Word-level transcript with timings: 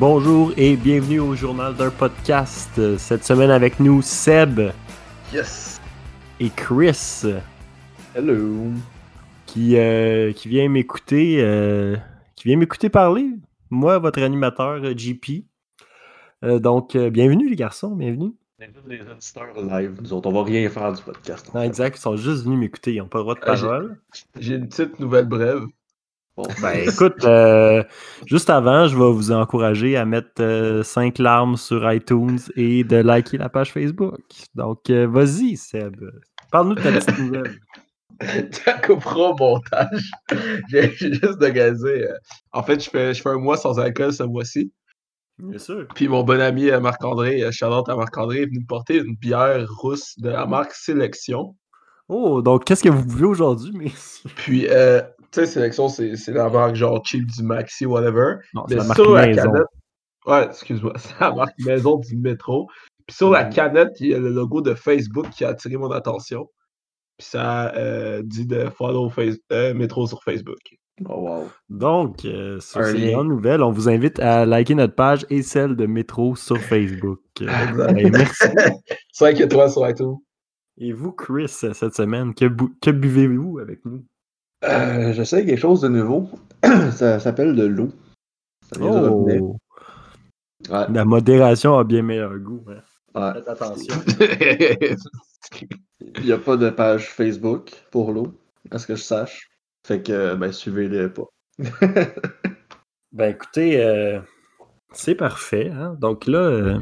Bonjour 0.00 0.52
et 0.56 0.74
bienvenue 0.76 1.20
au 1.20 1.36
journal 1.36 1.72
d'un 1.76 1.90
podcast. 1.90 2.98
Cette 2.98 3.22
semaine 3.22 3.50
avec 3.50 3.78
nous 3.78 4.02
Seb 4.02 4.60
Yes! 5.32 5.80
et 6.40 6.50
Chris 6.50 7.22
Hello! 8.16 8.72
qui, 9.46 9.76
euh, 9.76 10.32
qui 10.32 10.48
vient 10.48 10.68
m'écouter 10.68 11.36
euh, 11.40 11.96
qui 12.34 12.48
vient 12.48 12.56
m'écouter 12.56 12.88
parler. 12.88 13.26
Moi, 13.70 13.98
votre 14.00 14.20
animateur 14.20 14.82
euh, 14.82 14.94
JP. 14.96 15.44
Euh, 16.44 16.58
donc, 16.58 16.96
bienvenue 16.96 17.48
les 17.48 17.56
garçons, 17.56 17.94
bienvenue. 17.94 18.32
Invite 18.60 18.76
les 18.88 19.00
auditeurs 19.00 19.62
live, 19.62 19.94
nous 20.02 20.12
autres, 20.12 20.28
on 20.28 20.32
va 20.32 20.42
rien 20.42 20.68
faire 20.70 20.92
du 20.92 21.02
podcast. 21.02 21.54
Non, 21.54 21.62
exact, 21.62 21.98
ils 21.98 22.00
sont 22.00 22.16
juste 22.16 22.44
venus 22.44 22.58
m'écouter, 22.58 22.94
ils 22.94 22.98
n'ont 22.98 23.06
pas 23.06 23.18
le 23.18 23.24
droit 23.24 23.34
de 23.36 23.40
parole. 23.40 23.96
J'ai 24.40 24.56
une 24.56 24.68
petite 24.68 24.98
nouvelle 24.98 25.26
brève. 25.26 25.66
Bon, 26.36 26.44
Ben 26.62 26.88
écoute, 26.88 27.24
euh, 27.24 27.82
juste 28.26 28.50
avant, 28.50 28.86
je 28.88 28.96
vais 28.96 29.12
vous 29.12 29.30
encourager 29.30 29.96
à 29.96 30.04
mettre 30.04 30.80
5 30.84 31.18
larmes 31.18 31.56
sur 31.56 31.90
iTunes 31.92 32.38
et 32.56 32.82
de 32.84 32.96
liker 32.96 33.38
la 33.38 33.48
page 33.48 33.72
Facebook. 33.72 34.16
Donc, 34.54 34.90
euh, 34.90 35.06
vas-y, 35.06 35.56
Seb. 35.56 35.96
Parle-nous 36.50 36.74
de 36.74 36.82
ta 36.82 36.92
petite 36.92 37.18
nouvelle. 37.18 37.58
Ça 38.52 38.74
coupera 38.74 39.30
au 39.30 39.36
montage. 39.36 40.10
J'ai 40.68 40.92
j'ai 40.96 41.12
juste 41.12 41.38
de 41.40 41.48
gazer. 41.48 42.04
euh. 42.10 42.16
En 42.52 42.62
fait, 42.62 42.82
je 42.82 42.88
fais, 42.88 43.12
je 43.12 43.20
fais 43.22 43.28
un 43.30 43.38
mois 43.38 43.56
sans 43.56 43.78
alcool 43.78 44.12
ce 44.12 44.22
mois-ci. 44.22 44.72
Bien 45.38 45.58
sûr. 45.58 45.86
Puis 45.94 46.06
mon 46.06 46.22
bon 46.22 46.40
ami 46.40 46.70
euh, 46.70 46.78
Marc-André, 46.80 47.42
euh, 47.42 47.50
Charlotte 47.50 47.88
à 47.88 47.96
Marc-André, 47.96 48.42
est 48.42 48.46
venu 48.46 48.60
me 48.60 48.66
porter 48.66 48.98
une 48.98 49.16
bière 49.16 49.66
rousse 49.68 50.14
de 50.18 50.28
la 50.30 50.46
marque 50.46 50.72
Sélection. 50.72 51.56
Oh, 52.08 52.40
donc 52.42 52.64
qu'est-ce 52.64 52.84
que 52.84 52.88
vous 52.88 53.04
buvez 53.04 53.24
aujourd'hui, 53.26 53.72
messieurs? 53.76 54.30
Puis, 54.36 54.68
euh, 54.68 55.00
tu 55.00 55.13
sais, 55.34 55.46
Sélection, 55.46 55.88
c'est 55.88 56.16
c'est 56.16 56.32
la 56.32 56.48
marque 56.48 56.74
genre 56.74 57.04
cheap 57.04 57.26
du 57.26 57.42
Maxi, 57.42 57.86
whatever. 57.86 58.36
Non, 58.54 58.64
c'est 58.68 58.74
Mais 58.74 58.80
la 58.80 58.84
marque 58.86 59.00
sur 59.00 59.12
la 59.14 59.26
maison. 59.26 59.42
canette. 59.42 59.66
Ouais, 60.26 60.44
excuse-moi, 60.46 60.92
c'est 60.98 61.20
la 61.20 61.32
marque 61.32 61.58
maison 61.64 61.98
du 61.98 62.16
métro. 62.16 62.68
Puis 63.06 63.16
sur 63.16 63.30
la 63.30 63.44
canette, 63.44 63.92
il 64.00 64.08
y 64.08 64.14
a 64.14 64.18
le 64.18 64.30
logo 64.30 64.60
de 64.62 64.74
Facebook 64.74 65.28
qui 65.30 65.44
a 65.44 65.48
attiré 65.50 65.76
mon 65.76 65.90
attention. 65.90 66.48
Puis 67.18 67.28
ça 67.28 67.72
euh, 67.76 68.22
dit 68.24 68.46
de 68.46 68.68
follow 68.70 69.08
face 69.10 69.36
euh, 69.52 69.74
métro 69.74 70.06
sur 70.06 70.22
Facebook. 70.22 70.58
Oh 71.08 71.20
wow. 71.28 71.48
Donc, 71.68 72.24
euh, 72.24 72.60
sur 72.60 72.84
ces 72.84 73.14
nouvelles, 73.16 73.62
on 73.62 73.72
vous 73.72 73.88
invite 73.88 74.20
à 74.20 74.46
liker 74.46 74.76
notre 74.76 74.94
page 74.94 75.26
et 75.28 75.42
celle 75.42 75.74
de 75.74 75.86
Métro 75.86 76.36
sur 76.36 76.56
Facebook. 76.56 77.18
Exact. 77.40 77.74
ben, 77.94 78.10
merci. 78.12 78.44
5 79.12 79.40
étoiles 79.40 79.70
sur 79.70 79.88
iTunes. 79.88 80.14
Et 80.78 80.92
vous, 80.92 81.10
Chris, 81.10 81.48
cette 81.48 81.94
semaine, 81.94 82.32
que, 82.32 82.46
bu- 82.46 82.76
que 82.80 82.90
buvez-vous 82.90 83.58
avec 83.58 83.84
nous? 83.84 84.04
Euh, 84.68 85.12
J'essaie 85.12 85.44
quelque 85.44 85.58
chose 85.60 85.80
de 85.82 85.88
nouveau. 85.88 86.28
ça 86.92 87.18
s'appelle 87.20 87.54
de 87.54 87.64
l'eau. 87.66 87.88
Oh, 88.80 89.56
Ouais, 90.70 90.86
la 90.90 91.04
modération 91.04 91.76
a 91.78 91.84
bien 91.84 92.00
meilleur 92.02 92.38
goût. 92.38 92.64
hein. 92.68 92.80
ouais. 93.14 93.32
Faites 93.34 93.48
attention. 93.48 93.94
Il 96.16 96.24
n'y 96.24 96.32
a 96.32 96.38
pas 96.38 96.56
de 96.56 96.70
page 96.70 97.10
Facebook 97.10 97.70
pour 97.90 98.12
l'eau, 98.12 98.32
à 98.70 98.78
ce 98.78 98.86
que 98.86 98.94
je 98.96 99.02
sache. 99.02 99.50
Fait 99.86 100.02
que, 100.02 100.34
ben, 100.34 100.52
suivez-le 100.52 101.12
pas. 101.12 101.26
Ben 103.12 103.30
écoutez, 103.30 103.80
euh, 103.84 104.18
c'est 104.92 105.14
parfait. 105.14 105.70
hein. 105.70 105.96
Donc 106.00 106.26
là, 106.26 106.38
euh, 106.40 106.78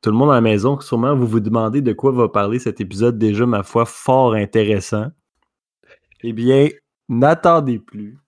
tout 0.00 0.10
le 0.10 0.16
monde 0.16 0.30
à 0.30 0.34
la 0.34 0.40
maison, 0.40 0.80
sûrement 0.80 1.14
vous 1.14 1.26
vous 1.26 1.40
demandez 1.40 1.82
de 1.82 1.92
quoi 1.92 2.10
va 2.10 2.28
parler 2.30 2.58
cet 2.58 2.80
épisode 2.80 3.18
déjà, 3.18 3.44
ma 3.44 3.62
foi, 3.62 3.84
fort 3.84 4.32
intéressant. 4.32 5.08
Eh 6.22 6.32
bien, 6.32 6.68
n'attendez 7.12 7.78
plus. 7.78 8.18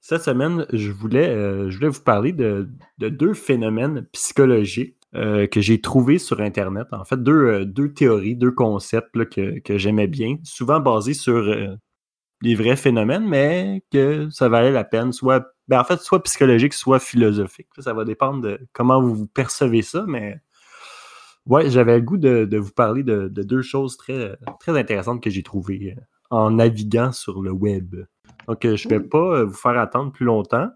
Cette 0.00 0.22
semaine, 0.22 0.66
je 0.72 0.90
voulais, 0.90 1.28
euh, 1.28 1.70
vous 1.80 2.02
parler 2.02 2.32
de, 2.32 2.68
de 2.98 3.08
deux 3.08 3.34
phénomènes 3.34 4.06
psychologiques 4.12 4.96
euh, 5.14 5.46
que 5.46 5.60
j'ai 5.60 5.80
trouvés 5.80 6.18
sur 6.18 6.40
Internet. 6.40 6.88
En 6.90 7.04
fait, 7.04 7.22
deux, 7.22 7.32
euh, 7.32 7.88
théories, 7.88 8.34
deux 8.34 8.50
concepts 8.50 9.28
que, 9.28 9.78
j'aimais 9.78 10.08
bien, 10.08 10.38
souvent 10.42 10.80
basés 10.80 11.14
sur 11.14 11.54
des 12.42 12.54
vrais 12.56 12.74
phénomènes, 12.76 13.28
mais 13.28 13.84
que 13.92 14.28
ça 14.30 14.48
valait 14.48 14.72
la 14.72 14.82
peine, 14.82 15.12
soit, 15.12 15.46
ben, 15.68 15.78
en 15.78 15.84
fait, 15.84 16.00
soit 16.00 16.22
psychologique, 16.24 16.74
soit 16.74 16.98
philosophique. 16.98 17.68
Ça 17.78 17.92
va 17.92 18.04
dépendre 18.04 18.40
de 18.40 18.58
comment 18.72 19.00
vous, 19.00 19.26
percevez 19.28 19.82
ça, 19.82 20.04
mais 20.08 20.40
ouais, 21.46 21.70
j'avais 21.70 21.96
le 21.96 22.02
goût 22.02 22.18
de, 22.18 22.56
vous 22.56 22.72
parler 22.72 23.04
de, 23.04 23.28
de 23.28 23.42
deux 23.44 23.62
choses 23.62 23.96
très, 23.96 24.36
intéressantes 24.66 25.22
que 25.22 25.30
j'ai 25.30 25.44
trouvées 25.44 25.94
en 26.32 26.50
naviguant 26.50 27.12
sur 27.12 27.42
le 27.42 27.52
web. 27.52 27.94
Donc, 28.48 28.64
euh, 28.64 28.76
je 28.76 28.88
ne 28.88 28.94
vais 28.94 29.00
pas 29.00 29.18
euh, 29.18 29.44
vous 29.44 29.54
faire 29.54 29.78
attendre 29.78 30.10
plus 30.12 30.24
longtemps, 30.24 30.68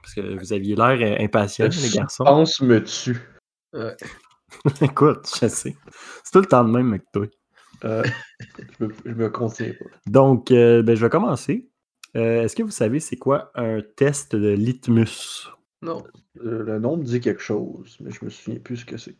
parce 0.00 0.14
que 0.14 0.38
vous 0.38 0.52
aviez 0.52 0.76
l'air 0.76 0.98
euh, 1.00 1.22
impatient, 1.22 1.68
les 1.68 1.90
garçons. 1.90 2.24
Pense 2.24 2.60
me 2.60 2.82
tue. 2.82 3.20
Écoute, 4.80 5.28
je 5.40 5.48
sais. 5.48 5.76
C'est 6.24 6.32
tout 6.32 6.40
le 6.40 6.46
temps 6.46 6.64
de 6.64 6.70
même 6.70 6.90
avec 6.90 7.02
toi. 7.12 7.26
Euh, 7.84 8.04
je, 8.78 8.84
me, 8.84 8.94
je 9.04 9.12
me 9.12 9.28
contiens 9.28 9.72
pas. 9.72 9.84
Donc, 10.06 10.50
euh, 10.50 10.82
ben, 10.82 10.94
je 10.96 11.04
vais 11.04 11.10
commencer. 11.10 11.68
Euh, 12.16 12.42
Est-ce 12.42 12.56
que 12.56 12.62
vous 12.62 12.70
savez 12.70 13.00
c'est 13.00 13.16
quoi 13.16 13.50
un 13.54 13.82
test 13.96 14.34
de 14.34 14.50
litmus? 14.50 15.50
non. 15.82 16.04
Le 16.38 16.78
nom 16.78 16.98
me 16.98 17.02
dit 17.02 17.20
quelque 17.20 17.42
chose, 17.42 17.96
mais 18.00 18.10
je 18.10 18.22
me 18.22 18.30
souviens 18.30 18.60
plus 18.60 18.76
ce 18.76 18.84
que 18.84 18.98
c'est. 18.98 19.16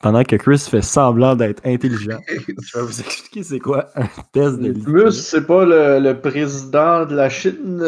Pendant 0.00 0.24
que 0.24 0.36
Chris 0.36 0.66
fait 0.70 0.82
semblant 0.82 1.36
d'être 1.36 1.60
intelligent, 1.66 2.18
je 2.28 2.78
vais 2.78 2.84
vous 2.84 3.00
expliquer 3.00 3.42
c'est 3.42 3.58
quoi 3.58 3.90
un 3.96 4.06
test 4.32 4.58
de 4.58 4.68
Litmus, 4.72 4.96
litmus. 5.04 5.12
c'est 5.12 5.46
pas 5.46 5.64
le, 5.64 5.98
le 6.00 6.18
président 6.18 7.04
de 7.04 7.14
la 7.14 7.28
Chine. 7.28 7.84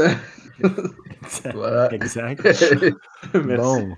voilà. 1.55 1.93
Exact. 1.95 2.43
Merci. 3.35 3.57
Bon. 3.57 3.95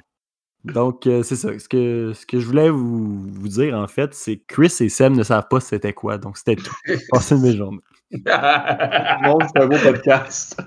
Donc, 0.65 1.07
euh, 1.07 1.23
c'est 1.23 1.37
ça. 1.37 1.59
Ce 1.59 1.69
que, 1.69 2.13
ce 2.15 2.25
que 2.25 2.39
je 2.41 2.47
voulais 2.47 2.71
vous, 2.71 3.19
vous 3.29 3.49
dire, 3.49 3.77
en 3.77 3.87
fait, 3.89 4.15
c'est 4.15 4.39
que 4.39 4.45
Chris 4.47 4.75
et 4.81 4.89
Sam 4.89 5.15
ne 5.15 5.23
savent 5.23 5.49
pas 5.51 5.61
c'était 5.61 5.93
quoi. 5.93 6.17
Donc, 6.17 6.39
c'était 6.39 6.57
tout. 6.57 6.75
Passez 7.11 7.35
une 7.35 7.43
belle 7.43 7.57
journée. 7.57 7.81
Non, 8.13 9.39
c'est 9.43 9.61
un 9.61 9.67
beau 9.67 9.77
podcast. 9.83 10.63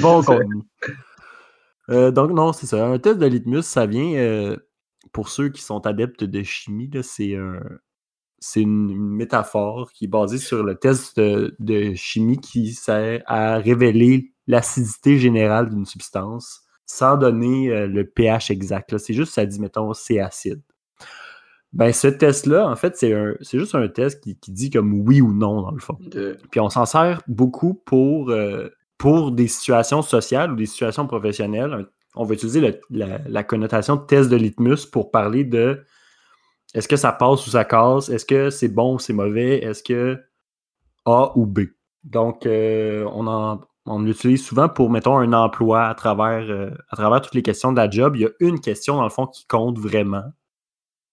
Bon 0.00 0.22
contenu. 0.22 0.62
Euh, 1.90 2.10
donc, 2.10 2.30
non, 2.30 2.52
c'est 2.52 2.66
ça. 2.66 2.86
Un 2.86 2.98
test 2.98 3.18
de 3.18 3.26
litmus, 3.26 3.62
ça 3.62 3.84
vient, 3.84 4.14
euh, 4.14 4.56
pour 5.14 5.28
ceux 5.30 5.48
qui 5.48 5.62
sont 5.62 5.86
adeptes 5.86 6.24
de 6.24 6.42
chimie, 6.42 6.90
c'est 7.02 7.36
un. 7.36 7.60
C'est 8.40 8.60
une, 8.60 8.94
métaphore 8.94 9.90
qui 9.92 10.04
est 10.04 10.08
basée 10.08 10.36
sur 10.36 10.64
le 10.64 10.74
test 10.74 11.18
de, 11.18 11.56
de 11.60 11.94
chimie 11.94 12.38
qui 12.38 12.74
sert 12.74 13.22
à 13.24 13.56
révéler 13.56 14.34
l'acidité 14.46 15.16
générale 15.16 15.70
d'une 15.70 15.86
substance 15.86 16.60
sans 16.84 17.16
donner 17.16 17.70
euh, 17.70 17.86
le 17.86 18.04
pH 18.04 18.50
exact. 18.50 18.98
C'est 18.98 19.14
juste, 19.14 19.32
ça 19.32 19.46
dit, 19.46 19.58
mettons, 19.60 19.94
c'est 19.94 20.18
acide. 20.18 20.60
Ben, 21.72 21.90
ce 21.92 22.08
test-là, 22.08 22.68
en 22.68 22.76
fait, 22.76 22.96
c'est 22.96 23.58
juste 23.58 23.74
un 23.74 23.88
test 23.88 24.22
qui, 24.22 24.36
qui 24.36 24.52
dit 24.52 24.68
comme 24.68 24.92
oui 24.92 25.22
ou 25.22 25.32
non, 25.32 25.62
dans 25.62 25.72
le 25.72 25.80
fond. 25.80 25.96
Puis 26.50 26.60
on 26.60 26.68
s'en 26.68 26.84
sert 26.84 27.22
beaucoup 27.26 27.72
pour, 27.72 28.28
euh, 28.28 28.68
pour 28.98 29.32
des 29.32 29.48
situations 29.48 30.02
sociales 30.02 30.52
ou 30.52 30.56
des 30.56 30.66
situations 30.66 31.06
professionnelles. 31.06 31.72
Un- 31.72 31.86
On 32.14 32.24
va 32.24 32.34
utiliser 32.34 32.80
la, 32.90 33.44
connotation 33.44 33.96
de 33.96 34.02
test 34.02 34.30
de 34.30 34.36
litmus 34.36 34.86
pour 34.86 35.10
parler 35.10 35.44
de 35.44 35.84
est-ce 36.74 36.88
que 36.88 36.96
ça 36.96 37.12
passe 37.12 37.46
ou 37.46 37.50
ça 37.50 37.64
casse, 37.64 38.08
est-ce 38.08 38.24
que 38.24 38.50
c'est 38.50 38.68
bon 38.68 38.94
ou 38.94 38.98
c'est 38.98 39.12
mauvais, 39.12 39.62
est-ce 39.62 39.82
que 39.82 40.20
A 41.04 41.32
ou 41.36 41.46
B. 41.46 41.60
Donc, 42.02 42.46
euh, 42.46 43.08
on, 43.12 43.26
en, 43.26 43.98
l'utilise 43.98 44.44
souvent 44.44 44.68
pour, 44.68 44.90
mettons, 44.90 45.18
un 45.18 45.32
emploi 45.32 45.86
à 45.86 45.94
travers, 45.94 46.50
euh, 46.50 46.70
à 46.90 46.96
travers 46.96 47.20
toutes 47.20 47.34
les 47.34 47.42
questions 47.42 47.72
de 47.72 47.76
la 47.76 47.88
job. 47.88 48.16
Il 48.16 48.22
y 48.22 48.26
a 48.26 48.30
une 48.40 48.60
question, 48.60 48.96
dans 48.96 49.04
le 49.04 49.10
fond, 49.10 49.26
qui 49.26 49.46
compte 49.46 49.78
vraiment. 49.78 50.24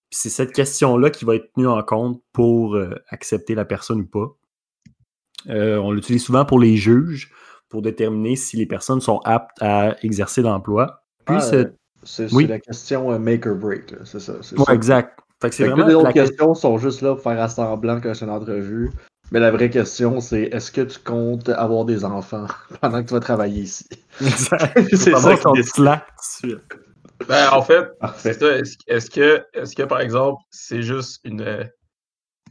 C'est 0.10 0.30
cette 0.30 0.52
question-là 0.52 1.10
qui 1.10 1.26
va 1.26 1.36
être 1.36 1.54
tenue 1.54 1.68
en 1.68 1.82
compte 1.84 2.22
pour 2.34 2.76
euh, 2.76 2.96
accepter 3.10 3.56
la 3.56 3.66
personne 3.66 4.02
ou 4.02 4.08
pas. 4.08 4.36
On 5.48 5.92
l'utilise 5.92 6.24
souvent 6.24 6.46
pour 6.46 6.60
les 6.60 6.78
juges, 6.78 7.32
pour 7.72 7.82
déterminer 7.82 8.36
si 8.36 8.58
les 8.58 8.66
personnes 8.68 9.02
sont 9.02 9.20
aptes 9.24 9.58
à 9.62 9.96
exercer 10.04 10.42
l'emploi. 10.42 11.02
Puis, 11.26 11.38
Ah, 11.40 11.42
c'est- 12.04 12.34
oui. 12.34 12.46
la 12.48 12.60
question 12.60 13.12
euh, 13.12 13.18
make 13.18 13.46
or 13.48 13.56
break, 13.56 13.96
c'est 14.04 14.20
ça. 14.20 14.34
ça. 14.42 14.74
exact. 14.74 15.18
Fait 15.42 15.50
que 15.50 15.56
Fait 15.56 15.70
que 15.70 15.82
les 15.88 15.96
autres 15.96 16.06
la 16.06 16.14
questions 16.14 16.54
sont 16.54 16.78
juste 16.78 17.02
là 17.02 17.16
pour 17.16 17.24
faire 17.24 17.42
à 17.42 17.50
semblant 17.50 18.00
que 18.00 18.14
c'est 18.14 18.26
une 18.26 18.32
entrevue. 18.32 18.92
Mais 19.32 19.40
la 19.40 19.50
vraie 19.50 19.70
question, 19.70 20.20
c'est 20.20 20.44
est-ce 20.44 20.72
que 20.72 20.82
tu 20.82 21.00
comptes 21.00 21.48
avoir 21.50 21.86
des 21.86 22.04
enfants 22.04 22.46
pendant 22.82 23.02
que 23.02 23.08
tu 23.08 23.14
vas 23.14 23.22
travailler 23.22 23.62
ici? 23.62 23.86
Exact. 24.22 24.78
C'est 24.96 25.16
ça 25.16 25.38
qu'on 25.38 25.56
slack 25.64 26.06
tout 26.06 26.48
de 26.48 26.52
suite. 26.54 26.62
Ben, 27.28 27.50
en 27.54 27.62
fait, 27.62 27.88
c'est 28.18 28.34
ça. 28.40 28.58
Est-ce 28.58 28.76
est-ce 28.88 29.10
que, 29.12 29.44
est 29.54 29.76
que, 29.76 29.84
par 29.84 30.02
exemple, 30.02 30.42
c'est 30.50 30.82
juste 30.82 31.20
une, 31.24 31.70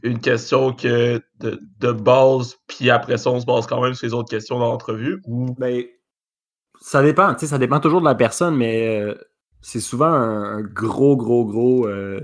une 0.03 0.19
question 0.19 0.73
que 0.73 1.21
de, 1.39 1.59
de 1.79 1.91
base, 1.91 2.57
puis 2.67 2.89
après 2.89 3.17
ça, 3.17 3.29
on 3.31 3.39
se 3.39 3.45
base 3.45 3.67
quand 3.67 3.81
même 3.81 3.93
sur 3.93 4.07
les 4.07 4.13
autres 4.13 4.29
questions 4.29 4.59
dans 4.59 4.67
l'entrevue? 4.71 5.21
Ou? 5.25 5.53
Ben, 5.57 5.83
ça 6.79 7.03
dépend, 7.03 7.37
ça 7.37 7.57
dépend 7.57 7.79
toujours 7.79 8.01
de 8.01 8.05
la 8.05 8.15
personne, 8.15 8.55
mais 8.55 8.99
euh, 8.99 9.15
c'est 9.61 9.79
souvent 9.79 10.11
un, 10.11 10.61
gros, 10.61 11.15
gros, 11.15 11.45
gros 11.45 11.87
euh, 11.87 12.19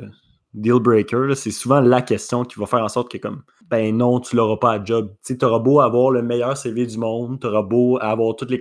deal 0.53 0.79
breaker. 0.79 1.35
C'est 1.35 1.51
souvent 1.51 1.79
la 1.79 2.01
question 2.01 2.43
qui 2.43 2.59
va 2.59 2.65
faire 2.65 2.83
en 2.83 2.89
sorte 2.89 3.11
que, 3.11 3.17
comme, 3.17 3.43
ben 3.69 3.95
non, 3.95 4.19
tu 4.19 4.35
l'auras 4.35 4.57
pas 4.57 4.71
à 4.73 4.83
job. 4.83 5.13
Tu 5.23 5.37
auras 5.43 5.59
beau 5.59 5.79
avoir 5.79 6.09
le 6.09 6.23
meilleur 6.23 6.57
CV 6.57 6.85
du 6.85 6.97
monde, 6.97 7.39
tu 7.39 7.47
auras 7.47 7.61
beau 7.61 7.99
avoir 8.01 8.35
toutes 8.35 8.49
les, 8.49 8.59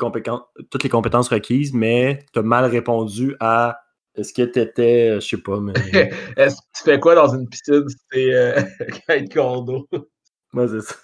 toutes 0.70 0.82
les 0.82 0.90
compétences 0.90 1.28
requises, 1.28 1.72
mais 1.72 2.18
tu 2.32 2.40
as 2.40 2.42
mal 2.42 2.66
répondu 2.66 3.34
à 3.40 3.78
est-ce 4.16 4.32
que 4.32 4.42
tu 4.42 4.60
étais, 4.60 5.20
je 5.20 5.26
sais 5.26 5.36
pas, 5.38 5.60
mais. 5.60 5.72
est-ce 6.36 6.56
que 6.56 6.62
tu 6.76 6.82
fais 6.84 7.00
quoi 7.00 7.14
dans 7.14 7.34
une 7.34 7.48
piscine 7.48 7.88
si 7.88 7.96
t'es 8.10 8.32
euh, 8.32 8.60
condo? 9.34 9.86
Moi, 10.52 10.68
c'est 10.68 10.80
ça. 10.80 10.94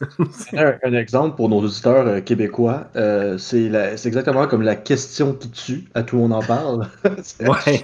Un, 0.82 0.88
un 0.88 0.94
exemple 0.94 1.36
pour 1.36 1.48
nos 1.50 1.58
auditeurs 1.60 2.06
euh, 2.06 2.20
québécois, 2.20 2.86
euh, 2.96 3.36
c'est 3.36 3.68
la- 3.68 3.96
c'est 3.98 4.08
exactement 4.08 4.46
comme 4.46 4.62
la 4.62 4.76
question 4.76 5.34
qui 5.34 5.50
tue, 5.50 5.84
à 5.94 6.02
tout 6.04 6.16
le 6.16 6.22
monde 6.22 6.32
en 6.32 6.40
parle. 6.40 6.88
C'est- 7.22 7.46
ouais, 7.48 7.82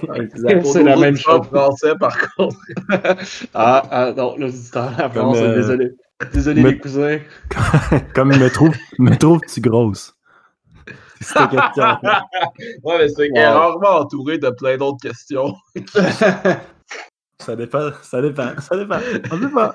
C'est 0.63 0.83
la 0.83 0.95
nos 0.95 1.01
même 1.01 1.13
auditeurs 1.13 1.43
chose. 1.43 1.47
français, 1.47 1.93
par 1.99 2.17
contre. 2.35 2.57
ah, 3.53 3.83
ah, 3.91 4.13
non, 4.17 4.35
l'auditeur 4.37 4.91
en 4.93 4.95
Comme, 4.95 5.11
France, 5.11 5.37
euh, 5.37 5.55
désolé. 5.55 5.91
Désolé 6.33 6.63
me- 6.63 6.69
les 6.71 6.79
cousins. 6.79 7.19
Comme 8.15 8.29
me 8.29 8.49
trouve, 8.49 8.75
me 8.97 9.15
trouves-tu 9.15 9.61
grosse? 9.61 10.15
C'est 11.21 11.37
cette 11.39 11.49
question. 11.49 11.83
Ouais, 12.83 12.97
mais 12.97 13.09
c'est 13.09 13.29
Wow. 13.31 13.41
rarement 13.57 13.99
entouré 14.01 14.37
de 14.37 14.49
plein 14.49 14.77
d'autres 14.77 15.01
questions. 15.01 15.53
Ça 17.41 17.55
dépend, 17.55 17.91
ça 18.01 18.21
dépend, 18.21 18.49
ça 18.59 18.75
dépend. 18.77 18.99
Sait 18.99 19.49
pas. 19.53 19.73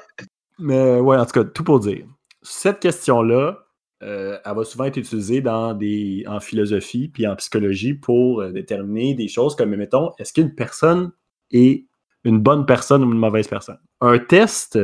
Mais 0.58 1.00
ouais, 1.00 1.16
en 1.16 1.24
tout 1.24 1.32
cas, 1.32 1.44
tout 1.44 1.64
pour 1.64 1.80
dire. 1.80 2.04
Cette 2.42 2.78
question-là, 2.78 3.56
euh, 4.02 4.38
elle 4.44 4.54
va 4.54 4.64
souvent 4.64 4.84
être 4.84 4.98
utilisée 4.98 5.40
dans 5.40 5.72
des, 5.72 6.24
en 6.28 6.40
philosophie 6.40 7.08
puis 7.08 7.26
en 7.26 7.34
psychologie 7.36 7.94
pour 7.94 8.42
euh, 8.42 8.52
déterminer 8.52 9.14
des 9.14 9.28
choses 9.28 9.56
comme, 9.56 9.74
mettons, 9.74 10.12
est-ce 10.18 10.34
qu'une 10.34 10.54
personne 10.54 11.10
est 11.52 11.86
une 12.24 12.38
bonne 12.38 12.66
personne 12.66 13.02
ou 13.02 13.10
une 13.12 13.18
mauvaise 13.18 13.48
personne? 13.48 13.78
Un 14.02 14.18
test, 14.18 14.78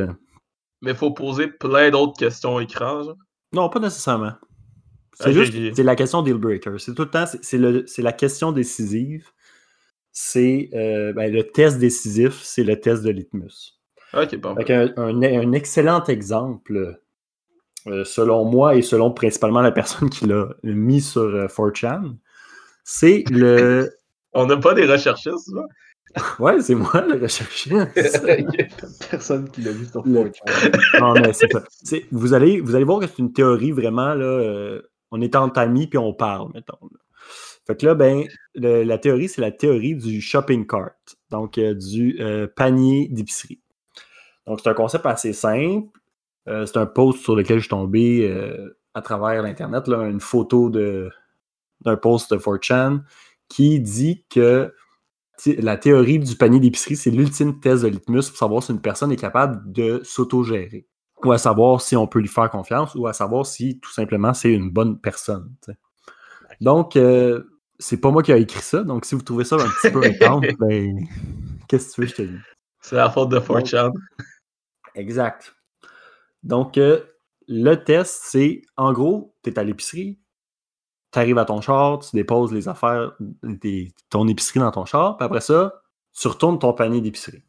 Mais 0.81 0.91
il 0.91 0.97
faut 0.97 1.11
poser 1.11 1.47
plein 1.47 1.91
d'autres 1.91 2.17
questions 2.17 2.59
écran. 2.59 3.03
genre. 3.03 3.15
non, 3.53 3.69
pas 3.69 3.79
nécessairement. 3.79 4.33
C'est 5.19 5.29
Ok, 5.29 5.33
juste, 5.45 5.75
c'est 5.75 5.83
la 5.83 5.95
question 5.95 6.21
deal 6.23 6.35
breaker. 6.37 6.75
C'est 6.79 6.93
tout 6.95 7.03
le 7.03 7.09
temps, 7.09 7.25
c'est- 7.41 8.01
la 8.01 8.13
question 8.13 8.51
décisive. 8.51 9.27
C'est 10.13 10.69
euh, 10.73 11.13
ben, 11.13 11.31
le 11.31 11.43
test 11.43 11.79
décisif, 11.79 12.41
c'est 12.43 12.63
le 12.63 12.79
test 12.79 13.03
de 13.03 13.11
litmus. 13.11 13.79
Ok, 14.13 14.35
bon. 14.37 14.55
Un, 14.67 15.21
un 15.23 15.51
excellent 15.53 16.03
exemple, 16.05 16.97
euh, 17.87 18.03
selon 18.03 18.43
moi 18.45 18.75
et 18.75 18.81
selon 18.81 19.11
principalement 19.11 19.61
la 19.61 19.71
personne 19.71 20.09
qui 20.09 20.25
l'a 20.25 20.49
mis 20.63 20.99
sur 21.01 21.21
euh, 21.21 21.47
4chan, 21.47 22.15
c'est 22.83 23.23
le. 23.31 23.89
On 24.33 24.45
n'a 24.47 24.57
pas 24.57 24.73
des 24.73 24.85
recherchistes, 24.85 25.51
là? 25.53 25.63
Ouais, 26.39 26.59
c'est 26.61 26.75
moi 26.75 27.05
le 27.07 27.17
recherchiste. 27.21 27.73
Personne 29.09 29.49
qui 29.49 29.61
l'a 29.61 29.71
vu 29.71 29.85
sur 29.85 30.05
Le- 30.05 30.23
4chan. 30.25 30.99
non, 30.99 31.13
mais 31.13 31.31
c'est 31.31 31.49
ça. 31.51 31.63
Vous 32.11 32.33
allez, 32.33 32.59
vous 32.59 32.75
allez 32.75 32.83
voir 32.83 32.99
que 32.99 33.07
c'est 33.07 33.19
une 33.19 33.31
théorie 33.31 33.71
vraiment, 33.71 34.13
là, 34.13 34.25
euh, 34.25 34.81
on 35.11 35.21
est 35.21 35.35
entre 35.35 35.59
amis 35.59 35.87
puis 35.87 35.97
on 35.97 36.13
parle, 36.13 36.51
mettons. 36.53 36.77
Fait 37.67 37.77
que 37.77 37.85
là, 37.85 37.95
ben, 37.95 38.25
la 38.55 38.97
théorie, 38.97 39.29
c'est 39.29 39.41
la 39.41 39.51
théorie 39.51 39.95
du 39.95 40.19
shopping 40.21 40.65
cart, 40.65 40.91
donc 41.29 41.57
euh, 41.57 41.75
du 41.75 42.17
euh, 42.19 42.47
panier 42.47 43.07
d'épicerie. 43.11 43.61
Donc, 44.47 44.59
c'est 44.61 44.69
un 44.69 44.73
concept 44.73 45.05
assez 45.05 45.33
simple. 45.33 45.87
Euh, 46.47 46.65
c'est 46.65 46.77
un 46.77 46.87
post 46.87 47.19
sur 47.19 47.35
lequel 47.35 47.57
je 47.57 47.63
suis 47.63 47.69
tombé 47.69 48.27
à 48.93 49.01
travers 49.01 49.43
l'Internet, 49.43 49.87
une 49.87 50.19
photo 50.19 50.69
d'un 50.69 51.95
post 51.97 52.33
de 52.33 52.39
4chan 52.39 53.01
qui 53.47 53.79
dit 53.79 54.25
que 54.29 54.73
la 55.45 55.77
théorie 55.77 56.19
du 56.19 56.35
panier 56.35 56.59
d'épicerie, 56.59 56.95
c'est 56.95 57.11
l'ultime 57.11 57.59
test 57.59 57.83
de 57.83 57.89
litmus 57.89 58.29
pour 58.29 58.37
savoir 58.37 58.63
si 58.63 58.71
une 58.71 58.81
personne 58.81 59.11
est 59.11 59.17
capable 59.17 59.71
de 59.71 60.01
s'autogérer. 60.03 60.87
Ou 61.23 61.31
à 61.31 61.37
savoir 61.37 61.81
si 61.81 61.95
on 61.95 62.07
peut 62.07 62.19
lui 62.19 62.27
faire 62.27 62.49
confiance, 62.49 62.95
ou 62.95 63.07
à 63.07 63.13
savoir 63.13 63.45
si 63.45 63.79
tout 63.79 63.91
simplement 63.91 64.33
c'est 64.33 64.51
une 64.51 64.69
bonne 64.71 64.99
personne. 64.99 65.53
Donc, 66.59 66.95
euh, 66.95 67.43
c'est 67.79 67.97
pas 67.99 68.11
moi 68.11 68.21
qui 68.23 68.31
ai 68.31 68.39
écrit 68.39 68.61
ça. 68.61 68.83
Donc, 68.83 69.05
si 69.05 69.15
vous 69.15 69.21
trouvez 69.21 69.43
ça 69.43 69.55
un 69.55 69.67
petit 69.69 69.91
peu 69.91 70.03
intense, 70.03 70.45
ben, 70.59 71.07
qu'est-ce 71.67 71.89
que 71.89 71.93
tu 71.95 72.01
veux 72.01 72.07
que 72.07 72.11
je 72.11 72.15
te 72.17 72.21
dise? 72.23 72.41
C'est 72.81 72.95
la 72.95 73.09
faute 73.09 73.29
de 73.29 73.39
4chan. 73.39 73.91
Exact. 74.95 75.55
Donc, 76.43 76.77
euh, 76.77 77.01
le 77.47 77.75
test, 77.75 78.21
c'est 78.25 78.61
en 78.77 78.93
gros, 78.93 79.35
tu 79.43 79.49
es 79.49 79.59
à 79.59 79.63
l'épicerie, 79.63 80.19
tu 81.11 81.19
arrives 81.19 81.37
à 81.37 81.45
ton 81.45 81.61
char, 81.61 81.99
tu 81.99 82.15
déposes 82.15 82.53
les 82.53 82.67
affaires, 82.67 83.11
tes- 83.59 83.93
ton 84.09 84.27
épicerie 84.27 84.59
dans 84.59 84.71
ton 84.71 84.85
char, 84.85 85.17
puis 85.17 85.25
après 85.25 85.41
ça, 85.41 85.81
tu 86.13 86.27
retournes 86.27 86.59
ton 86.59 86.73
panier 86.73 87.01
d'épicerie. 87.01 87.43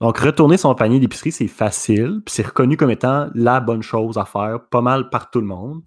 Donc, 0.00 0.18
retourner 0.18 0.56
son 0.56 0.74
panier 0.74 1.00
d'épicerie, 1.00 1.32
c'est 1.32 1.48
facile, 1.48 2.20
puis 2.24 2.34
c'est 2.34 2.46
reconnu 2.46 2.76
comme 2.76 2.90
étant 2.90 3.30
la 3.34 3.60
bonne 3.60 3.82
chose 3.82 4.18
à 4.18 4.24
faire, 4.24 4.66
pas 4.68 4.82
mal 4.82 5.08
par 5.08 5.30
tout 5.30 5.40
le 5.40 5.46
monde. 5.46 5.82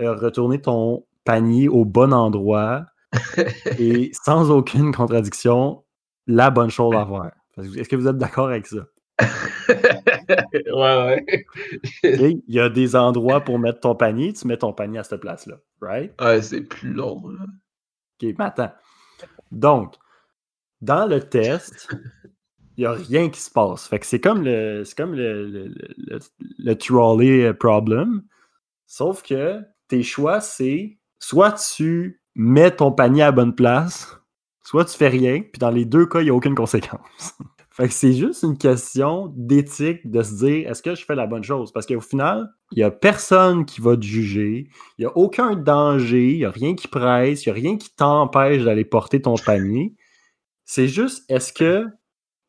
Euh, 0.00 0.14
retourner 0.14 0.60
ton 0.60 1.04
panier 1.24 1.68
au 1.68 1.84
bon 1.84 2.14
endroit 2.14 2.86
et 3.78 4.10
sans 4.24 4.50
aucune 4.50 4.92
contradiction, 4.94 5.84
la 6.26 6.50
bonne 6.50 6.70
chose 6.70 6.94
à 6.94 7.06
faire. 7.06 7.32
Est-ce 7.76 7.88
que 7.88 7.96
vous 7.96 8.08
êtes 8.08 8.16
d'accord 8.16 8.48
avec 8.48 8.66
ça? 8.66 8.86
ouais, 9.68 10.74
ouais. 10.74 11.46
Il 12.02 12.42
y 12.48 12.58
a 12.58 12.70
des 12.70 12.96
endroits 12.96 13.42
pour 13.42 13.58
mettre 13.58 13.80
ton 13.80 13.94
panier, 13.94 14.32
tu 14.32 14.46
mets 14.46 14.56
ton 14.56 14.72
panier 14.72 14.98
à 14.98 15.04
cette 15.04 15.20
place-là, 15.20 15.56
right? 15.82 16.18
Ouais, 16.20 16.40
c'est 16.40 16.62
plus 16.62 16.94
long. 16.94 17.22
là. 17.28 17.44
OK, 17.44 18.34
mais 18.38 18.44
attends. 18.44 18.72
Donc, 19.50 19.94
dans 20.80 21.06
le 21.06 21.20
test, 21.20 21.94
n'y 22.82 22.86
a 22.86 22.92
rien 22.92 23.28
qui 23.30 23.40
se 23.40 23.50
passe. 23.50 23.86
Fait 23.88 23.98
que 23.98 24.06
c'est 24.06 24.20
comme 24.20 24.42
le 24.44 24.84
c'est 24.84 24.96
comme 24.96 25.14
le, 25.14 25.46
le, 25.48 25.64
le- 25.68 25.94
le- 25.96 26.18
le 26.58 26.74
trolley 26.76 27.52
problem. 27.54 28.22
Sauf 28.86 29.22
que 29.22 29.60
tes 29.88 30.02
choix, 30.02 30.40
c'est 30.40 30.98
soit 31.18 31.52
tu 31.76 32.20
mets 32.34 32.70
ton 32.70 32.92
panier 32.92 33.22
à 33.22 33.26
la 33.26 33.32
bonne 33.32 33.54
place, 33.54 34.18
soit 34.64 34.84
tu 34.84 34.96
fais 34.96 35.08
rien, 35.08 35.40
puis 35.42 35.58
dans 35.58 35.70
les 35.70 35.84
deux 35.84 36.06
cas, 36.06 36.20
il 36.20 36.24
n'y 36.24 36.30
a 36.30 36.34
aucune 36.34 36.54
conséquence. 36.54 37.34
fait 37.70 37.88
que 37.88 37.94
c'est 37.94 38.12
juste 38.12 38.42
une 38.42 38.58
question 38.58 39.32
d'éthique 39.36 40.10
de 40.10 40.22
se 40.22 40.34
dire 40.44 40.70
est-ce 40.70 40.82
que 40.82 40.94
je 40.94 41.04
fais 41.04 41.14
la 41.14 41.26
bonne 41.26 41.44
chose? 41.44 41.72
Parce 41.72 41.86
qu'au 41.86 42.00
final, 42.00 42.48
il 42.72 42.78
n'y 42.78 42.82
a 42.84 42.90
personne 42.90 43.64
qui 43.64 43.80
va 43.80 43.96
te 43.96 44.02
juger, 44.02 44.68
il 44.98 45.02
n'y 45.02 45.06
a 45.06 45.16
aucun 45.16 45.56
danger, 45.56 46.32
il 46.32 46.38
n'y 46.38 46.44
a 46.44 46.50
rien 46.50 46.74
qui 46.74 46.88
presse, 46.88 47.44
il 47.46 47.48
n'y 47.52 47.58
a 47.58 47.60
rien 47.62 47.76
qui 47.76 47.94
t'empêche 47.94 48.62
d'aller 48.64 48.84
porter 48.84 49.22
ton 49.22 49.34
panier. 49.36 49.94
C'est 50.64 50.88
juste 50.88 51.24
est-ce 51.30 51.52
que 51.52 51.86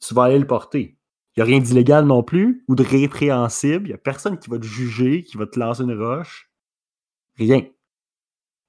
tu 0.08 0.14
vas 0.14 0.24
aller 0.24 0.40
le 0.40 0.48
porter? 0.48 0.98
Il 1.36 1.40
n'y 1.40 1.42
a 1.44 1.46
rien 1.46 1.60
d'illégal 1.60 2.06
non 2.06 2.24
plus 2.24 2.64
ou 2.68 2.76
de 2.76 2.84
répréhensible. 2.84 3.88
Il 3.88 3.90
n'y 3.90 3.96
a 3.96 3.98
personne 3.98 4.38
qui 4.38 4.50
va 4.50 4.60
te 4.60 4.66
juger, 4.66 5.24
qui 5.24 5.38
va 5.38 5.48
te 5.48 5.60
lancer 5.60 5.84
une 5.84 5.98
roche. 5.98 6.52
Rien. 7.38 7.66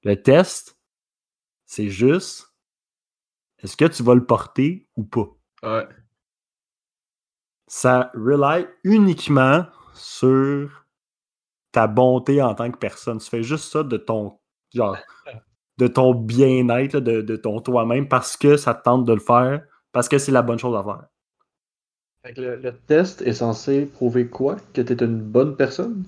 Le 0.03 0.21
test, 0.23 0.79
c'est 1.67 1.89
juste 1.89 2.55
est-ce 3.59 3.77
que 3.77 3.87
tu 3.87 4.03
vas 4.03 4.15
le 4.15 4.25
porter 4.25 4.87
ou 4.97 5.05
pas? 5.05 5.29
Ouais. 5.63 5.89
Ça 7.67 8.13
rely 8.15 8.67
uniquement 8.85 9.67
sur 9.95 10.87
ta 11.73 11.87
bonté 11.87 12.43
en 12.43 12.55
tant 12.55 12.71
que 12.71 12.77
personne. 12.77 13.19
Tu 13.19 13.29
fais 13.29 13.43
juste 13.43 13.73
ça 13.73 13.83
de 13.83 13.97
ton 13.97 14.39
genre 14.75 14.97
de 15.79 15.87
ton 15.87 16.15
bien-être, 16.15 17.01
de, 17.01 17.23
de 17.23 17.37
ton 17.37 17.61
toi-même, 17.61 18.07
parce 18.07 18.37
que 18.37 18.57
ça 18.57 18.75
te 18.75 18.83
tente 18.83 19.05
de 19.05 19.13
le 19.13 19.21
faire, 19.21 19.67
parce 19.93 20.09
que 20.09 20.19
c'est 20.19 20.31
la 20.31 20.43
bonne 20.43 20.59
chose 20.59 20.77
à 20.77 20.85
faire. 20.85 21.09
Fait 22.25 22.33
que 22.33 22.41
le, 22.41 22.57
le 22.57 22.73
test 22.87 23.21
est 23.23 23.35
censé 23.35 23.85
prouver 23.87 24.29
quoi? 24.29 24.57
Que 24.73 24.81
tu 24.81 24.93
es 24.93 25.05
une 25.05 25.21
bonne 25.21 25.57
personne? 25.57 26.05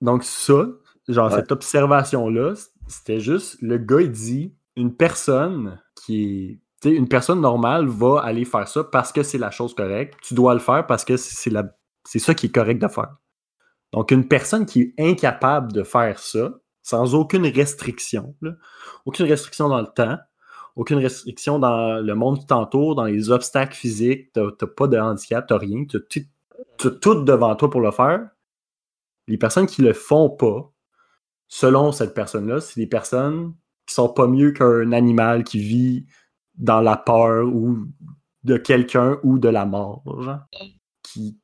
Donc, 0.00 0.22
ça, 0.24 0.66
genre, 1.08 1.30
Ouais. 1.30 1.36
cette 1.36 1.52
observation-là, 1.52 2.54
c'était 2.86 3.20
juste, 3.20 3.56
le 3.62 3.78
gars, 3.78 4.00
il 4.02 4.10
dit, 4.10 4.54
une 4.76 4.94
personne 4.94 5.80
qui 5.94 6.24
est. 6.24 6.60
Tu 6.82 6.88
sais, 6.88 6.94
une 6.94 7.08
personne 7.08 7.42
normale 7.42 7.86
va 7.86 8.20
aller 8.22 8.46
faire 8.46 8.66
ça 8.66 8.84
parce 8.84 9.12
que 9.12 9.22
c'est 9.22 9.36
la 9.36 9.50
chose 9.50 9.74
correcte. 9.74 10.18
Tu 10.22 10.32
dois 10.32 10.54
le 10.54 10.60
faire 10.60 10.86
parce 10.86 11.04
que 11.04 11.18
c'est 11.18 11.50
la, 11.50 11.76
c'est 12.06 12.18
ça 12.18 12.34
qui 12.34 12.46
est 12.46 12.54
correct 12.54 12.80
de 12.80 12.88
faire. 12.88 13.16
Donc, 13.92 14.10
une 14.10 14.26
personne 14.26 14.64
qui 14.64 14.80
est 14.82 14.94
incapable 14.98 15.72
de 15.72 15.82
faire 15.82 16.18
ça, 16.18 16.54
sans 16.82 17.14
aucune 17.14 17.46
restriction, 17.46 18.34
là, 18.40 18.52
aucune 19.04 19.26
restriction 19.26 19.68
dans 19.68 19.80
le 19.80 19.88
temps, 19.94 20.16
aucune 20.76 20.98
restriction 20.98 21.58
dans 21.58 22.00
le 22.00 22.14
monde 22.14 22.38
qui 22.38 22.46
t'entoure, 22.46 22.94
dans 22.94 23.04
les 23.04 23.30
obstacles 23.30 23.74
physiques, 23.74 24.32
t'as 24.32 24.50
t'as 24.58 24.66
pas 24.66 24.86
de 24.86 24.98
handicap, 24.98 25.46
t'as 25.46 25.58
rien, 25.58 25.84
t'as 25.84 25.98
tout, 25.98 26.20
t'as 26.78 26.90
tout 26.90 27.22
devant 27.22 27.54
toi 27.56 27.70
pour 27.70 27.80
le 27.80 27.90
faire, 27.90 28.28
Les 29.26 29.38
personnes 29.38 29.66
qui 29.66 29.82
le 29.82 29.92
font 29.92 30.30
pas, 30.30 30.72
selon 31.48 31.92
cette 31.92 32.14
personne-là, 32.14 32.60
c'est 32.60 32.80
des 32.80 32.86
personnes 32.86 33.54
qui 33.86 33.94
sont 33.94 34.08
pas 34.08 34.26
mieux 34.26 34.52
qu'un 34.52 34.92
animal 34.92 35.44
qui 35.44 35.58
vit 35.58 36.06
dans 36.54 36.80
la 36.80 36.96
peur 36.96 37.46
ou 37.46 37.86
de 38.44 38.56
quelqu'un 38.56 39.18
ou 39.22 39.38
de 39.38 39.48
la 39.48 39.66
mort, 39.66 40.02
genre, 40.22 40.40
qui, 41.02 41.39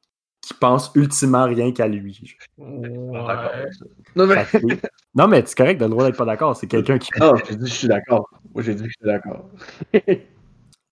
qui 0.46 0.54
pense 0.54 0.92
ultimement 0.94 1.44
rien 1.44 1.72
qu'à 1.72 1.88
lui. 1.88 2.36
Ouais. 2.56 3.66
Non, 4.14 4.28
mais... 4.28 4.46
Non, 5.12 5.26
mais 5.26 5.42
c'est 5.44 5.56
correct, 5.56 5.78
t'as 5.78 5.86
le 5.86 5.90
droit 5.90 6.04
d'être 6.04 6.16
pas 6.16 6.24
d'accord. 6.24 6.56
C'est 6.56 6.68
quelqu'un 6.68 6.98
qui. 6.98 7.10
Non, 7.18 7.34
j'ai 7.48 7.56
dit 7.56 7.66
je 7.66 7.74
suis 7.74 7.88
d'accord. 7.88 8.30
Moi, 8.54 8.62
j'ai 8.62 8.76
dit 8.76 8.84
que 8.84 8.88
je 8.88 8.94
suis 8.96 9.06
d'accord. 9.06 9.50
Fait 9.92 10.30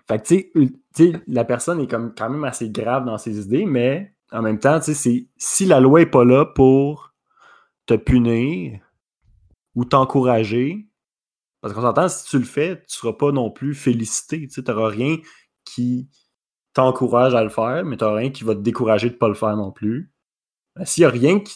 que, 0.08 0.26
tu 0.26 0.34
sais, 0.34 0.50
ul- 0.56 0.73
tu 0.92 1.12
sais, 1.12 1.20
la 1.28 1.44
personne 1.44 1.80
est 1.80 1.87
comme 1.87 2.12
quand 2.18 2.28
même 2.28 2.42
assez 2.42 2.68
grave 2.68 3.04
dans 3.04 3.16
ses 3.16 3.46
idées, 3.46 3.64
mais 3.64 4.12
en 4.32 4.42
même 4.42 4.58
temps, 4.58 4.80
tu 4.80 4.87
sais, 4.87 4.94
c'est 4.94 5.28
si 5.37 5.66
la 5.66 5.78
loi 5.78 6.00
est 6.00 6.06
pas 6.06 6.25
là 6.25 6.44
pour 6.44 7.14
te 7.87 7.94
punir 7.94 8.80
ou 9.76 9.84
t'encourager, 9.84 10.88
parce 11.61 11.73
qu'on 11.75 11.82
s'entend, 11.82 12.08
si 12.08 12.26
tu 12.28 12.38
le 12.38 12.44
fais, 12.44 12.78
tu 12.78 12.96
seras 12.96 13.12
pas 13.12 13.30
non 13.30 13.52
plus 13.52 13.73
félicité. 13.73 14.40
Tu 14.40 14.50
sais, 14.50 14.64
t'auras 14.64 14.88
rien 14.88 15.16
qui 15.64 16.08
t'encourage 16.75 17.35
à 17.35 17.43
le 17.45 17.50
faire, 17.50 17.85
mais 17.85 17.97
t'auras 17.97 18.16
rien 18.19 18.31
qui 18.31 18.45
va 18.45 18.54
te 18.54 18.61
décourager 18.61 19.11
de 19.11 19.16
pas 19.16 19.28
le 19.28 19.35
faire 19.35 19.57
non 19.57 19.73
plus. 19.73 20.12
Ben, 20.76 20.85
S'il 20.87 21.02
y 21.02 21.07
a 21.07 21.11
rien 21.11 21.40
qui. 21.40 21.54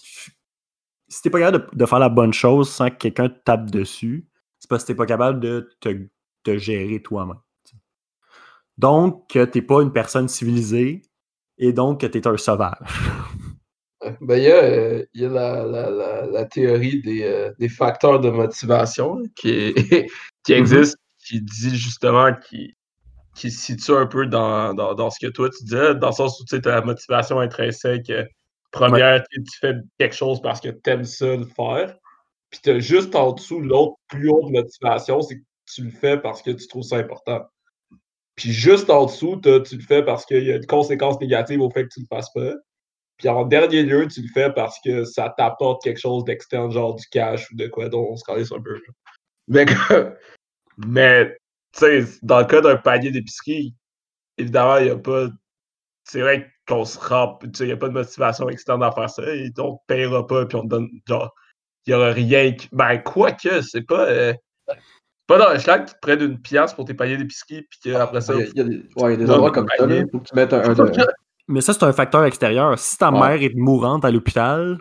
Si 1.08 1.22
t'es 1.22 1.30
pas 1.30 1.38
capable 1.40 1.70
de, 1.70 1.76
de 1.76 1.86
faire 1.86 1.98
la 1.98 2.08
bonne 2.08 2.32
chose 2.32 2.70
sans 2.70 2.90
que 2.90 2.96
quelqu'un 2.96 3.28
te 3.28 3.38
tape 3.44 3.70
dessus, 3.70 4.26
c'est 4.58 4.68
parce 4.70 4.82
que 4.84 4.88
t'es 4.88 4.94
pas 4.94 5.06
capable 5.06 5.40
de 5.40 5.70
te, 5.80 6.06
te 6.44 6.56
gérer 6.58 7.02
toi-même. 7.02 7.38
Donc, 8.76 9.28
que 9.30 9.44
t'es 9.44 9.62
pas 9.62 9.82
une 9.82 9.92
personne 9.92 10.28
civilisée 10.28 11.02
et 11.58 11.72
donc 11.72 12.00
que 12.00 12.06
t'es 12.06 12.26
un 12.26 12.36
sauvage. 12.36 12.78
Ben, 14.20 14.36
il 14.38 14.44
y 14.44 14.52
a, 14.52 14.62
euh, 14.62 15.04
il 15.14 15.22
y 15.22 15.24
a 15.24 15.28
la, 15.28 15.64
la, 15.64 15.90
la, 15.90 16.26
la 16.26 16.44
théorie 16.44 17.02
des, 17.02 17.24
euh, 17.24 17.52
des 17.58 17.68
facteurs 17.68 18.20
de 18.20 18.30
motivation 18.30 19.18
hein, 19.18 19.22
qui, 19.34 19.50
est- 19.50 20.06
qui 20.44 20.54
Mhm. 20.54 20.60
existe, 20.60 20.96
qui 21.18 21.40
dit 21.42 21.76
justement, 21.76 22.32
qui, 22.34 22.76
qui 23.38 23.50
se 23.50 23.60
situe 23.66 23.92
un 23.92 24.06
peu 24.06 24.26
dans, 24.26 24.74
dans, 24.74 24.94
dans 24.94 25.10
ce 25.10 25.24
que 25.24 25.30
toi 25.30 25.48
tu 25.48 25.62
disais, 25.64 25.94
dans 25.94 26.08
le 26.08 26.12
sens 26.12 26.40
où 26.40 26.44
tu 26.44 26.56
as 26.56 26.60
la 26.74 26.82
motivation 26.82 27.38
intrinsèque. 27.38 28.10
euh, 28.10 28.24
Première, 28.70 29.22
tu 29.30 29.42
tu 29.42 29.58
fais 29.60 29.74
quelque 29.98 30.14
chose 30.14 30.42
parce 30.42 30.60
que 30.60 30.68
tu 30.68 30.90
aimes 30.90 31.04
ça 31.04 31.36
le 31.36 31.46
faire. 31.46 31.96
Puis 32.50 32.60
tu 32.62 32.70
as 32.70 32.78
juste 32.80 33.14
en 33.14 33.32
dessous 33.32 33.60
l'autre 33.60 33.94
plus 34.08 34.28
haute 34.28 34.50
motivation, 34.50 35.22
c'est 35.22 35.36
que 35.36 35.44
tu 35.72 35.84
le 35.84 35.90
fais 35.90 36.18
parce 36.18 36.42
que 36.42 36.50
tu 36.50 36.66
trouves 36.66 36.82
ça 36.82 36.96
important. 36.96 37.46
Puis 38.34 38.52
juste 38.52 38.90
en 38.90 39.06
dessous, 39.06 39.40
tu 39.42 39.76
le 39.76 39.82
fais 39.82 40.02
parce 40.02 40.26
qu'il 40.26 40.44
y 40.44 40.52
a 40.52 40.56
une 40.56 40.66
conséquence 40.66 41.20
négative 41.20 41.60
au 41.60 41.70
fait 41.70 41.84
que 41.84 41.88
tu 41.94 42.00
le 42.00 42.06
fasses 42.06 42.32
pas. 42.32 42.54
Puis 43.16 43.28
en 43.28 43.44
dernier 43.44 43.82
lieu, 43.82 44.06
tu 44.06 44.22
le 44.22 44.28
fais 44.28 44.52
parce 44.52 44.78
que 44.84 45.04
ça 45.04 45.34
t'apporte 45.36 45.82
quelque 45.82 45.98
chose 45.98 46.24
d'externe, 46.24 46.70
genre 46.70 46.94
du 46.94 47.06
cash 47.10 47.50
ou 47.50 47.56
de 47.56 47.66
quoi 47.68 47.88
dont 47.88 48.06
on 48.10 48.16
se 48.16 48.24
calisse 48.24 48.52
un 48.52 48.60
peu. 48.60 48.80
Mais, 49.48 49.66
mais 50.76 51.37
tu 51.72 51.80
sais, 51.80 52.04
dans 52.22 52.38
le 52.40 52.44
cas 52.46 52.60
d'un 52.60 52.76
panier 52.76 53.10
d'épicerie, 53.10 53.74
évidemment, 54.36 54.76
il 54.78 54.84
n'y 54.84 54.90
a 54.90 54.96
pas. 54.96 55.26
C'est 56.04 56.20
vrai 56.20 56.50
qu'on 56.66 56.84
se 56.84 56.98
rend. 56.98 57.38
Tu 57.42 57.50
sais, 57.54 57.64
il 57.64 57.66
n'y 57.68 57.72
a 57.72 57.76
pas 57.76 57.88
de 57.88 57.92
motivation 57.94 58.48
externe 58.48 58.82
à 58.82 58.92
faire 58.92 59.10
ça. 59.10 59.22
Et 59.34 59.50
on 59.58 59.76
te 59.76 59.82
payera 59.86 60.26
pas, 60.26 60.46
puis 60.46 60.56
on 60.56 60.62
te 60.62 60.68
donne. 60.68 60.88
Genre, 61.06 61.34
il 61.86 61.90
n'y 61.90 61.94
aura 62.00 62.12
rien. 62.12 62.52
qui- 62.52 62.68
Ben, 62.72 62.98
quoi 62.98 63.32
que, 63.32 63.60
c'est 63.62 63.82
pas. 63.82 64.06
euh, 64.08 64.32
pas 65.26 65.36
dans 65.38 65.52
le 65.52 65.58
schlag 65.58 65.84
qui 65.84 65.92
te 65.94 65.98
prennent 66.00 66.22
une 66.22 66.40
pièce 66.40 66.72
pour 66.72 66.86
tes 66.86 66.94
paniers 66.94 67.18
d'épicerie, 67.18 67.62
puis 67.68 67.78
qu'après 67.92 68.22
ça. 68.22 68.32
Il 68.34 68.40
y 68.40 68.42
a, 68.42 68.46
il 68.46 68.56
y 68.56 68.60
a 68.60 68.64
des, 68.64 68.76
ouais, 68.96 69.14
il 69.14 69.20
y 69.20 69.22
a 69.22 69.26
des 69.26 69.30
endroits 69.30 69.50
comme 69.52 69.66
ça, 69.76 69.86
là. 69.86 70.02
Faut 70.10 70.20
que 70.20 70.28
tu 70.28 70.34
mettes 70.34 70.52
un. 70.54 70.62
un 70.62 70.72
de- 70.72 70.92
Mais 71.48 71.60
ça, 71.60 71.72
c'est 71.74 71.82
un 71.84 71.92
facteur 71.92 72.24
extérieur. 72.24 72.78
Si 72.78 72.96
ta 72.98 73.10
Ouais. 73.10 73.20
mère 73.20 73.42
est 73.42 73.54
mourante 73.54 74.04
à 74.06 74.10
l'hôpital, 74.10 74.78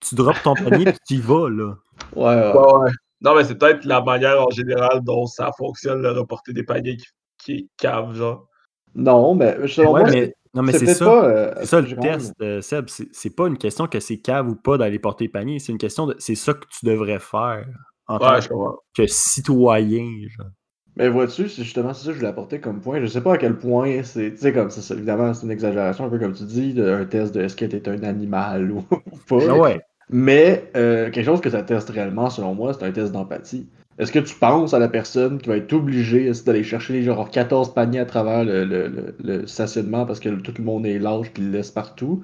tu 0.00 0.14
drops 0.14 0.42
ton 0.42 0.54
panier 0.54 0.88
et 0.88 0.94
tu 1.06 1.14
y 1.14 1.20
vas, 1.20 1.48
là. 1.50 1.74
Ouais, 2.16 2.24
ouais. 2.34 2.52
Ouais, 2.54 2.72
ouais. 2.84 2.90
Non, 3.22 3.34
mais 3.34 3.44
c'est 3.44 3.56
peut-être 3.58 3.84
la 3.84 4.00
manière 4.02 4.40
en 4.42 4.50
général 4.50 5.02
dont 5.02 5.26
ça 5.26 5.50
fonctionne, 5.58 6.02
le 6.02 6.10
reporter 6.12 6.52
des 6.54 6.62
paniers 6.64 6.96
qui, 6.96 7.06
qui 7.38 7.52
est 7.52 7.66
cave, 7.76 8.14
genre. 8.14 8.48
Non, 8.94 9.34
mais 9.34 9.56
selon 9.68 9.92
Ouais, 9.92 10.00
moi, 10.00 10.08
mais, 10.10 10.26
c'est- 10.26 10.34
non, 10.54 10.62
mais 10.62 10.72
c'est 10.72 10.86
ça. 10.86 11.04
pas. 11.04 11.24
euh, 11.28 11.54
C'est 11.60 11.66
ça 11.66 11.80
le 11.80 11.86
je 11.88 11.94
test, 11.96 12.32
euh, 12.42 12.60
Seb. 12.60 12.88
C'est 12.88 13.08
c'est 13.12 13.30
pas 13.36 13.46
une 13.46 13.58
question 13.58 13.86
que 13.86 14.00
c'est 14.00 14.18
cave 14.18 14.48
ou 14.48 14.56
pas 14.56 14.78
d'aller 14.78 14.98
porter 14.98 15.28
panier. 15.28 15.58
C'est 15.58 15.72
une 15.72 15.78
question 15.78 16.06
de. 16.06 16.16
C'est 16.18 16.34
ça 16.34 16.54
que 16.54 16.66
tu 16.70 16.86
devrais 16.86 17.18
faire 17.20 17.66
en 18.06 18.18
tant 18.18 18.32
Ouais, 18.32 18.40
je 18.40 18.48
que 18.94 19.06
citoyen. 19.06 20.06
genre. 20.36 20.48
Mais 20.96 21.08
vois-tu, 21.08 21.48
c'est 21.48 21.62
justement 21.64 21.94
c'est 21.94 22.02
ça 22.04 22.06
que 22.08 22.12
je 22.14 22.18
voulais 22.18 22.28
apporter 22.30 22.60
comme 22.60 22.80
point. 22.80 23.00
Je 23.00 23.06
sais 23.06 23.22
pas 23.22 23.34
à 23.34 23.38
quel 23.38 23.56
point 23.58 24.02
c'est. 24.02 24.32
Tu 24.32 24.38
sais, 24.38 24.52
comme 24.52 24.70
c'est 24.70 24.82
ça, 24.82 24.94
évidemment, 24.94 25.32
c'est 25.34 25.46
une 25.46 25.52
exagération, 25.52 26.04
un 26.04 26.10
peu 26.10 26.18
comme 26.18 26.34
tu 26.34 26.44
dis, 26.44 26.74
de- 26.74 26.84
un 26.88 27.04
test 27.06 27.34
de 27.34 27.40
est-ce 27.40 27.56
que 27.56 27.64
t'es 27.64 27.88
un 27.88 28.02
animal 28.02 28.70
ou 28.72 28.82
pas. 28.82 29.00
Ah 29.38 29.54
ouais. 29.56 29.80
Mais 30.12 30.70
euh, 30.76 31.10
quelque 31.10 31.24
chose 31.26 31.40
que 31.40 31.50
ça 31.50 31.62
teste 31.62 31.90
réellement, 31.90 32.30
selon 32.30 32.54
moi, 32.54 32.72
c'est 32.74 32.84
un 32.84 32.90
test 32.92 33.12
d'empathie. 33.12 33.68
Est-ce 33.98 34.12
que 34.12 34.18
tu 34.18 34.34
penses 34.34 34.72
à 34.74 34.78
la 34.78 34.88
personne 34.88 35.38
qui 35.38 35.48
va 35.48 35.56
être 35.56 35.72
obligée 35.72 36.30
d'aller 36.46 36.64
chercher 36.64 37.02
genre 37.02 37.30
14 37.30 37.74
paniers 37.74 37.98
à 38.00 38.06
travers 38.06 38.44
le, 38.44 38.64
le- 38.64 38.88
le- 38.88 39.14
le 39.22 39.46
stationnement 39.46 40.06
parce 40.06 40.20
que 40.20 40.28
tout 40.30 40.54
le 40.56 40.64
monde 40.64 40.86
est 40.86 40.98
lâche 40.98 41.30
puis 41.32 41.42
le 41.44 41.50
laisse 41.50 41.70
partout? 41.70 42.22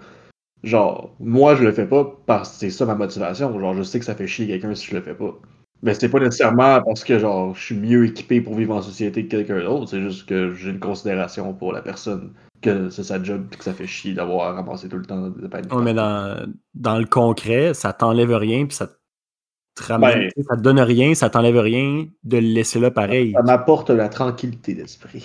Genre, 0.64 1.14
moi 1.20 1.54
je 1.56 1.64
le 1.64 1.72
fais 1.72 1.86
pas 1.86 2.04
parce 2.26 2.52
que 2.52 2.56
c'est 2.58 2.70
ça 2.70 2.86
ma 2.86 2.94
motivation. 2.96 3.58
Genre, 3.60 3.74
je 3.74 3.82
sais 3.82 3.98
que 4.00 4.04
ça 4.06 4.14
fait 4.16 4.26
chier 4.26 4.46
quelqu'un 4.48 4.74
si 4.74 4.88
je 4.88 4.96
le 4.96 5.02
fais 5.02 5.14
pas. 5.14 5.34
Mais 5.82 5.94
c'est 5.94 6.08
pas 6.08 6.20
nécessairement 6.20 6.82
parce 6.82 7.04
que 7.04 7.18
genre 7.18 7.54
je 7.54 7.62
suis 7.64 7.76
mieux 7.76 8.06
équipé 8.06 8.40
pour 8.40 8.54
vivre 8.56 8.74
en 8.76 8.82
société 8.82 9.24
que 9.26 9.30
quelqu'un 9.36 9.62
d'autre, 9.64 9.88
c'est 9.90 10.00
juste 10.02 10.28
que 10.28 10.54
j'ai 10.54 10.70
une 10.70 10.80
considération 10.80 11.52
pour 11.54 11.72
la 11.72 11.82
personne, 11.82 12.32
que 12.66 12.90
c'est 12.90 13.04
sa 13.04 13.22
job 13.22 13.46
et 13.52 13.56
que 13.56 13.64
ça 13.64 13.72
fait 13.72 13.86
chier 13.86 14.14
d'avoir 14.14 14.54
ramassé 14.54 14.88
tout 14.88 14.96
le 14.98 15.06
temps 15.06 15.28
des 15.28 15.48
paniers. 15.48 15.72
Ouais, 15.72 15.82
mais 15.82 15.94
dans, 15.94 16.46
dans 16.74 16.98
le 16.98 17.06
concret, 17.06 17.74
ça 17.74 17.92
t'enlève 17.92 18.32
rien 18.34 18.66
puis 18.66 18.76
ça 18.76 18.86
te 18.88 19.82
ramène. 19.82 20.28
Ben- 20.36 20.44
ça 20.48 20.56
te 20.56 20.62
donne 20.62 20.80
rien, 20.80 21.14
ça 21.14 21.30
t'enlève 21.30 21.58
rien 21.58 22.06
de 22.24 22.36
le 22.38 22.46
laisser 22.46 22.78
là 22.80 22.90
pareil. 22.90 23.32
Ça 23.32 23.42
m'apporte 23.42 23.90
la 23.90 24.08
tranquillité 24.08 24.74
d'esprit. 24.74 25.24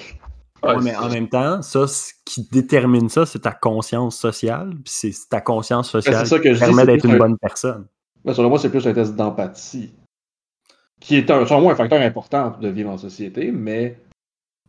Ouais, 0.64 0.76
Ouais, 0.76 0.82
mais 0.84 0.96
en 0.96 1.10
même 1.10 1.28
temps, 1.28 1.62
ça, 1.64 1.88
ce 1.88 2.14
qui 2.24 2.48
détermine 2.52 3.10
ça, 3.10 3.26
c'est 3.26 3.40
ta 3.40 3.52
conscience 3.52 4.16
sociale. 4.18 4.70
Puis 4.86 4.94
c'est 4.94 5.12
ta 5.30 5.42
conscience 5.42 5.90
sociale 5.90 6.14
Ben, 6.16 6.26
ça 6.26 6.38
que 6.38 6.50
qui 6.50 6.54
je 6.56 6.60
permet 6.60 6.86
d'être 6.86 7.06
une 7.06 7.12
un- 7.14 7.18
bonne 7.18 7.38
personne. 7.40 7.86
Mais 8.24 8.34
selon 8.36 8.50
moi, 8.50 8.60
c'est 8.60 8.70
plus 8.70 8.86
un 8.86 8.94
test 8.94 9.16
d'empathie. 9.16 9.92
Qui 11.00 11.16
est 11.16 11.32
un, 11.32 11.48
selon 11.48 11.62
moi 11.62 11.74
un 11.74 11.76
facteur 11.76 12.00
important 12.00 12.56
de 12.62 12.68
vivre 12.68 12.92
en 12.92 12.98
société, 13.00 13.52
mais 13.52 13.98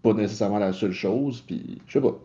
pas 0.02 0.14
nécessairement 0.14 0.58
la 0.58 0.72
seule 0.72 0.92
chose. 0.92 1.42
Puis, 1.46 1.82
je 1.86 1.92
sais 1.92 2.00
pas. 2.00 2.18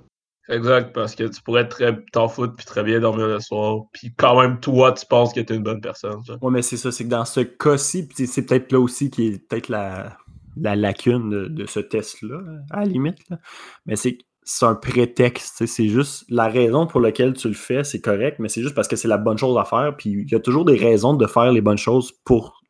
Exact, 0.50 0.94
parce 0.94 1.14
que 1.16 1.26
tu 1.26 1.42
pourrais 1.42 1.68
très 1.68 1.98
t'en 2.14 2.30
foutre 2.30 2.56
puis 2.56 2.66
très 2.66 2.84
bien 2.84 3.00
dormir 3.00 3.28
le 3.28 3.40
soir. 3.40 3.84
Puis 3.92 4.14
quand 4.16 4.40
même, 4.42 4.60
toi, 4.60 4.94
tu 4.94 5.06
penses 5.06 5.34
que 5.34 5.42
t'es 5.42 5.56
une 5.56 5.64
bonne 5.64 5.82
personne. 5.82 6.24
genre. 6.26 6.42
Ouais, 6.42 6.52
mais 6.52 6.62
c'est 6.62 6.78
ça, 6.78 6.92
c'est 6.92 7.04
que 7.04 7.10
dans 7.10 7.26
ce 7.26 7.42
cas-ci, 7.42 8.08
puis 8.08 8.28
c'est 8.28 8.46
peut-être 8.46 8.72
là 8.72 8.80
aussi 8.80 9.10
qui 9.10 9.28
est 9.28 9.48
peut-être 9.50 9.68
la, 9.68 10.18
la 10.56 10.76
lacune 10.78 11.30
de, 11.30 11.48
de 11.48 11.66
ce 11.66 11.82
test-là, 11.82 12.40
à 12.72 12.80
la 12.80 12.86
limite. 12.86 13.18
là. 13.30 13.40
Mais 13.86 13.98
c'est 13.98 14.16
que 14.18 14.24
c'est 14.44 14.66
un 14.66 14.76
prétexte. 14.76 15.58
tu 15.58 15.68
C'est 15.68 15.90
juste 15.90 16.24
la 16.30 16.48
raison 16.48 16.88
pour 16.88 17.02
laquelle 17.02 17.34
tu 17.34 17.50
le 17.50 17.54
fais, 17.54 17.84
c'est 17.84 18.00
correct, 18.00 18.38
mais 18.40 18.48
c'est 18.48 18.62
juste 18.62 18.76
parce 18.76 18.88
que 18.88 18.96
c'est 18.96 19.10
la 19.10 19.18
bonne 19.18 19.38
chose 19.38 19.58
à 19.58 19.66
faire. 19.66 19.98
Puis 19.98 20.12
il 20.12 20.32
y 20.32 20.36
a 20.36 20.40
toujours 20.40 20.64
des 20.64 20.78
raisons 20.78 21.14
de 21.14 21.28
faire 21.28 21.52
les 21.52 21.60
bonnes 21.62 21.78
choses 21.78 22.14
pour, 22.24 22.62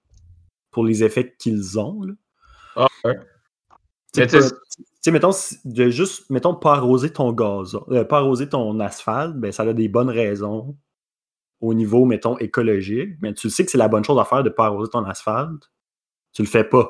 pour 0.72 0.84
les 0.84 1.04
effets 1.04 1.36
qu'ils 1.38 1.80
ont. 1.80 2.02
là. 2.02 2.14
Ah, 2.76 2.88
ouais. 3.06 3.16
Tu 4.14 4.22
mettons, 5.12 5.32
de 5.66 5.90
juste, 5.90 6.30
mettons, 6.30 6.56
pas 6.56 6.76
arroser 6.76 7.12
ton 7.12 7.32
gazon, 7.32 7.86
euh, 7.90 8.04
pas 8.04 8.18
arroser 8.18 8.50
ton 8.50 8.80
asphalte, 8.80 9.36
ben, 9.36 9.52
ça 9.52 9.64
a 9.64 9.74
des 9.74 9.88
bonnes 9.90 10.10
raisons 10.10 10.78
au 11.62 11.74
niveau, 11.74 12.06
mettons, 12.06 12.38
écologique. 12.38 13.18
Mais 13.22 13.34
tu 13.34 13.50
sais 13.50 13.66
que 13.66 13.72
c'est 13.72 13.78
la 13.78 13.88
bonne 13.88 14.04
chose 14.04 14.20
à 14.20 14.26
faire 14.26 14.44
de 14.44 14.50
pas 14.50 14.66
arroser 14.66 14.92
ton 14.92 15.04
asphalte. 15.06 15.72
Tu 16.34 16.42
le 16.42 16.48
fais 16.48 16.64
pas 16.64 16.90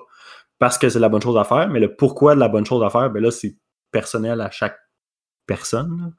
parce 0.59 0.77
que 0.77 0.89
c'est 0.89 0.99
la 0.99 1.09
bonne 1.09 1.21
chose 1.21 1.37
à 1.37 1.43
faire, 1.43 1.69
mais 1.69 1.79
le 1.79 1.95
pourquoi 1.95 2.35
de 2.35 2.39
la 2.39 2.49
bonne 2.49 2.65
chose 2.65 2.83
à 2.83 2.89
faire, 2.89 3.09
ben 3.09 3.21
là, 3.21 3.31
c'est 3.31 3.57
personnel 3.91 4.41
à 4.41 4.49
chaque 4.51 4.77
personne. 5.45 6.13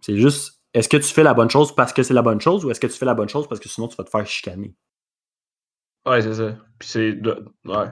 C'est 0.00 0.16
juste, 0.16 0.60
est-ce 0.74 0.88
que 0.88 0.96
tu 0.96 1.12
fais 1.12 1.22
la 1.22 1.34
bonne 1.34 1.50
chose 1.50 1.74
parce 1.74 1.92
que 1.92 2.02
c'est 2.02 2.14
la 2.14 2.22
bonne 2.22 2.40
chose 2.40 2.64
ou 2.64 2.70
est-ce 2.70 2.80
que 2.80 2.86
tu 2.86 2.98
fais 2.98 3.06
la 3.06 3.14
bonne 3.14 3.28
chose 3.28 3.48
parce 3.48 3.60
que 3.60 3.68
sinon 3.68 3.88
tu 3.88 3.96
vas 3.96 4.04
te 4.04 4.10
faire 4.10 4.26
chicaner? 4.26 4.74
Ouais, 6.06 6.22
c'est 6.22 6.34
ça. 6.34 6.56
Puis 6.78 6.88
c'est. 6.88 7.20
Ouais. 7.64 7.86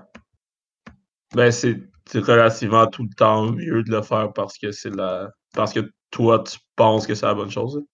Ben, 1.35 1.51
c'est 1.51 1.81
relativement 2.15 2.87
tout 2.87 3.03
le 3.05 3.15
temps 3.17 3.53
mieux 3.53 3.83
de 3.83 3.91
le 3.91 4.03
faire 4.03 4.33
parce 4.33 4.59
que 4.59 4.73
c'est 4.73 4.95
la. 4.95 5.31
Parce 5.55 5.73
que 5.73 5.81
toi, 6.11 6.41
tu 6.45 6.59
penses 6.77 7.07
que 7.07 7.15
c'est 7.15 7.27
la 7.27 7.35
bonne 7.35 7.51
chose. 7.51 7.79
hein. 7.79 7.85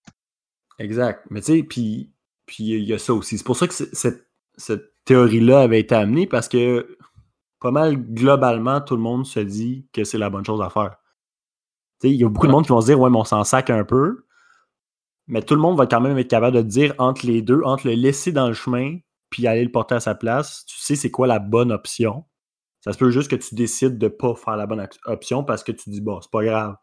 Exact. 0.79 1.27
Mais 1.31 1.41
tu 1.41 1.47
sais, 1.59 1.63
puis 1.63 2.13
puis 2.47 2.65
il 2.65 2.85
y 2.85 2.93
a 2.95 2.99
ça 2.99 3.15
aussi. 3.15 3.39
C'est 3.39 3.45
pour 3.45 3.57
ça 3.57 3.69
que 3.69 3.75
cette, 3.75 4.27
cette 4.57 4.93
théorie-là 5.05 5.61
avait 5.61 5.81
été 5.81 5.95
amenée 5.95 6.27
parce 6.27 6.49
que 6.49 6.99
pas 7.61 7.71
mal 7.71 7.97
globalement, 7.97 8.81
tout 8.81 8.97
le 8.97 9.03
monde 9.03 9.27
se 9.27 9.41
dit 9.41 9.87
que 9.93 10.05
c'est 10.05 10.19
la 10.19 10.31
bonne 10.31 10.45
chose 10.45 10.63
à 10.63 10.71
faire. 10.71 10.97
Tu 12.01 12.09
sais, 12.09 12.15
il 12.15 12.21
y 12.21 12.25
a 12.25 12.29
beaucoup 12.29 12.47
de 12.47 12.53
monde 12.53 12.65
qui 12.65 12.71
vont 12.71 12.81
se 12.81 12.87
dire 12.87 13.01
Ouais, 13.01 13.11
mais 13.11 13.19
on 13.19 13.25
s'en 13.25 13.45
sac 13.45 13.71
un 13.71 13.85
peu. 13.85 14.25
Mais 15.29 15.43
tout 15.43 15.55
le 15.55 15.61
monde 15.61 15.79
va 15.79 15.87
quand 15.87 16.01
même 16.01 16.19
être 16.19 16.29
capable 16.29 16.57
de 16.57 16.63
dire 16.63 16.95
entre 16.99 17.27
les 17.27 17.43
deux, 17.43 17.63
entre 17.65 17.87
le 17.87 17.95
laisser 17.95 18.33
dans 18.33 18.49
le 18.49 18.55
chemin 18.55 18.99
puis 19.31 19.47
aller 19.47 19.65
le 19.65 19.71
porter 19.71 19.95
à 19.95 20.01
sa 20.01 20.15
place, 20.17 20.65
tu 20.67 20.77
sais 20.81 20.97
c'est 20.97 21.11
quoi 21.11 21.27
la 21.29 21.39
bonne 21.39 21.71
option? 21.73 22.25
Ça 22.81 22.93
se 22.93 22.99
peut 22.99 23.11
juste 23.11 23.31
que 23.31 23.37
tu 23.37 23.55
décides 23.55 23.99
de 23.99 24.09
pas 24.09 24.35
faire 24.35 24.57
la 24.57 24.67
bonne 24.67 24.81
op- 24.81 24.95
option 25.05 25.45
parce 25.45 25.63
que 25.65 25.73
tu 25.73 25.91
dis 25.91 26.01
bon, 26.01 26.21
c'est 26.21 26.31
pas 26.31 26.45
grave. 26.45 26.77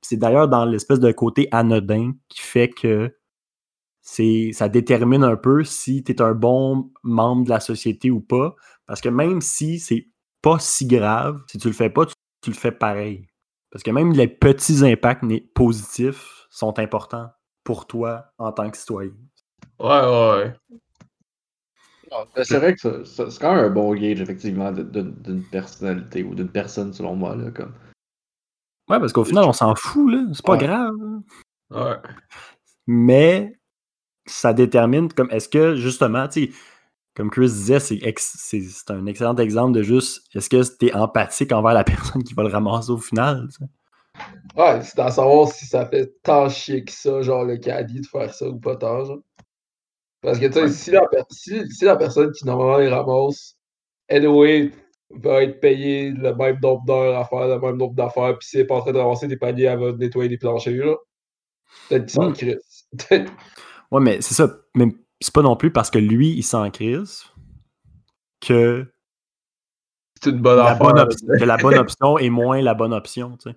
C'est 0.00 0.16
d'ailleurs 0.16 0.48
dans 0.48 0.64
l'espèce 0.64 1.00
de 1.00 1.12
côté 1.12 1.48
anodin 1.52 2.12
qui 2.28 2.40
fait 2.40 2.68
que 2.68 3.14
ça 4.02 4.68
détermine 4.68 5.22
un 5.24 5.36
peu 5.36 5.64
si 5.64 6.02
tu 6.02 6.12
es 6.12 6.22
un 6.22 6.32
bon 6.32 6.90
membre 7.02 7.44
de 7.44 7.50
la 7.50 7.60
société 7.60 8.10
ou 8.10 8.20
pas. 8.20 8.54
Parce 8.86 9.00
que 9.00 9.08
même 9.08 9.40
si 9.40 9.78
c'est 9.78 10.08
pas 10.40 10.58
si 10.58 10.86
grave, 10.86 11.40
si 11.46 11.58
tu 11.58 11.68
le 11.68 11.74
fais 11.74 11.90
pas, 11.90 12.06
tu, 12.06 12.14
tu 12.42 12.50
le 12.50 12.56
fais 12.56 12.72
pareil. 12.72 13.28
Parce 13.70 13.82
que 13.84 13.90
même 13.90 14.12
les 14.12 14.28
petits 14.28 14.84
impacts 14.84 15.24
positifs 15.54 16.46
sont 16.50 16.78
importants 16.78 17.30
pour 17.64 17.86
toi 17.86 18.26
en 18.38 18.52
tant 18.52 18.70
que 18.70 18.76
citoyen. 18.76 19.12
Ouais, 19.78 19.88
ouais, 19.88 20.32
ouais. 20.36 20.54
C'est 22.42 22.58
vrai 22.58 22.74
que 22.74 23.04
c'est 23.04 23.38
quand 23.40 23.54
même 23.54 23.64
un 23.66 23.70
bon 23.70 23.94
gauge, 23.94 24.20
effectivement, 24.20 24.70
d'une 24.72 25.42
personnalité 25.50 26.22
ou 26.22 26.34
d'une 26.34 26.48
personne, 26.50 26.92
selon 26.92 27.14
moi. 27.16 27.34
Là, 27.36 27.50
comme. 27.50 27.72
Ouais, 28.88 28.98
parce 29.00 29.12
qu'au 29.12 29.24
final, 29.24 29.44
on 29.44 29.52
s'en 29.52 29.74
fout, 29.74 30.12
là. 30.12 30.24
C'est 30.34 30.44
pas 30.44 30.52
Ouais. 30.52 30.58
grave. 30.58 30.94
Ouais. 31.70 31.96
Mais 32.86 33.58
ça 34.26 34.52
détermine 34.52 35.12
comme 35.12 35.30
est-ce 35.30 35.48
que 35.48 35.76
justement, 35.76 36.28
tu 36.28 36.46
sais, 36.46 36.52
comme 37.14 37.30
Chris 37.30 37.46
disait, 37.48 37.80
c'est 37.80 37.96
ex- 38.02 38.36
c'est 38.38 38.60
c'est 38.60 38.90
un 38.90 39.06
excellent 39.06 39.36
exemple 39.36 39.72
de 39.72 39.82
juste 39.82 40.22
est-ce 40.34 40.48
que 40.48 40.62
tu 40.78 40.86
es 40.86 40.94
empathique 40.94 41.52
envers 41.52 41.74
la 41.74 41.84
personne 42.18 42.22
qui 42.24 42.34
va 42.34 42.42
le 42.42 42.48
ramasser 42.50 42.90
au 42.90 42.98
final? 42.98 43.48
tu 43.48 43.64
sais? 43.64 43.70
Ouais, 44.56 44.82
c'est 44.82 44.98
à 44.98 45.10
savoir 45.10 45.48
si 45.48 45.64
ça 45.64 45.86
fait 45.86 46.12
tant 46.22 46.48
chier 46.48 46.84
que 46.84 46.92
ça, 46.92 47.22
genre 47.22 47.44
le 47.44 47.56
caddie, 47.56 48.00
de 48.00 48.06
faire 48.06 48.32
ça 48.34 48.48
ou 48.48 48.58
pas 48.58 48.76
tant, 48.76 49.04
genre. 49.04 49.20
Parce 50.22 50.38
que, 50.38 50.46
tu 50.46 50.52
sais, 50.52 50.68
si, 50.68 50.92
si, 51.30 51.70
si 51.70 51.84
la 51.84 51.96
personne 51.96 52.30
qui 52.32 52.46
normalement 52.46 52.78
les 52.78 52.88
ramasse, 52.88 53.56
anyway, 54.08 54.70
va 55.10 55.42
être 55.42 55.60
payée 55.60 56.10
le 56.10 56.34
même 56.34 56.58
nombre 56.62 56.84
d'heures 56.86 57.18
à 57.18 57.24
faire 57.24 57.48
le 57.48 57.58
même 57.60 57.76
nombre 57.76 57.94
d'affaires, 57.94 58.38
puis 58.38 58.46
si 58.48 58.58
elle 58.58 58.66
pas 58.66 58.76
en 58.76 58.80
train 58.82 58.92
de 58.92 58.98
ramasser 58.98 59.26
des 59.26 59.36
paniers, 59.36 59.64
elle 59.64 59.78
va 59.80 59.92
nettoyer 59.92 60.28
des 60.28 60.38
planchers, 60.38 60.84
là. 60.86 60.94
Peut-être 61.88 62.02
qu'il 62.06 62.10
s'en 62.14 62.30
Mm. 62.30 62.32
crisse. 62.34 62.86
Peut-être- 62.98 63.32
Ouais, 63.90 64.00
mais 64.00 64.20
c'est 64.22 64.34
ça. 64.34 64.48
Mais 64.74 64.86
c'est 65.20 65.34
pas 65.34 65.42
non 65.42 65.56
plus 65.56 65.72
parce 65.72 65.90
que 65.90 65.98
lui, 65.98 66.30
il 66.30 66.42
s'en 66.42 66.70
crise 66.70 67.24
que 68.40 68.86
c'est 70.22 70.30
une 70.30 70.40
bonne 70.40 70.56
la, 70.58 70.66
affaire. 70.70 70.92
bonne 70.94 71.08
que 71.08 71.44
la 71.44 71.56
bonne 71.56 71.78
option 71.78 72.16
est 72.18 72.30
moins 72.30 72.62
la 72.62 72.74
bonne 72.74 72.92
option. 72.94 73.36
tu 73.36 73.50
sais. 73.50 73.56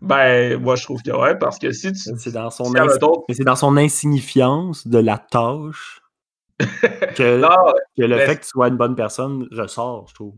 Ben, 0.00 0.60
moi, 0.60 0.76
je 0.76 0.84
trouve 0.84 1.02
que 1.02 1.10
ouais, 1.10 1.36
parce 1.36 1.58
que 1.58 1.72
si 1.72 1.92
tu. 1.92 1.98
C'est 2.16 2.32
dans 2.32 2.50
son 2.50 2.64
si, 2.66 2.78
ins- 2.78 3.44
dans 3.44 3.56
son 3.56 3.76
insignifiance 3.76 4.86
de 4.86 4.98
la 4.98 5.18
tâche 5.18 6.00
que, 7.16 7.38
non, 7.40 7.48
que 7.96 8.02
le 8.02 8.16
mais- 8.16 8.26
fait 8.26 8.36
que 8.36 8.42
tu 8.42 8.48
sois 8.48 8.68
une 8.68 8.76
bonne 8.76 8.94
personne 8.96 9.46
ressort, 9.52 10.06
je 10.08 10.14
trouve. 10.14 10.34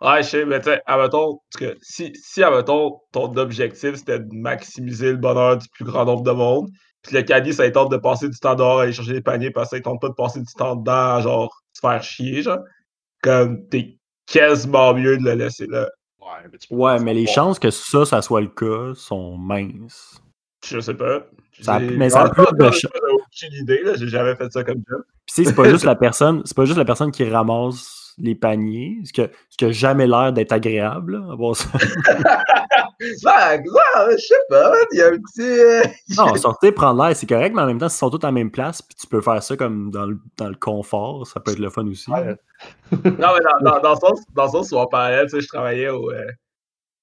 Ouais, 0.00 0.22
je 0.22 0.28
sais, 0.28 0.44
mais 0.46 0.58
tu 0.60 0.66
sais, 0.70 0.80
admettons, 0.86 1.40
que 1.58 1.76
si, 1.82 2.12
si, 2.14 2.42
admettons, 2.42 3.00
ton 3.12 3.36
objectif, 3.36 3.96
c'était 3.96 4.18
de 4.20 4.34
maximiser 4.34 5.10
le 5.12 5.18
bonheur 5.18 5.58
du 5.58 5.68
plus 5.68 5.84
grand 5.84 6.06
nombre 6.06 6.22
de 6.22 6.30
monde, 6.30 6.68
puis 7.02 7.14
le 7.14 7.22
caddie, 7.22 7.52
ça 7.52 7.70
tente 7.70 7.90
de 7.92 7.96
passer 7.98 8.28
du 8.28 8.38
temps 8.38 8.54
dehors 8.54 8.78
à 8.80 8.82
aller 8.84 8.92
chercher 8.92 9.12
des 9.12 9.20
paniers 9.20 9.50
parce 9.50 9.70
que 9.70 9.76
ça 9.76 9.82
tente 9.82 10.00
pas 10.00 10.08
de 10.08 10.14
passer 10.14 10.40
du 10.40 10.52
temps 10.54 10.74
dedans 10.76 11.16
à, 11.16 11.20
genre, 11.20 11.54
se 11.74 11.80
faire 11.80 12.02
chier, 12.02 12.42
genre, 12.42 12.60
comme, 13.22 13.66
t'es 13.68 13.98
quasiment 14.26 14.94
mieux 14.94 15.18
de 15.18 15.22
le 15.24 15.34
laisser 15.34 15.66
là. 15.66 15.88
Ouais, 16.30 16.48
mais, 16.52 16.58
tu 16.58 16.68
peux 16.68 16.74
Ouais, 16.74 16.96
pas 16.96 17.02
mais 17.02 17.14
les 17.14 17.26
chances 17.26 17.58
que 17.58 17.70
ça, 17.70 18.04
ça 18.04 18.22
soit 18.22 18.40
le 18.40 18.48
cas 18.48 18.92
sont 18.94 19.36
minces. 19.36 20.20
Je 20.64 20.78
sais 20.80 20.94
pas. 20.94 21.26
Ça 21.60 21.74
a- 21.74 21.80
mais 21.80 22.10
ça 22.10 22.22
a 22.22 22.28
plus 22.30 22.44
de 22.58 22.64
j'ai 22.70 22.78
ch- 22.80 22.92
aucune 23.12 23.52
idée, 23.60 23.82
là, 23.82 23.94
j'ai 23.96 24.08
jamais 24.08 24.34
fait 24.36 24.50
ça 24.52 24.62
comme 24.64 24.82
job. 24.88 25.02
Puis 25.26 25.34
tu 25.34 25.42
sais, 25.42 25.44
c'est 25.50 25.54
pas 25.54 25.68
juste 25.68 25.84
la 25.84 25.94
personne, 25.96 26.42
c'est 26.44 26.56
pas 26.56 26.64
juste 26.64 26.78
la 26.78 26.84
personne 26.84 27.10
qui 27.10 27.24
ramasse 27.28 27.99
les 28.22 28.34
paniers, 28.34 28.98
ce 29.04 29.12
que 29.12 29.30
ce 29.48 29.56
qui 29.56 29.64
a 29.64 29.72
jamais 29.72 30.06
l'air 30.06 30.32
d'être 30.32 30.52
agréable. 30.52 31.18
Là, 31.18 31.32
à 31.32 31.34
voir 31.36 31.56
ça. 31.56 31.68
Ben, 33.24 33.62
je 34.12 34.16
sais 34.18 34.34
pas, 34.50 34.72
il 34.92 34.98
y 34.98 35.02
a 35.02 35.06
un 35.06 35.10
petit. 35.12 35.40
euh, 35.40 35.82
non, 36.18 36.34
sortir, 36.36 36.74
prendre 36.74 37.02
l'air, 37.02 37.16
c'est 37.16 37.26
correct, 37.26 37.54
mais 37.54 37.62
en 37.62 37.66
même 37.66 37.78
temps, 37.78 37.88
s'ils 37.88 37.98
sont 37.98 38.10
tous 38.10 38.24
à 38.24 38.28
la 38.28 38.32
même 38.32 38.50
place, 38.50 38.82
puis 38.82 38.94
tu 38.94 39.06
peux 39.06 39.22
faire 39.22 39.42
ça 39.42 39.56
comme 39.56 39.90
dans 39.90 40.04
le, 40.04 40.18
dans 40.36 40.48
le 40.48 40.54
confort, 40.54 41.26
ça 41.26 41.40
peut 41.40 41.52
être 41.52 41.58
le 41.58 41.70
fun 41.70 41.86
aussi. 41.86 42.10
Ouais. 42.10 42.36
Non, 42.92 43.00
mais 43.04 43.20
dans, 43.62 43.70
dans, 43.70 43.80
dans 43.80 43.94
le 43.94 44.00
sens, 44.00 44.20
dans 44.34 44.44
le 44.44 44.50
sens 44.50 44.72
où 44.72 44.76
tu 44.76 45.28
sais, 45.28 45.40
je 45.40 45.48
travaillais 45.48 45.88
au. 45.88 46.10
euh, 46.10 46.26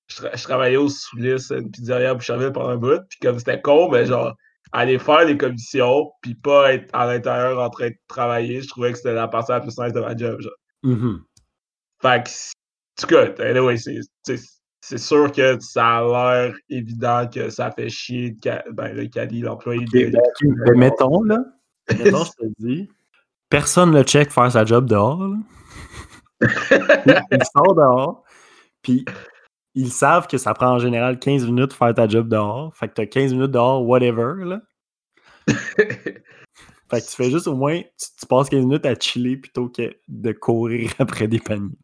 je, 0.07 0.17
tra- 0.21 0.37
je 0.37 0.43
travaillais 0.43 0.77
au 0.77 0.87
Soulis, 0.87 1.49
une 1.51 1.71
pizzeria 1.71 2.11
à 2.11 2.13
Boucherville 2.13 2.51
pendant 2.51 2.69
un 2.69 2.77
bout, 2.77 3.01
puis 3.09 3.19
comme 3.21 3.39
c'était 3.39 3.59
con, 3.61 3.89
mais 3.91 4.05
genre, 4.05 4.33
aller 4.71 4.99
faire 4.99 5.25
les 5.25 5.35
commissions, 5.37 6.11
puis 6.21 6.35
pas 6.35 6.73
être 6.73 6.89
à 6.93 7.07
l'intérieur 7.07 7.59
en 7.59 7.69
train 7.71 7.89
de 7.89 7.95
travailler, 8.07 8.61
je 8.61 8.67
trouvais 8.67 8.91
que 8.91 8.97
c'était 8.97 9.13
la 9.13 9.27
partie 9.27 9.51
la 9.51 9.61
plus 9.61 9.77
nice 9.79 9.93
de 9.93 9.99
ma 9.99 10.15
job, 10.15 10.39
genre. 10.41 10.51
Mhm. 10.83 11.23
Fait 12.01 12.23
que, 12.23 12.29
en 12.29 13.01
tout 13.01 13.07
cas, 13.07 13.43
anyway, 13.43 13.77
c'est 13.77 13.99
tu 14.25 14.37
sais, 14.37 14.43
c'est 14.81 14.97
sûr 14.97 15.31
que 15.31 15.59
ça 15.59 15.97
a 15.97 16.03
l'air 16.03 16.55
évident 16.69 17.27
que 17.27 17.49
ça 17.49 17.71
fait 17.71 17.89
chier 17.89 18.37
ben, 18.71 18.93
le 18.93 19.07
caddie, 19.07 19.41
l'employé. 19.41 19.81
Ok, 19.81 19.91
de- 19.91 20.11
ben, 20.11 20.65
ben, 20.65 20.77
mettons, 20.77 21.23
là, 21.23 21.39
mettons, 21.97 22.23
je 22.23 22.31
te 22.31 22.53
dis, 22.59 22.89
personne 23.49 23.91
le 23.93 24.03
check 24.03 24.31
faire 24.31 24.51
sa 24.51 24.65
job 24.65 24.87
dehors. 24.87 25.27
là. 25.27 25.37
il 27.31 27.43
sort 27.45 27.75
dehors, 27.75 28.23
puis 28.81 29.03
ils 29.73 29.91
savent 29.91 30.27
que 30.27 30.37
ça 30.37 30.53
prend 30.53 30.73
en 30.73 30.79
général 30.79 31.19
15 31.19 31.45
minutes 31.45 31.71
de 31.71 31.73
faire 31.73 31.93
ta 31.93 32.07
job 32.07 32.29
dehors. 32.29 32.75
Fait 32.75 32.87
que 32.87 32.93
t'as 32.93 33.05
15 33.05 33.33
minutes 33.33 33.51
dehors, 33.51 33.85
whatever, 33.85 34.33
là. 34.45 34.61
Fait 36.89 37.01
que 37.01 37.05
tu 37.09 37.15
fais 37.15 37.29
juste 37.31 37.47
au 37.47 37.55
moins, 37.55 37.79
tu, 37.81 38.07
tu 38.19 38.25
passes 38.27 38.49
15 38.49 38.61
minutes 38.65 38.85
à 38.85 38.95
chiller 38.99 39.37
plutôt 39.37 39.69
que 39.69 39.93
de 40.07 40.31
courir 40.31 40.91
après 40.99 41.27
des 41.27 41.39
paniers. 41.39 41.77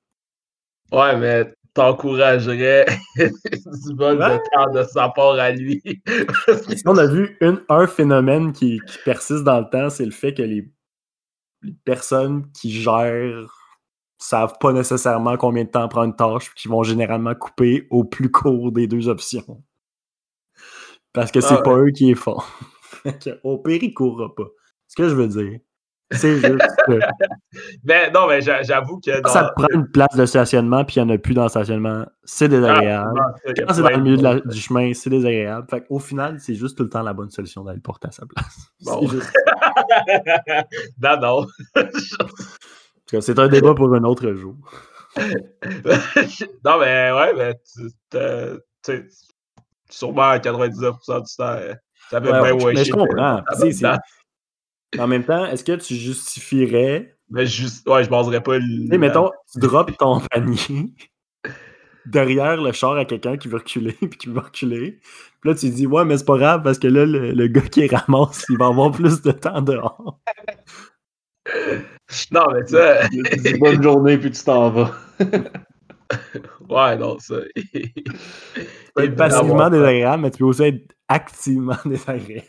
Ouais, 0.92 1.18
mais 1.18 1.54
t'encouragerais 1.74 2.86
du 3.18 3.96
vol 3.96 4.18
Ouais. 4.20 4.38
de 4.38 4.42
temps 4.54 4.72
de 4.72 4.84
sa 4.84 5.10
part 5.10 5.34
à 5.40 5.52
lui. 5.52 5.82
On 6.86 6.98
a 6.98 7.08
vu 7.08 7.36
une- 7.42 7.62
un 7.70 7.88
phénomène 7.88 8.54
qui, 8.54 8.80
qui 8.88 8.98
persiste 9.04 9.44
dans 9.44 9.60
le 9.60 9.70
temps, 9.70 9.90
c'est 9.90 10.06
le 10.06 10.12
fait 10.12 10.34
que 10.34 10.44
les, 10.44 10.72
les 11.64 11.74
personnes 11.84 12.50
qui 12.52 12.72
gèrent 12.72 13.60
savent 14.20 14.54
pas 14.60 14.72
nécessairement 14.72 15.36
combien 15.36 15.64
de 15.66 15.70
temps 15.70 15.88
prend 15.90 16.04
une 16.06 16.16
tâche, 16.16 16.46
puis 16.52 16.62
qui 16.62 16.68
vont 16.70 16.84
généralement 16.84 17.36
couper 17.36 17.88
au 17.90 18.06
plus 18.06 18.32
court 18.32 18.72
des 18.72 18.88
deux 18.88 19.10
options. 19.10 19.62
Parce 21.12 21.32
que 21.32 21.42
c'est 21.42 21.56
Ah 21.56 21.62
pas 21.62 21.78
eux 21.78 21.92
qui. 21.92 22.14
Fait 22.16 23.20
que, 23.20 23.40
au 23.44 23.58
pire, 23.58 23.84
il 23.84 23.94
courra 23.94 24.34
pas. 24.34 24.48
Ce 24.96 25.02
que 25.02 25.10
je 25.10 25.16
veux 25.16 25.28
dire, 25.28 25.60
c'est 26.12 26.36
juste 26.38 26.62
que 26.86 27.00
Mais 27.84 28.12
non, 28.14 28.28
mais 28.28 28.42
j'a- 28.42 28.62
j'avoue 28.62 29.00
que. 29.00 29.22
quand 29.22 29.30
ça 29.32 29.46
te 29.46 29.54
prend 29.56 29.68
une 29.74 29.88
place 29.90 30.16
de 30.16 30.28
stationnement, 30.28 30.86
puis 30.86 30.98
il 30.98 31.04
n'y 31.04 31.12
en 31.12 31.16
a 31.16 31.18
plus 31.18 31.34
dans 31.34 31.42
le 31.44 31.50
stationnement, 31.50 32.06
c'est 32.24 32.46
Ah, 32.46 32.48
désagréable. 32.50 33.20
Quand 33.44 33.54
Quand 33.68 33.74
c'est 33.74 33.82
dans 33.82 33.90
le 33.90 33.98
milieu 33.98 34.18
de 34.18 34.22
la- 34.24 34.40
du 34.40 34.60
chemin, 34.60 34.94
c'est 34.94 35.10
désagréable. 35.10 35.66
Fait 35.68 35.84
au 35.90 35.98
final, 35.98 36.40
c'est 36.40 36.54
juste 36.54 36.78
tout 36.78 36.84
le 36.84 36.90
temps 36.90 37.02
la 37.02 37.14
bonne 37.14 37.32
solution 37.32 37.64
d'aller 37.64 37.78
le 37.78 37.82
porter 37.82 38.10
à 38.10 38.12
sa 38.12 38.28
place. 38.28 38.68
Bon. 38.86 39.02
C'est 39.02 39.08
juste- 39.16 39.34
non, 41.02 41.20
non. 41.20 41.48
C'est 43.20 43.40
un 43.40 43.48
débat 43.48 43.74
pour 43.74 43.92
un 43.96 44.04
autre 44.04 44.32
jour. 44.34 44.54
non, 45.18 46.80
mais 46.80 47.12
ouais, 47.12 47.34
mais 47.36 47.56
tu 47.76 47.90
sais, 48.86 49.06
sûrement 49.90 50.22
à 50.30 50.38
99% 50.38 51.22
du 51.22 51.36
temps, 51.36 51.44
euh, 51.46 51.74
ça 52.12 52.22
fait 52.22 52.32
Ouais, 52.32 52.42
bien 52.54 52.54
ouais, 52.66 52.74
mais 52.74 52.84
je 52.86 52.92
comprends. 52.92 53.42
que- 53.42 53.56
Tu 53.56 53.62
sais, 53.62 53.72
c'est- 53.72 54.00
En 55.00 55.08
même 55.08 55.24
temps, 55.24 55.46
est-ce 55.46 55.64
que 55.64 55.74
tu 55.74 55.96
justifierais. 55.96 57.18
Mais 57.30 57.46
juste, 57.46 57.88
ouais, 57.88 58.04
je 58.04 58.10
baserais 58.10 58.42
pas 58.42 58.58
le. 58.58 58.84
Tu 58.84 58.88
sais, 58.90 58.98
mettons, 58.98 59.32
tu 59.52 59.60
drops 59.60 59.96
ton 59.98 60.20
panier 60.32 60.94
derrière 62.06 62.62
le 62.62 62.72
char 62.74 62.98
à 62.98 63.06
quelqu'un 63.06 63.38
qui 63.38 63.48
veut 63.48 63.58
reculer, 63.58 63.94
puis 63.94 64.18
qui 64.18 64.30
veut 64.30 64.40
reculer. 64.40 65.00
Puis 65.42 65.50
là, 65.50 65.56
tu 65.56 65.70
dis, 65.70 65.88
ouais, 65.88 66.06
mais 66.06 66.18
c'est 66.18 66.26
pas 66.26 66.38
grave 66.38 66.62
parce 66.64 66.80
que 66.80 66.88
là, 66.88 67.06
le, 67.06 67.32
le 67.32 67.48
gars 67.48 67.62
qui 67.62 67.88
ramasse, 67.88 68.46
il 68.50 68.58
va 68.58 68.68
avoir 68.68 68.92
plus 68.92 69.22
de 69.22 69.32
temps 69.32 69.62
dehors. 69.62 70.20
Non, 72.32 72.46
mais 72.54 72.64
tu 72.66 72.74
sais. 72.74 73.10
Tu 73.10 73.38
dis 73.38 73.54
bonne 73.60 73.82
journée, 73.82 74.18
puis 74.18 74.32
tu 74.32 74.44
t'en 74.44 74.70
vas. 74.70 74.92
Ouais, 76.70 76.98
non, 76.98 77.18
ça. 77.20 77.36
Tu 78.56 78.64
peux 78.96 79.04
être 79.06 79.16
passivement 79.16 79.70
désagréable, 79.72 80.22
mais 80.22 80.32
tu 80.32 80.38
peux 80.40 80.44
aussi 80.46 80.64
être 80.64 80.96
activement 81.08 81.76
désagréable. 81.86 82.46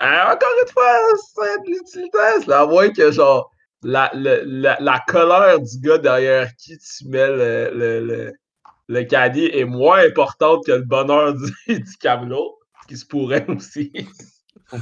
Ah, 0.00 0.34
encore 0.34 0.48
une 0.62 0.72
fois, 0.72 0.92
c'est 1.34 1.62
de 1.64 1.66
l'utilitaire. 1.70 2.48
là, 2.48 2.60
À 2.62 2.66
moins 2.66 2.88
que, 2.90 3.10
genre, 3.10 3.50
la, 3.82 4.10
le- 4.14 4.42
la, 4.46 4.78
la 4.80 5.00
colère 5.06 5.60
du 5.60 5.78
gars 5.80 5.98
derrière 5.98 6.48
qui 6.56 6.78
tu 6.78 7.08
mets 7.08 7.28
le, 7.28 7.70
le, 7.74 8.00
le, 8.06 8.32
le 8.88 9.02
caddie 9.04 9.46
est 9.52 9.64
moins 9.66 9.98
importante 10.06 10.64
que 10.64 10.72
le 10.72 10.82
bonheur 10.82 11.34
du, 11.34 11.52
du 11.80 11.96
camelot, 12.00 12.58
ce 12.82 12.86
qui 12.88 12.96
se 12.96 13.06
pourrait 13.06 13.44
aussi. 13.48 13.92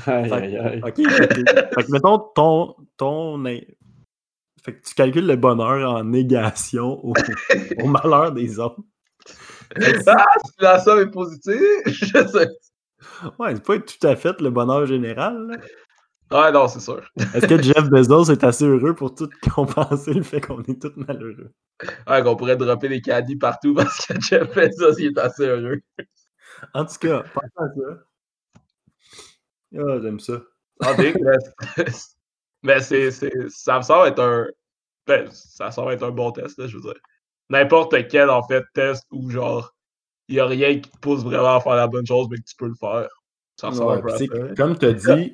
Aïe, 0.06 0.32
aïe, 0.32 0.56
aïe. 0.58 0.80
Ok, 0.84 0.94
fait 0.96 1.28
que, 1.28 1.34
fait 1.74 1.84
que, 1.86 1.90
mettons 1.90 2.18
ton. 2.36 2.76
ton 2.96 3.44
fait 4.62 4.74
que 4.74 4.86
tu 4.86 4.94
calcules 4.94 5.26
le 5.26 5.36
bonheur 5.36 5.90
en 5.90 6.04
négation 6.04 7.04
au, 7.04 7.12
au 7.82 7.86
malheur 7.86 8.32
des 8.32 8.58
autres. 8.58 8.80
ah, 10.06 10.24
si 10.44 10.52
la 10.60 10.78
somme 10.80 11.00
est 11.00 11.10
positive, 11.10 11.60
je 11.86 12.26
sais. 12.26 12.48
Ouais, 13.38 13.54
c'est 13.54 13.64
pas 13.64 13.78
tout 13.78 14.06
à 14.06 14.16
fait 14.16 14.40
le 14.40 14.50
bonheur 14.50 14.86
général. 14.86 15.46
là. 15.48 15.56
Ouais, 16.32 16.52
non, 16.52 16.68
c'est 16.68 16.80
sûr. 16.80 17.02
Est-ce 17.34 17.46
que 17.46 17.60
Jeff 17.60 17.84
Bezos 17.90 18.30
est 18.30 18.44
assez 18.44 18.64
heureux 18.64 18.94
pour 18.94 19.14
tout 19.14 19.28
compenser 19.52 20.12
le 20.14 20.22
fait 20.22 20.40
qu'on 20.40 20.62
est 20.62 20.80
tous 20.80 20.92
malheureux? 20.96 21.52
Ouais, 22.06 22.22
qu'on 22.22 22.36
pourrait 22.36 22.56
dropper 22.56 22.88
des 22.88 23.00
caddies 23.00 23.36
partout 23.36 23.74
parce 23.74 24.06
que 24.06 24.20
Jeff 24.20 24.54
Bezos, 24.54 24.98
il 24.98 25.06
est 25.06 25.18
assez 25.18 25.46
heureux. 25.46 25.80
En 26.74 26.84
tout 26.84 26.98
cas, 27.00 27.24
pensez 27.34 27.48
à 27.56 27.66
ça. 27.74 28.04
Ah, 29.78 29.98
j'aime 30.02 30.20
ça. 30.20 30.40
Attendez, 30.80 31.14
mais, 32.62 32.80
c'est, 32.80 33.10
c'est, 33.10 33.32
ça 33.50 33.78
me 33.78 33.82
semble 33.82 34.08
être 34.08 34.20
un. 34.20 34.46
Ben, 35.06 35.30
ça 35.32 35.70
semble 35.72 35.92
être 35.94 36.04
un 36.04 36.10
bon 36.12 36.32
test, 36.32 36.58
là, 36.58 36.66
je 36.68 36.76
veux 36.76 36.82
dire. 36.82 36.94
N'importe 37.50 38.08
quel, 38.08 38.30
en 38.30 38.42
fait, 38.46 38.64
test 38.74 39.06
où, 39.12 39.30
genre, 39.30 39.74
il 40.28 40.36
n'y 40.36 40.40
a 40.40 40.46
rien 40.46 40.80
qui 40.80 40.90
te 40.90 40.98
pousse 40.98 41.24
vraiment 41.24 41.56
à 41.56 41.60
faire 41.60 41.74
la 41.76 41.88
bonne 41.88 42.06
chose, 42.06 42.28
mais 42.30 42.38
que 42.38 42.44
tu 42.44 42.56
peux 42.56 42.68
le 42.68 42.74
faire. 42.74 43.08
Ça 43.56 43.70
ressemble 43.70 43.92
Ouais, 43.92 43.98
un 43.98 44.02
peu 44.02 44.12
à 44.14 44.18
ça. 44.18 44.26
comme 44.56 44.78
tu 44.78 44.86
as 44.86 44.92
dit, 44.92 45.32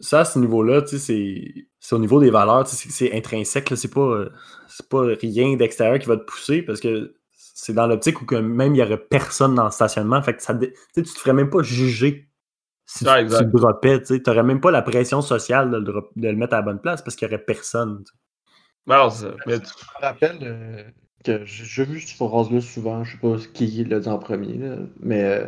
ça, 0.00 0.20
à 0.20 0.24
ce 0.24 0.38
niveau-là, 0.38 0.82
tu 0.82 0.90
sais, 0.90 0.98
c'est 0.98 1.66
c'est 1.80 1.94
au 1.94 1.98
niveau 1.98 2.20
des 2.20 2.30
valeurs, 2.30 2.64
tu 2.68 2.76
sais, 2.76 2.90
c'est 2.90 3.14
intrinsèque, 3.16 3.72
c'est 3.76 3.92
pas, 3.92 4.26
c'est 4.68 4.88
pas 4.88 5.02
rien 5.20 5.56
d'extérieur 5.56 5.98
qui 5.98 6.06
va 6.08 6.16
te 6.16 6.24
pousser 6.24 6.62
parce 6.62 6.80
que 6.80 7.14
c'est 7.34 7.72
dans 7.74 7.86
l'optique 7.86 8.20
où 8.22 8.26
que 8.26 8.36
même 8.36 8.74
il 8.74 8.78
n'y 8.78 8.82
aurait 8.82 8.98
personne 8.98 9.54
dans 9.54 9.64
le 9.66 9.70
stationnement. 9.70 10.22
Fait 10.22 10.34
que 10.36 10.42
ça, 10.42 10.54
dé- 10.54 10.72
tu 10.72 10.78
sais, 10.94 11.02
tu 11.02 11.14
te 11.14 11.18
ferais 11.20 11.32
même 11.34 11.50
pas 11.50 11.62
juger 11.62 12.29
si 12.92 13.04
tu, 13.04 13.10
tu 13.38 13.44
le 13.44 13.50
droppais. 13.50 14.02
Tu 14.02 14.20
n'aurais 14.26 14.42
même 14.42 14.60
pas 14.60 14.70
la 14.70 14.82
pression 14.82 15.22
sociale 15.22 15.70
de 15.70 15.76
le, 15.76 15.84
drop- 15.84 16.10
de 16.16 16.28
le 16.28 16.36
mettre 16.36 16.54
à 16.54 16.56
la 16.58 16.62
bonne 16.62 16.80
place 16.80 17.02
parce 17.02 17.16
qu'il 17.16 17.28
n'y 17.28 17.34
aurait 17.34 17.44
personne. 17.44 18.04
Mais 19.46 19.60
tu- 19.60 19.66
Je 19.66 20.00
me 20.00 20.06
rappelle 20.06 20.38
euh, 20.42 20.82
que 21.24 21.44
j'ai 21.44 21.84
vu 21.84 22.00
cette 22.00 22.16
phrase-là 22.16 22.60
souvent, 22.60 23.04
je 23.04 23.12
sais 23.12 23.18
pas 23.18 23.36
qui 23.52 23.84
l'a 23.84 24.00
dit 24.00 24.08
en 24.08 24.18
premier, 24.18 24.58
là, 24.58 24.76
mais 25.00 25.22
euh, 25.22 25.46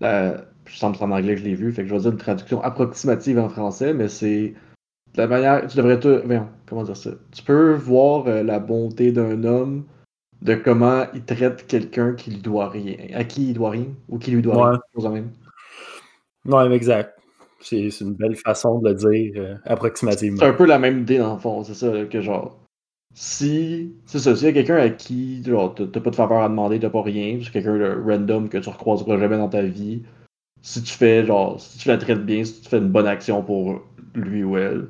la- 0.00 0.44
je 0.66 0.76
semble 0.76 0.94
que 0.94 0.98
c'est 1.00 1.04
en 1.04 1.10
anglais 1.10 1.34
que 1.34 1.40
je 1.40 1.44
l'ai 1.44 1.54
vu, 1.54 1.72
fait 1.72 1.82
que 1.82 1.88
je 1.88 1.94
vais 1.94 2.00
dire 2.00 2.12
une 2.12 2.16
traduction 2.18 2.62
approximative 2.62 3.38
en 3.38 3.48
français, 3.48 3.92
mais 3.92 4.08
c'est 4.08 4.54
de 5.14 5.18
la 5.18 5.26
manière, 5.26 5.66
tu 5.66 5.76
devrais 5.76 5.98
te, 5.98 6.24
voyons, 6.24 6.48
comment 6.66 6.84
dire 6.84 6.96
ça, 6.96 7.10
tu 7.32 7.42
peux 7.42 7.74
voir 7.74 8.26
euh, 8.28 8.42
la 8.42 8.60
bonté 8.60 9.10
d'un 9.12 9.42
homme 9.44 9.84
de 10.42 10.54
comment 10.54 11.04
il 11.12 11.24
traite 11.24 11.66
quelqu'un 11.66 12.14
qui 12.14 12.30
lui 12.30 12.40
doit 12.40 12.70
rien, 12.70 12.96
à 13.12 13.24
qui 13.24 13.48
il 13.48 13.54
doit 13.54 13.70
rien, 13.70 13.86
ou 14.08 14.18
qui 14.18 14.30
lui 14.30 14.40
doit 14.42 14.56
Ouais. 14.56 14.70
rien, 14.70 14.80
chose 14.94 15.04
de 15.04 15.08
même. 15.10 15.30
Ouais, 16.46 16.70
exact. 16.72 17.18
C'est 17.60 17.88
une 18.00 18.14
belle 18.14 18.36
façon 18.36 18.78
de 18.78 18.88
le 18.88 18.94
dire 18.94 19.32
euh, 19.36 19.54
approximativement. 19.66 20.38
C'est 20.38 20.46
un 20.46 20.54
peu 20.54 20.64
la 20.64 20.78
même 20.78 21.00
idée 21.00 21.18
dans 21.18 21.34
le 21.34 21.40
fond, 21.40 21.62
c'est 21.62 21.74
ça, 21.74 21.90
que 22.06 22.20
genre, 22.22 22.58
si, 23.14 23.94
c'est 24.06 24.18
ça, 24.18 24.34
s'il 24.34 24.46
y 24.46 24.50
a 24.50 24.52
quelqu'un 24.52 24.76
à 24.76 24.88
qui, 24.88 25.42
genre, 25.44 25.74
t'as 25.74 26.00
pas 26.00 26.10
de 26.10 26.16
faveur 26.16 26.42
à 26.42 26.48
demander, 26.48 26.80
t'as 26.80 26.90
pas 26.90 27.02
rien, 27.02 27.38
c'est 27.42 27.50
quelqu'un 27.50 27.76
de 27.76 28.02
random 28.02 28.48
que 28.48 28.58
tu 28.58 28.68
recroiseras 28.68 29.18
jamais 29.18 29.36
dans 29.36 29.48
ta 29.48 29.62
vie, 29.62 30.02
si 30.62 30.82
tu 30.82 30.92
fais, 30.92 31.26
genre, 31.26 31.60
si 31.60 31.78
tu 31.78 31.88
la 31.88 31.98
traites 31.98 32.24
bien, 32.24 32.44
si 32.44 32.62
tu 32.62 32.68
fais 32.68 32.78
une 32.78 32.90
bonne 32.90 33.06
action 33.06 33.42
pour 33.42 33.82
lui 34.14 34.42
ou 34.42 34.56
elle, 34.56 34.88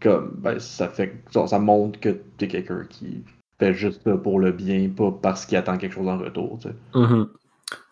comme, 0.00 0.36
ben, 0.38 0.58
ça 0.60 0.88
fait, 0.88 1.24
genre, 1.32 1.48
ça 1.48 1.58
montre 1.58 1.98
que 1.98 2.10
t'es 2.36 2.48
quelqu'un 2.48 2.84
qui 2.88 3.24
fait 3.58 3.74
juste 3.74 4.02
ça 4.04 4.16
pour 4.16 4.38
le 4.38 4.52
bien, 4.52 4.88
pas 4.90 5.10
parce 5.10 5.46
qu'il 5.46 5.56
attend 5.56 5.78
quelque 5.78 5.94
chose 5.94 6.08
en 6.08 6.18
retour, 6.18 6.58
tu 6.60 6.68
sais. 6.68 6.74
Mhm. 6.94 7.12
Euh, 7.12 7.26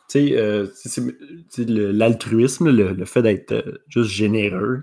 tu 0.09 0.29
sais, 0.75 1.03
tu 1.53 1.65
le- 1.65 1.91
l'altruisme, 1.93 2.71
le, 2.71 2.93
le 2.93 3.05
fait 3.05 3.23
d'être 3.23 3.53
euh, 3.53 3.79
juste 3.89 4.11
généreux, 4.11 4.83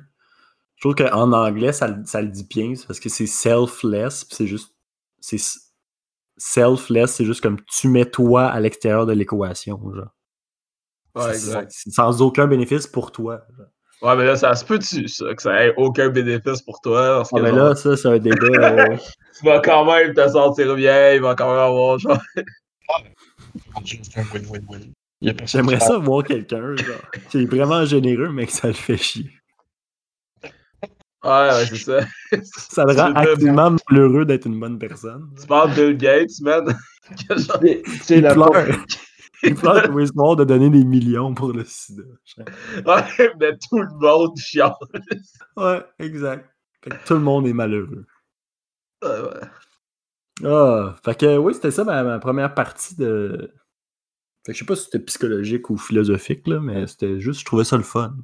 je 0.76 0.82
trouve 0.82 0.96
qu'en 0.96 1.32
anglais, 1.34 1.74
ça, 1.74 1.88
le- 1.88 2.06
ça 2.06 2.22
le 2.22 2.30
dit 2.30 2.48
bien, 2.50 2.74
c'est 2.76 2.88
parce 2.88 3.00
que 3.00 3.10
c'est 3.10 3.28
selfless, 3.28 4.26
c'est 4.30 4.48
juste. 4.48 4.76
C'est 5.20 5.38
selfless, 6.38 7.08
c'est 7.16 7.26
juste 7.26 7.42
comme 7.42 7.58
tu 7.66 7.90
mets 7.90 8.06
toi 8.10 8.46
à 8.48 8.60
l'extérieur 8.60 9.06
de 9.06 9.14
l'équation, 9.14 9.80
genre. 9.94 10.16
Ouais, 11.16 11.32
exact. 11.32 11.72
sans 11.92 12.22
aucun 12.22 12.48
bénéfice 12.48 12.88
pour 12.88 13.12
toi. 13.12 13.42
genre. 13.58 13.68
Ouais, 14.02 14.16
mais 14.16 14.24
là, 14.26 14.38
ça 14.38 14.56
se 14.56 14.64
peut-tu, 14.64 15.10
ça, 15.10 15.34
que 15.36 15.42
ça 15.42 15.66
ait 15.66 15.74
aucun 15.76 16.08
bénéfice 16.10 16.62
pour 16.62 16.80
toi? 16.80 17.18
Parce 17.18 17.32
que, 17.32 17.36
Ah, 17.36 17.42
mais 17.44 17.50
genre, 17.50 17.60
là, 17.70 17.76
ça, 17.76 17.98
c'est 17.98 18.08
un 18.08 18.18
débat. 18.18 18.46
euh, 18.46 18.96
tu 19.38 19.46
vas 19.46 19.60
quand 19.60 19.84
même 19.86 20.14
te 20.14 20.26
sentir 20.30 20.74
bien, 20.76 21.14
il 21.16 21.22
va 21.22 21.36
quand 21.36 21.50
même 21.50 21.60
avoir, 21.60 22.00
genre. 22.00 22.18
C'est 23.86 24.18
un 24.18 24.24
win-win-win. 24.34 24.94
J'aimerais 25.22 25.80
ça 25.80 25.98
voir 25.98 26.24
quelqu'un, 26.24 26.76
qui 27.30 27.44
est 27.44 27.46
vraiment 27.46 27.86
généreux, 27.86 28.30
mais 28.30 28.46
que 28.46 28.52
ça 28.54 28.68
le 28.68 28.74
fait 28.74 28.98
chier. 28.98 29.30
Ouais, 31.24 31.50
ouais, 31.50 31.66
c'est 31.66 31.76
ça. 31.76 32.00
Ça 32.44 32.86
le 32.86 32.94
rend 32.94 33.14
activement 33.14 33.76
malheureux 33.90 34.24
d'être 34.26 34.46
une 34.46 34.58
bonne 34.58 34.80
personne. 34.80 35.30
Tu 35.40 35.48
parles 35.48 35.76
de 35.76 35.88
Bill 35.92 35.98
Gates, 35.98 36.40
man. 36.42 36.78
C'est- 38.02 38.22
la 38.22 38.34
pleure. 38.34 38.68
Il 39.44 39.56
pleure 39.56 39.84
comme 39.84 40.00
espoir 40.00 40.36
de 40.38 40.46
donner 40.46 40.70
des 40.70 40.84
millions 40.86 41.34
pour 41.34 41.52
le 41.52 41.66
sida. 41.66 42.04
Ouais, 42.38 43.32
mais 43.40 43.52
tout 43.70 43.80
le 43.80 43.90
monde 44.00 44.38
chiale. 44.38 44.74
Ouais, 45.58 45.84
exact. 46.00 46.50
Fait 46.84 46.92
que 46.92 47.06
tout 47.06 47.14
le 47.16 47.20
monde 47.20 47.48
est 47.48 47.54
malheureux. 47.54 48.06
Ouais, 49.04 49.10
ouais. 49.10 49.48
Ah, 50.46 50.96
fait 51.04 51.18
que 51.20 51.38
oui, 51.38 51.54
c'était 51.54 51.72
ça 51.72 51.84
ma, 51.84 52.04
ma 52.04 52.20
première 52.20 52.54
partie 52.54 52.96
de. 52.96 53.52
Fait 54.50 54.54
que 54.54 54.58
je 54.58 54.64
sais 54.64 54.66
pas 54.66 54.76
si 54.76 54.86
c'était 54.86 54.98
psychologique 54.98 55.70
ou 55.70 55.78
philosophique, 55.78 56.48
là, 56.48 56.60
mais 56.60 56.88
c'était 56.88 57.20
juste, 57.20 57.42
je 57.42 57.46
trouvais 57.46 57.64
ça 57.64 57.78
le 57.78 57.84
fun. 57.84 58.16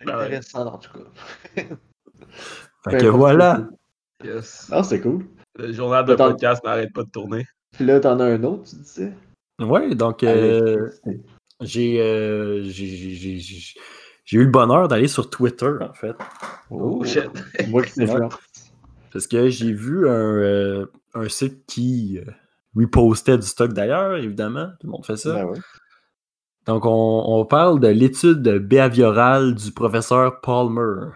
intéressant 0.00 0.66
en 0.66 0.76
tout 0.76 0.90
cas. 0.92 1.62
Fait 2.84 2.98
que 2.98 3.06
voilà. 3.06 3.68
Yes. 4.24 4.66
c'est. 4.66 4.74
Ah, 4.74 4.82
c'est 4.82 5.00
cool. 5.00 5.24
Le 5.56 5.72
journal 5.72 6.04
de 6.04 6.16
podcast 6.16 6.64
n'arrête 6.64 6.92
pas 6.92 7.04
de 7.04 7.10
tourner. 7.10 7.46
Puis 7.70 7.84
là, 7.84 8.00
t'en 8.00 8.18
as 8.18 8.24
un 8.24 8.42
autre, 8.42 8.64
tu 8.70 8.74
disais? 8.74 9.12
Ouais, 9.60 9.94
donc 9.94 10.24
euh, 10.24 10.90
j'ai, 11.60 12.00
euh, 12.00 12.64
j'ai, 12.64 13.38
eu 14.32 14.44
le 14.44 14.50
bonheur 14.50 14.88
d'aller 14.88 15.06
sur 15.06 15.30
Twitter, 15.30 15.74
en 15.80 15.94
fait. 15.94 16.16
Oh, 16.70 17.04
shit. 17.04 17.30
Moi 17.68 17.84
qui. 17.84 18.00
Parce 19.12 19.28
que 19.28 19.48
j'ai 19.48 19.72
vu 19.72 20.08
un, 20.08 20.38
euh, 20.38 20.86
un 21.14 21.28
site 21.28 21.64
qui 21.66 22.18
euh, 22.18 22.32
repostait 22.76 23.36
du 23.38 23.46
stock 23.46 23.72
d'ailleurs, 23.72 24.16
évidemment. 24.16 24.68
Tout 24.80 24.86
le 24.86 24.90
monde 24.92 25.04
fait 25.06 25.16
ça. 25.16 25.44
Ben. 25.44 25.52
Donc, 26.66 26.84
on, 26.86 27.24
on 27.26 27.44
parle 27.44 27.80
de 27.80 27.88
l'étude 27.88 28.42
behaviorale 28.42 29.54
du 29.54 29.72
professeur 29.72 30.40
Palmer. 30.40 31.10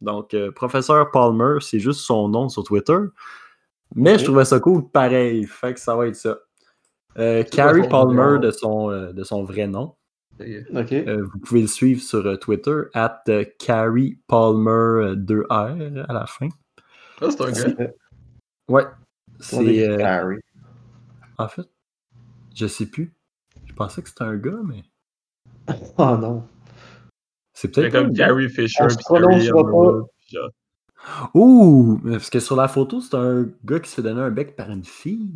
Donc, 0.00 0.32
euh, 0.34 0.52
professeur 0.52 1.10
Palmer, 1.10 1.58
c'est 1.60 1.80
juste 1.80 2.00
son 2.00 2.28
nom 2.28 2.48
sur 2.48 2.62
Twitter. 2.64 2.98
Mais 3.94 4.18
je 4.18 4.24
trouvais 4.24 4.44
ça 4.44 4.60
cool 4.60 4.88
pareil. 4.90 5.44
Fait 5.46 5.74
que 5.74 5.80
ça 5.80 5.96
va 5.96 6.06
être 6.06 6.16
ça. 6.16 6.38
Euh, 7.18 7.42
Carrie 7.44 7.88
Palmer 7.88 8.38
de 8.40 8.50
son, 8.50 8.90
euh, 8.90 9.12
de 9.12 9.24
son 9.24 9.42
vrai 9.44 9.66
nom. 9.66 9.94
Ok. 10.38 10.92
Euh, 10.92 11.24
vous 11.32 11.38
pouvez 11.40 11.62
le 11.62 11.66
suivre 11.66 12.02
sur 12.02 12.24
euh, 12.26 12.36
Twitter, 12.36 12.82
at 12.92 13.22
Carrie 13.58 14.18
Palmer 14.26 15.14
2R 15.16 16.04
à 16.08 16.12
la 16.12 16.26
fin. 16.26 16.48
C'est 17.20 17.40
un 17.40 17.50
gars. 17.50 17.90
Ouais. 18.68 18.84
C'est. 19.40 19.88
euh, 19.88 20.04
Harry. 20.04 20.36
En 21.38 21.48
fait, 21.48 21.68
je 22.54 22.66
sais 22.66 22.86
plus. 22.86 23.14
Je 23.66 23.72
pensais 23.74 24.02
que 24.02 24.08
c'était 24.08 24.24
un 24.24 24.36
gars, 24.36 24.58
mais. 24.64 24.84
Oh 25.98 26.16
non. 26.20 26.46
C'est 27.52 27.68
peut-être. 27.68 27.92
comme. 27.92 28.12
Gary 28.12 28.48
Fisher. 28.48 28.88
Se 28.88 28.96
puis. 28.98 30.38
Ouh! 31.34 32.00
Parce 32.04 32.30
que 32.30 32.40
sur 32.40 32.56
la 32.56 32.68
photo, 32.68 33.00
c'est 33.00 33.14
un 33.16 33.48
gars 33.64 33.80
qui 33.80 33.88
se 33.90 33.96
fait 33.96 34.02
donner 34.02 34.20
un 34.20 34.30
bec 34.30 34.56
par 34.56 34.70
une 34.70 34.84
fille. 34.84 35.30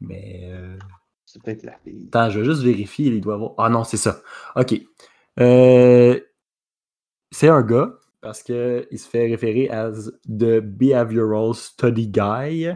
Mais. 0.00 0.42
euh, 0.52 0.78
C'est 1.24 1.42
peut-être 1.42 1.64
la 1.64 1.76
fille. 1.84 2.06
Attends, 2.08 2.30
je 2.30 2.40
vais 2.40 2.44
juste 2.44 2.62
vérifier. 2.62 3.06
Il 3.08 3.20
doit 3.20 3.34
avoir. 3.34 3.52
Ah 3.58 3.68
non, 3.68 3.84
c'est 3.84 3.96
ça. 3.96 4.20
OK. 4.54 4.74
Euh, 5.40 6.18
C'est 7.32 7.48
un 7.48 7.62
gars 7.62 7.94
parce 8.20 8.42
qu'il 8.42 8.86
se 8.98 9.08
fait 9.08 9.26
référer 9.26 9.68
as 9.70 10.10
The 10.26 10.60
Behavioral 10.60 11.54
Study 11.54 12.08
Guy. 12.08 12.70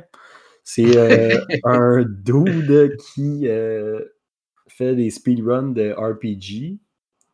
C'est 0.65 0.97
euh, 0.97 1.41
un 1.65 2.05
dude 2.05 2.97
qui 2.97 3.49
euh, 3.49 4.01
fait 4.69 4.95
des 4.95 5.11
speedruns 5.11 5.73
de 5.73 5.93
RPG. 5.93 6.79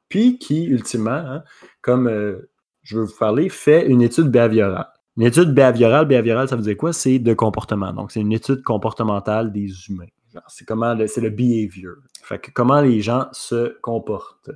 Puis 0.09 0.39
qui, 0.39 0.65
ultimement, 0.65 1.11
hein, 1.11 1.45
comme 1.83 2.07
euh, 2.07 2.51
je 2.83 2.99
veux 2.99 3.05
vous 3.05 3.17
parler, 3.19 3.49
fait 3.49 3.87
une 3.87 4.03
étude 4.03 4.29
behaviorale. 4.29 4.89
Une 5.17 5.25
étude 5.25 5.53
behaviorale, 5.53 6.07
behaviorale, 6.07 6.49
ça 6.49 6.57
veut 6.57 6.63
dire 6.63 6.77
quoi? 6.77 6.93
C'est 6.93 7.19
de 7.19 7.35
comportement. 7.35 7.93
Donc, 7.93 8.13
c'est 8.13 8.21
une 8.21 8.33
étude 8.33 8.63
comportementale 8.63 9.51
des 9.51 9.71
humains. 9.89 10.07
C'est 10.49 10.67
comment 10.67 10.95
le, 10.95 11.07
c'est 11.07 11.23
le 11.23 11.31
behavior. 11.31 11.97
Fait 12.23 12.39
que 12.39 12.51
comment 12.51 12.81
les 12.81 13.01
gens 13.01 13.27
se 13.33 13.79
comportent. 13.81 14.51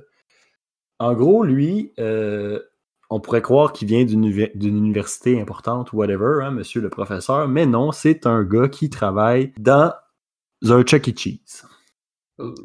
En 0.99 1.13
gros, 1.15 1.43
lui, 1.43 1.93
euh, 1.99 2.59
on 3.11 3.19
pourrait 3.19 3.41
croire 3.41 3.73
qu'il 3.73 3.89
vient 3.89 4.05
d'une 4.05 4.77
université 4.77 5.39
importante 5.39 5.91
ou 5.91 5.97
whatever, 5.97 6.39
hein, 6.43 6.51
monsieur 6.51 6.79
le 6.79 6.89
professeur, 6.89 7.47
mais 7.49 7.65
non, 7.65 7.91
c'est 7.91 8.25
un 8.25 8.43
gars 8.43 8.69
qui 8.69 8.89
travaille 8.89 9.53
dans 9.59 9.91
un 10.63 10.81
Chuck 10.83 11.09
E. 11.09 11.11
Cheese. 11.15 11.65
Euh, 12.39 12.55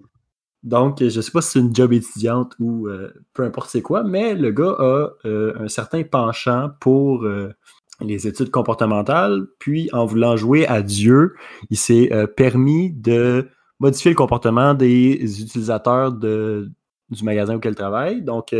Donc, 0.62 0.98
je 1.00 1.04
ne 1.04 1.22
sais 1.22 1.32
pas 1.32 1.42
si 1.42 1.50
c'est 1.50 1.59
une 1.59 1.74
job 1.74 1.92
étudiante 1.92 2.54
ou 2.61 2.87
euh, 2.87 3.12
peu 3.35 3.42
importe 3.42 3.70
c'est 3.70 3.82
quoi, 3.82 4.04
mais 4.04 4.35
le 4.37 4.52
gars 4.52 4.76
a 4.78 5.09
euh, 5.24 5.52
un 5.59 5.68
certain 5.68 6.04
penchant 6.04 6.70
pour 6.78 7.24
euh, 7.24 7.52
les 8.00 8.28
études 8.28 8.52
comportementales. 8.52 9.46
Puis, 9.59 9.90
en 9.92 10.06
voulant 10.06 10.37
jouer 10.37 10.64
à 10.68 10.80
Dieu, 10.80 11.35
il 11.70 11.76
s'est 11.76 12.11
permis 12.37 12.92
de 12.92 13.48
modifier 13.80 14.12
le 14.12 14.16
comportement 14.16 14.74
des 14.74 15.42
utilisateurs 15.42 16.12
de, 16.12 16.70
du 17.11 17.24
magasin 17.24 17.56
auquel 17.56 17.72
il 17.72 17.76
travaille. 17.76 18.22
Donc, 18.22 18.54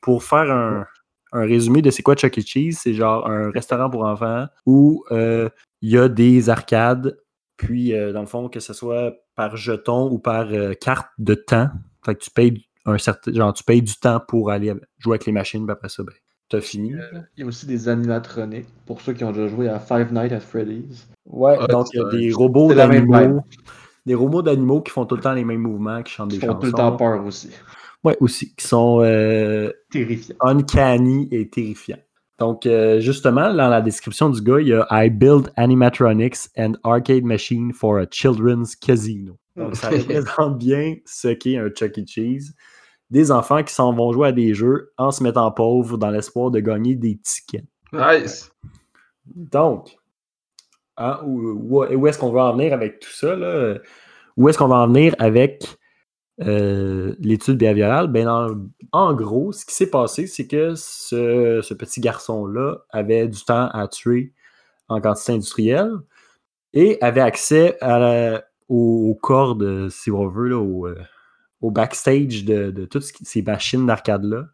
pour 0.00 0.24
faire 0.24 0.50
un, 0.50 0.86
un 1.32 1.42
résumé 1.42 1.82
de 1.82 1.90
c'est 1.90 2.02
quoi 2.02 2.14
Chuck 2.14 2.38
E. 2.38 2.42
Cheese, 2.44 2.74
c'est 2.82 2.94
genre 2.94 3.28
un 3.28 3.50
restaurant 3.50 3.88
pour 3.90 4.04
enfants 4.04 4.46
où 4.66 5.04
euh, 5.10 5.48
il 5.80 5.90
y 5.90 5.98
a 5.98 6.08
des 6.08 6.50
arcades 6.50 7.16
puis, 7.62 7.94
euh, 7.94 8.12
dans 8.12 8.20
le 8.20 8.26
fond, 8.26 8.48
que 8.48 8.58
ce 8.58 8.72
soit 8.72 9.14
par 9.36 9.56
jeton 9.56 10.10
ou 10.10 10.18
par 10.18 10.48
euh, 10.50 10.74
carte 10.74 11.06
de 11.18 11.34
temps, 11.34 11.68
fait 12.04 12.16
que 12.16 12.20
tu 12.24 12.30
payes 12.30 12.66
un 12.86 12.98
certain, 12.98 13.32
genre, 13.32 13.52
tu 13.52 13.62
payes 13.62 13.82
du 13.82 13.94
temps 13.94 14.20
pour 14.26 14.50
aller 14.50 14.74
jouer 14.98 15.12
avec 15.12 15.26
les 15.26 15.32
machines, 15.32 15.64
puis 15.64 15.72
après 15.72 15.88
ça, 15.88 16.02
ben, 16.02 16.12
t'as 16.48 16.60
fini. 16.60 16.94
Euh, 16.94 17.20
il 17.36 17.42
y 17.42 17.44
a 17.44 17.46
aussi 17.46 17.66
des 17.66 17.88
animatroniques 17.88 18.66
pour 18.84 19.00
ceux 19.00 19.12
qui 19.12 19.22
ont 19.22 19.30
déjà 19.30 19.46
joué 19.46 19.68
à 19.68 19.78
Five 19.78 20.12
Nights 20.12 20.32
at 20.32 20.40
Freddy's. 20.40 21.06
Ouais, 21.24 21.56
Ouais, 21.56 21.66
donc 21.68 21.86
il 21.94 22.00
y 22.00 22.02
a 22.02 22.08
des 22.10 22.32
robots 22.32 22.74
d'animaux. 22.74 23.44
Des 24.04 24.16
robots 24.16 24.42
d'animaux 24.42 24.80
qui 24.80 24.90
font 24.90 25.06
tout 25.06 25.14
le 25.14 25.22
temps 25.22 25.32
les 25.32 25.44
mêmes 25.44 25.60
mouvements, 25.60 26.02
qui 26.02 26.12
chantent 26.12 26.32
Ils 26.32 26.40
des 26.40 26.46
font 26.46 26.54
chansons. 26.54 26.60
tout 26.60 26.66
le 26.66 26.72
temps 26.72 26.96
peur 26.96 27.24
aussi. 27.24 27.50
Ouais, 28.04 28.16
aussi. 28.20 28.54
Qui 28.56 28.66
sont 28.66 29.00
euh, 29.02 29.70
Terrifiant. 29.90 30.34
uncanny 30.40 31.28
et 31.30 31.48
terrifiants. 31.48 31.98
Donc, 32.38 32.66
euh, 32.66 32.98
justement, 33.00 33.54
dans 33.54 33.68
la 33.68 33.80
description 33.80 34.28
du 34.30 34.40
gars, 34.42 34.58
il 34.60 34.68
y 34.68 34.72
a 34.74 34.86
I 34.90 35.08
build 35.10 35.52
animatronics 35.56 36.48
and 36.58 36.72
arcade 36.82 37.24
machine 37.24 37.72
for 37.72 37.98
a 37.98 38.06
children's 38.10 38.74
casino. 38.74 39.38
Donc, 39.56 39.76
ça 39.76 39.90
représente 39.90 40.58
bien 40.58 40.96
ce 41.04 41.28
qu'est 41.28 41.56
un 41.58 41.68
Chuck 41.68 41.98
E. 41.98 42.02
Cheese. 42.06 42.52
Des 43.10 43.30
enfants 43.30 43.62
qui 43.62 43.72
s'en 43.74 43.92
vont 43.92 44.10
jouer 44.12 44.28
à 44.28 44.32
des 44.32 44.54
jeux 44.54 44.90
en 44.96 45.10
se 45.10 45.22
mettant 45.22 45.52
pauvres 45.52 45.98
dans 45.98 46.10
l'espoir 46.10 46.50
de 46.50 46.58
gagner 46.60 46.96
des 46.96 47.18
tickets. 47.22 47.66
Nice. 47.92 48.50
Donc, 49.26 49.96
hein, 50.96 51.20
où, 51.24 51.38
où- 51.50 51.84
où 51.84 52.06
est-ce 52.06 52.18
qu'on 52.18 52.32
va 52.32 52.46
en 52.46 52.56
venir 52.56 52.72
avec 52.72 53.00
tout 53.00 53.10
ça? 53.10 53.36
Là? 53.36 53.74
Où 54.36 54.48
est-ce 54.48 54.56
qu'on 54.58 54.68
va 54.68 54.76
en 54.76 54.86
venir 54.88 55.14
avec 55.18 55.62
euh, 56.46 57.14
l'étude 57.18 57.58
behaviorale? 57.58 58.08
Ben, 58.08 58.28
en 58.92 59.14
gros, 59.14 59.52
ce 59.52 59.64
qui 59.64 59.74
s'est 59.74 59.90
passé, 59.90 60.26
c'est 60.26 60.46
que 60.46 60.74
ce, 60.74 61.74
petit 61.74 62.00
garçon-là 62.00 62.78
avait 62.90 63.28
du 63.28 63.44
temps 63.44 63.68
à 63.68 63.88
tuer 63.88 64.32
en 64.88 65.00
quantité 65.00 65.32
industrielle 65.32 65.92
et 66.74 66.98
avait 67.00 67.20
accès 67.20 67.76
à 67.80 67.98
la- 67.98 68.44
au, 68.68 69.10
au 69.10 69.14
corps 69.14 69.56
de, 69.56 69.88
si 69.90 70.10
on 70.10 70.28
veut, 70.28 70.52
euh, 70.52 70.94
au 71.60 71.70
backstage 71.70 72.44
de, 72.44 72.84
toutes 72.84 73.04
ces 73.04 73.42
machines 73.42 73.86
d'arcade-là 73.86 74.46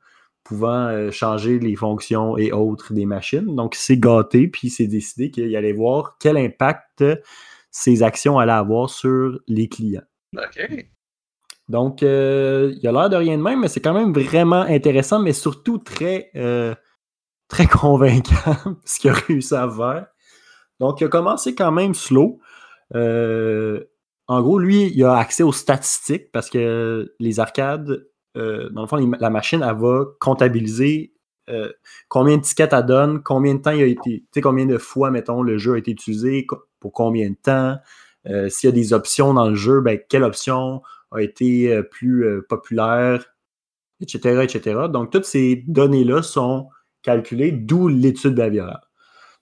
pouvant 0.44 0.86
euh, 0.86 1.10
changer 1.10 1.58
les 1.58 1.76
fonctions 1.76 2.38
et 2.38 2.52
autres 2.52 2.94
des 2.94 3.04
machines. 3.04 3.54
Donc, 3.54 3.76
il 3.76 3.80
s'est 3.80 3.98
gâté, 3.98 4.48
puis 4.48 4.68
il 4.68 4.70
s'est 4.70 4.86
décidé 4.86 5.30
qu'il 5.30 5.54
allait 5.54 5.72
voir 5.72 6.16
quel 6.18 6.38
impact 6.38 7.04
ses 7.70 8.02
actions 8.02 8.38
allaient 8.38 8.52
avoir 8.52 8.88
sur 8.88 9.38
les 9.46 9.68
clients. 9.68 10.02
OK. 10.36 10.88
Donc, 11.68 12.02
euh, 12.02 12.74
il 12.80 12.88
a 12.88 12.92
l'air 12.92 13.10
de 13.10 13.16
rien 13.16 13.36
de 13.36 13.42
même, 13.42 13.60
mais 13.60 13.68
c'est 13.68 13.80
quand 13.80 13.92
même 13.92 14.12
vraiment 14.12 14.62
intéressant, 14.62 15.18
mais 15.18 15.32
surtout 15.32 15.78
très, 15.78 16.30
euh, 16.34 16.74
très 17.48 17.66
convaincant 17.66 18.56
ce 18.84 18.98
qu'il 18.98 19.10
a 19.10 19.14
réussi 19.14 19.54
à 19.54 19.68
faire. 19.68 20.06
Donc, 20.80 21.00
il 21.00 21.04
a 21.04 21.08
commencé 21.08 21.54
quand 21.54 21.72
même 21.72 21.94
slow. 21.94 22.40
Euh, 22.94 23.84
en 24.28 24.40
gros, 24.42 24.58
lui, 24.58 24.92
il 24.94 25.04
a 25.04 25.16
accès 25.16 25.42
aux 25.42 25.52
statistiques 25.52 26.30
parce 26.32 26.48
que 26.48 27.14
les 27.18 27.40
arcades, 27.40 28.06
dans 28.34 28.82
le 28.82 28.86
fond, 28.86 28.96
la 29.18 29.30
machine, 29.30 29.64
elle 29.68 29.76
va 29.76 30.04
comptabiliser 30.20 31.12
combien 32.08 32.36
de 32.36 32.42
tickets 32.42 32.72
elle 32.72 32.86
donne, 32.86 33.22
combien 33.22 33.54
de 33.54 33.62
temps 33.62 33.72
il 33.72 33.82
a 33.82 33.86
été, 33.86 34.20
tu 34.20 34.26
sais, 34.32 34.40
combien 34.40 34.66
de 34.66 34.78
fois, 34.78 35.10
mettons, 35.10 35.42
le 35.42 35.58
jeu 35.58 35.74
a 35.74 35.78
été 35.78 35.90
utilisé, 35.90 36.46
pour 36.78 36.92
combien 36.92 37.30
de 37.30 37.36
temps, 37.42 37.78
s'il 38.48 38.68
y 38.68 38.72
a 38.72 38.74
des 38.76 38.92
options 38.92 39.34
dans 39.34 39.48
le 39.48 39.56
jeu, 39.56 39.80
ben, 39.80 39.98
quelle 40.08 40.22
option 40.22 40.82
a 41.10 41.22
été 41.22 41.72
euh, 41.74 41.82
plus 41.82 42.24
euh, 42.24 42.46
populaire, 42.48 43.24
etc., 44.00 44.42
etc. 44.42 44.80
Donc, 44.92 45.10
toutes 45.10 45.24
ces 45.24 45.64
données-là 45.66 46.22
sont 46.22 46.68
calculées, 47.02 47.52
d'où 47.52 47.88
l'étude 47.88 48.34
behaviorale. 48.34 48.80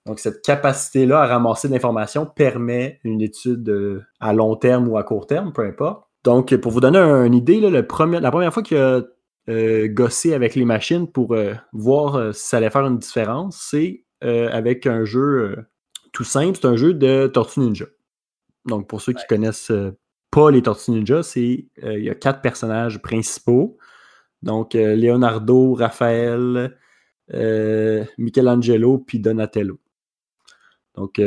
Donc, 0.07 0.21
cette 0.21 0.43
capacité-là 0.43 1.21
à 1.23 1.27
ramasser 1.27 1.69
de 1.69 1.73
l'information 1.73 2.27
permet 2.27 3.01
une 3.03 3.21
étude 3.21 3.69
euh, 3.69 4.03
à 4.21 4.33
long 4.33 4.55
terme 4.57 4.89
ou 4.89 4.97
à 4.99 5.03
court 5.03 5.27
terme, 5.27 5.53
peu 5.53 5.63
importe. 5.63 6.05
Donc, 6.25 6.55
pour 6.57 6.71
vous 6.73 6.81
donner 6.81 6.99
un- 6.99 7.25
une 7.25 7.35
idée, 7.35 7.61
là, 7.61 7.71
le 7.71 7.87
premier- 7.87 8.21
la 8.21 8.31
première 8.31 8.53
fois 8.55 8.63
qu'il 8.63 8.77
a 8.77 9.03
euh, 9.49 9.87
gossé 9.89 10.35
avec 10.35 10.57
les 10.57 10.65
machines 10.65 11.07
pour 11.07 11.33
euh, 11.35 11.55
voir 11.73 12.17
euh, 12.17 12.33
si 12.33 12.49
ça 12.49 12.57
allait 12.57 12.71
faire 12.71 12.85
une 12.87 12.99
différence, 12.99 13.59
c'est 13.71 14.05
avec 14.23 14.87
un 14.87 15.05
jeu 15.05 15.57
tout 16.13 16.25
simple, 16.25 16.59
c'est 16.61 16.67
un 16.67 16.75
jeu 16.75 16.95
de 16.95 17.29
Tortue 17.29 17.61
Ninja. 17.61 17.85
Donc, 18.65 18.89
pour 18.89 19.01
ceux 19.01 19.13
qui 19.13 19.25
connaissent 19.29 19.71
pas 20.37 20.51
les 20.51 20.61
Tortues 20.61 20.91
Ninja, 20.91 21.23
c'est 21.23 21.65
euh, 21.83 21.99
il 21.99 22.05
y 22.05 22.11
a 22.11 22.15
quatre 22.15 22.43
personnages 22.43 23.01
principaux. 23.01 23.79
Donc, 24.43 24.75
euh, 24.75 24.95
Leonardo, 24.95 25.73
Raphaël, 25.73 26.77
euh, 27.33 28.05
Michelangelo, 28.19 28.99
puis 28.99 29.19
Donatello. 29.19 29.79
Donc, 30.95 31.23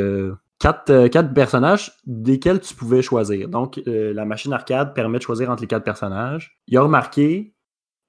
quatre, 0.59 1.33
personnages 1.33 1.91
desquels 2.05 2.59
tu 2.59 2.75
pouvais 2.75 3.01
choisir. 3.01 3.49
Donc, 3.49 3.81
la 3.85 4.25
machine 4.25 4.53
arcade 4.53 4.93
permet 4.93 5.17
de 5.17 5.23
choisir 5.23 5.49
entre 5.49 5.61
les 5.61 5.67
quatre 5.67 5.83
personnages. 5.83 6.59
Il 6.67 6.77
a 6.77 6.81
remarqué 6.81 7.53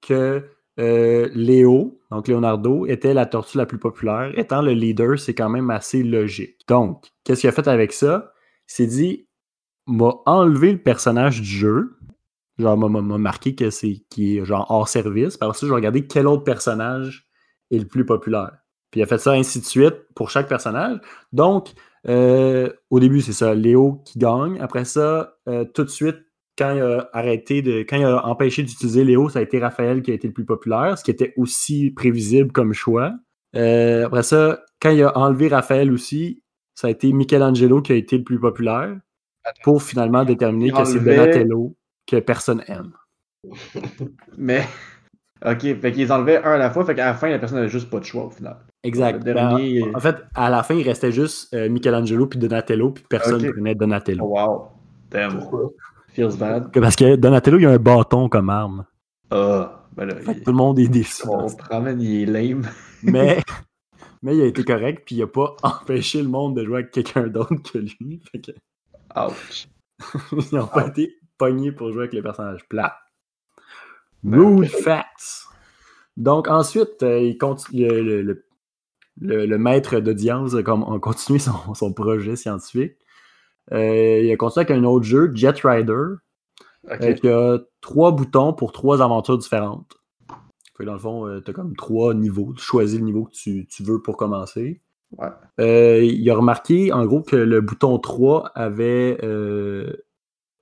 que 0.01 0.43
Léo, 0.77 1.99
donc 2.09 2.27
Leonardo, 2.27 2.87
était 2.87 3.13
la 3.13 3.27
tortue 3.27 3.57
la 3.57 3.67
plus 3.67 3.77
populaire. 3.77 4.31
Étant 4.37 4.63
le 4.63 4.71
leader, 4.71 5.19
c'est 5.19 5.35
quand 5.35 5.49
même 5.49 5.69
assez 5.69 6.01
logique. 6.01 6.61
Donc, 6.67 7.11
qu'est-ce 7.23 7.41
qu'il 7.41 7.49
a 7.49 7.53
fait 7.53 7.67
avec 7.67 7.93
ça? 7.93 8.33
Il 8.69 8.73
s'est 8.73 8.87
dit, 8.87 9.27
m'a 9.91 10.13
enlevé 10.25 10.71
le 10.71 10.77
personnage 10.77 11.41
du 11.41 11.47
jeu. 11.47 11.97
Genre, 12.57 12.77
m'a- 12.77 12.89
m'a 12.89 13.01
m'a 13.01 13.17
marqué 13.17 13.55
que 13.55 13.69
c'est 13.69 14.03
qui 14.09 14.37
est 14.37 14.45
genre 14.45 14.65
hors 14.69 14.87
service. 14.87 15.37
Par 15.37 15.55
ça, 15.55 15.65
je 15.65 15.71
vais 15.71 15.75
regarder 15.75 16.05
quel 16.07 16.27
autre 16.27 16.43
personnage 16.43 17.27
est 17.71 17.79
le 17.79 17.85
plus 17.85 18.05
populaire. 18.05 18.51
Puis 18.91 18.99
il 18.99 19.03
a 19.03 19.07
fait 19.07 19.17
ça 19.17 19.31
ainsi 19.31 19.59
de 19.59 19.65
suite 19.65 19.95
pour 20.15 20.29
chaque 20.29 20.47
personnage. 20.49 20.99
Donc, 21.31 21.69
euh, 22.07 22.69
au 22.89 22.99
début, 22.99 23.21
c'est 23.21 23.33
ça, 23.33 23.53
Léo 23.55 24.01
qui 24.05 24.19
gagne. 24.19 24.59
Après 24.59 24.85
ça, 24.85 25.35
euh, 25.47 25.65
tout 25.65 25.83
de 25.83 25.89
suite, 25.89 26.17
quand 26.57 26.73
il 26.75 26.81
a 26.81 27.09
arrêté 27.13 27.61
de. 27.61 27.79
Quand 27.87 27.97
il 27.97 28.03
a 28.03 28.25
empêché 28.27 28.63
d'utiliser 28.63 29.03
Léo, 29.05 29.29
ça 29.29 29.39
a 29.39 29.41
été 29.41 29.59
Raphaël 29.59 30.01
qui 30.01 30.11
a 30.11 30.13
été 30.13 30.27
le 30.27 30.33
plus 30.33 30.45
populaire, 30.45 30.97
ce 30.97 31.03
qui 31.03 31.11
était 31.11 31.33
aussi 31.37 31.91
prévisible 31.91 32.51
comme 32.51 32.73
choix. 32.73 33.13
Euh, 33.55 34.05
après 34.05 34.23
ça, 34.23 34.61
quand 34.81 34.89
il 34.91 35.01
a 35.03 35.17
enlevé 35.17 35.47
Raphaël 35.47 35.91
aussi, 35.91 36.43
ça 36.75 36.87
a 36.87 36.89
été 36.91 37.11
Michelangelo 37.13 37.81
qui 37.81 37.93
a 37.93 37.95
été 37.95 38.17
le 38.17 38.23
plus 38.23 38.39
populaire 38.39 38.97
pour 39.63 39.81
finalement 39.83 40.23
déterminer 40.25 40.71
que 40.71 40.85
c'est 40.85 40.99
Donatello 40.99 41.75
que 42.07 42.19
personne 42.19 42.63
aime. 42.67 42.91
Mais. 44.37 44.63
Ok, 45.43 45.61
fait 45.81 45.91
qu'ils 45.91 46.11
enlevaient 46.11 46.37
un 46.43 46.51
à 46.51 46.57
la 46.59 46.69
fois, 46.69 46.85
fait 46.85 46.93
qu'à 46.93 47.05
la 47.05 47.13
fin, 47.15 47.27
la 47.27 47.39
personne 47.39 47.57
n'avait 47.57 47.69
juste 47.69 47.89
pas 47.89 47.99
de 47.99 48.05
choix 48.05 48.25
au 48.25 48.29
final. 48.29 48.57
Exact. 48.83 49.17
Le 49.25 49.33
Ben, 49.33 49.49
dernier- 49.49 49.83
en, 49.91 49.97
en 49.97 49.99
fait, 49.99 50.17
à 50.35 50.51
la 50.51 50.61
fin, 50.61 50.75
il 50.75 50.83
restait 50.87 51.11
juste 51.11 51.51
euh, 51.55 51.67
Michelangelo 51.67 52.27
puis 52.27 52.37
Donatello, 52.37 52.91
puis 52.91 53.03
personne 53.09 53.43
Ok. 53.43 53.51
prenait 53.53 53.73
Donatello. 53.73 54.23
Oh, 54.23 54.39
wow. 54.39 54.67
Damn. 55.09 55.39
Pourquoi? 55.39 55.71
Feels 56.09 56.37
bad. 56.37 56.71
Parce 56.71 56.95
que 56.95 57.15
Donatello, 57.15 57.57
il 57.57 57.65
a 57.65 57.71
un 57.71 57.77
bâton 57.79 58.29
comme 58.29 58.51
arme. 58.51 58.85
Ah, 59.31 59.87
ben 59.95 60.05
là, 60.05 60.15
il- 60.27 60.43
tout 60.43 60.51
le 60.51 60.57
monde 60.57 60.77
est 60.77 60.87
déçu. 60.87 61.23
on 61.27 61.47
se 61.47 61.55
ramène, 61.71 61.99
il 61.99 62.21
est 62.21 62.25
lame. 62.31 62.67
Mais, 63.03 63.41
mais 64.21 64.35
il 64.37 64.41
a 64.43 64.45
été 64.45 64.63
correct, 64.63 65.01
puis 65.07 65.15
il 65.15 65.23
a 65.23 65.27
pas 65.27 65.55
empêché 65.63 66.21
le 66.21 66.27
monde 66.27 66.55
de 66.55 66.63
jouer 66.63 66.75
avec 66.81 66.91
quelqu'un 66.91 67.23
d'autre 67.25 67.55
que 67.73 67.79
lui. 67.79 68.21
Fait 68.31 68.39
que, 68.39 68.51
Ouch. 69.15 69.67
ils 70.31 70.55
n'ont 70.55 70.67
pas 70.67 70.87
été 70.87 71.15
pognés 71.37 71.71
pour 71.71 71.91
jouer 71.91 72.03
avec 72.03 72.13
les 72.13 72.21
personnages 72.21 72.67
plats. 72.67 72.97
Ben, 74.23 74.39
Rude 74.39 74.69
facts. 74.69 75.45
Donc 76.17 76.47
ensuite, 76.47 77.01
euh, 77.03 77.19
il 77.19 77.37
continue, 77.37 77.87
le, 77.87 78.01
le- 78.01 78.21
le- 78.21 78.45
le- 79.19 79.45
le 79.45 79.57
maître 79.57 79.99
d'audience 79.99 80.53
a 80.55 80.63
comme- 80.63 80.83
a 80.83 80.99
continué 80.99 81.39
son, 81.39 81.53
son 81.73 81.93
projet 81.93 82.35
scientifique. 82.35 82.97
Euh, 83.71 84.19
il 84.23 84.31
a 84.31 84.37
continué 84.37 84.65
avec 84.65 84.77
un 84.77 84.83
autre 84.83 85.05
jeu, 85.05 85.31
Jet 85.33 85.59
Rider, 85.63 85.93
euh, 86.89 87.13
qui 87.13 87.27
a 87.29 87.59
trois 87.81 88.11
boutons 88.11 88.53
pour 88.53 88.71
trois 88.71 89.01
aventures 89.01 89.37
différentes. 89.37 89.97
Dans 90.79 90.93
le 90.93 90.99
fond, 90.99 91.41
tu 91.45 91.51
as 91.51 91.53
comme 91.53 91.75
trois 91.75 92.15
niveaux. 92.15 92.53
Tu 92.57 92.63
choisis 92.63 92.97
le 92.99 93.05
niveau 93.05 93.25
que 93.25 93.31
tu, 93.33 93.67
tu 93.67 93.83
veux 93.83 94.01
pour 94.01 94.17
commencer. 94.17 94.81
Euh, 95.59 96.03
il 96.03 96.29
a 96.29 96.35
remarqué, 96.35 96.91
en 96.91 97.05
gros, 97.05 97.21
que 97.21 97.35
le 97.35 97.61
bouton 97.61 97.97
3 97.99 98.51
avait 98.55 99.17
euh, 99.23 99.93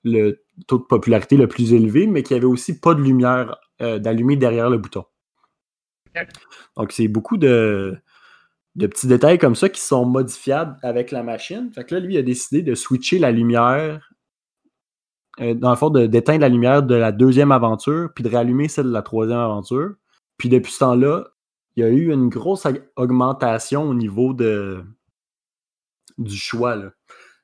le 0.04 0.44
taux 0.68 0.80
de 0.80 0.84
popularité 0.84 1.38
le 1.38 1.48
plus 1.48 1.74
élevé, 1.74 2.08
mais 2.08 2.24
qu'il 2.24 2.36
n'y 2.36 2.40
avait 2.40 2.52
aussi 2.52 2.80
pas 2.80 2.94
de 2.94 3.02
lumière 3.02 3.58
euh, 3.82 4.00
d'allumer 4.00 4.36
derrière 4.36 4.70
le 4.70 4.78
bouton. 4.78 5.06
Donc, 6.76 6.92
c'est 6.92 7.08
beaucoup 7.08 7.38
de, 7.38 7.98
de 8.76 8.88
petits 8.88 9.08
détails 9.08 9.38
comme 9.38 9.56
ça 9.56 9.70
qui 9.70 9.82
sont 9.82 10.06
modifiables 10.06 10.76
avec 10.82 11.12
la 11.12 11.24
machine. 11.24 11.72
Fait 11.74 11.86
que 11.86 11.96
là, 11.96 12.02
lui, 12.02 12.16
il 12.16 12.18
a 12.18 12.24
décidé 12.24 12.62
de 12.62 12.76
switcher 12.76 13.20
la 13.20 13.32
lumière, 13.32 14.12
dans 15.40 15.70
le 15.70 15.76
fond, 15.78 15.90
d'éteindre 15.90 16.42
la 16.42 16.50
lumière 16.50 16.84
de 16.84 16.96
la 16.96 17.12
deuxième 17.14 17.52
aventure, 17.52 18.10
puis 18.14 18.24
de 18.24 18.30
rallumer 18.30 18.68
celle 18.68 18.88
de 18.88 18.92
la 18.92 19.04
troisième 19.04 19.40
aventure. 19.40 19.94
Puis 20.38 20.50
depuis 20.50 20.74
ce 20.74 20.80
temps-là, 20.80 21.28
il 21.80 21.82
y 21.82 21.86
a 21.86 21.89
eu 21.89 22.12
une 22.12 22.28
grosse 22.28 22.68
augmentation 22.98 23.84
au 23.84 23.94
niveau 23.94 24.34
de, 24.34 24.84
du 26.18 26.36
choix. 26.36 26.76
là. 26.76 26.92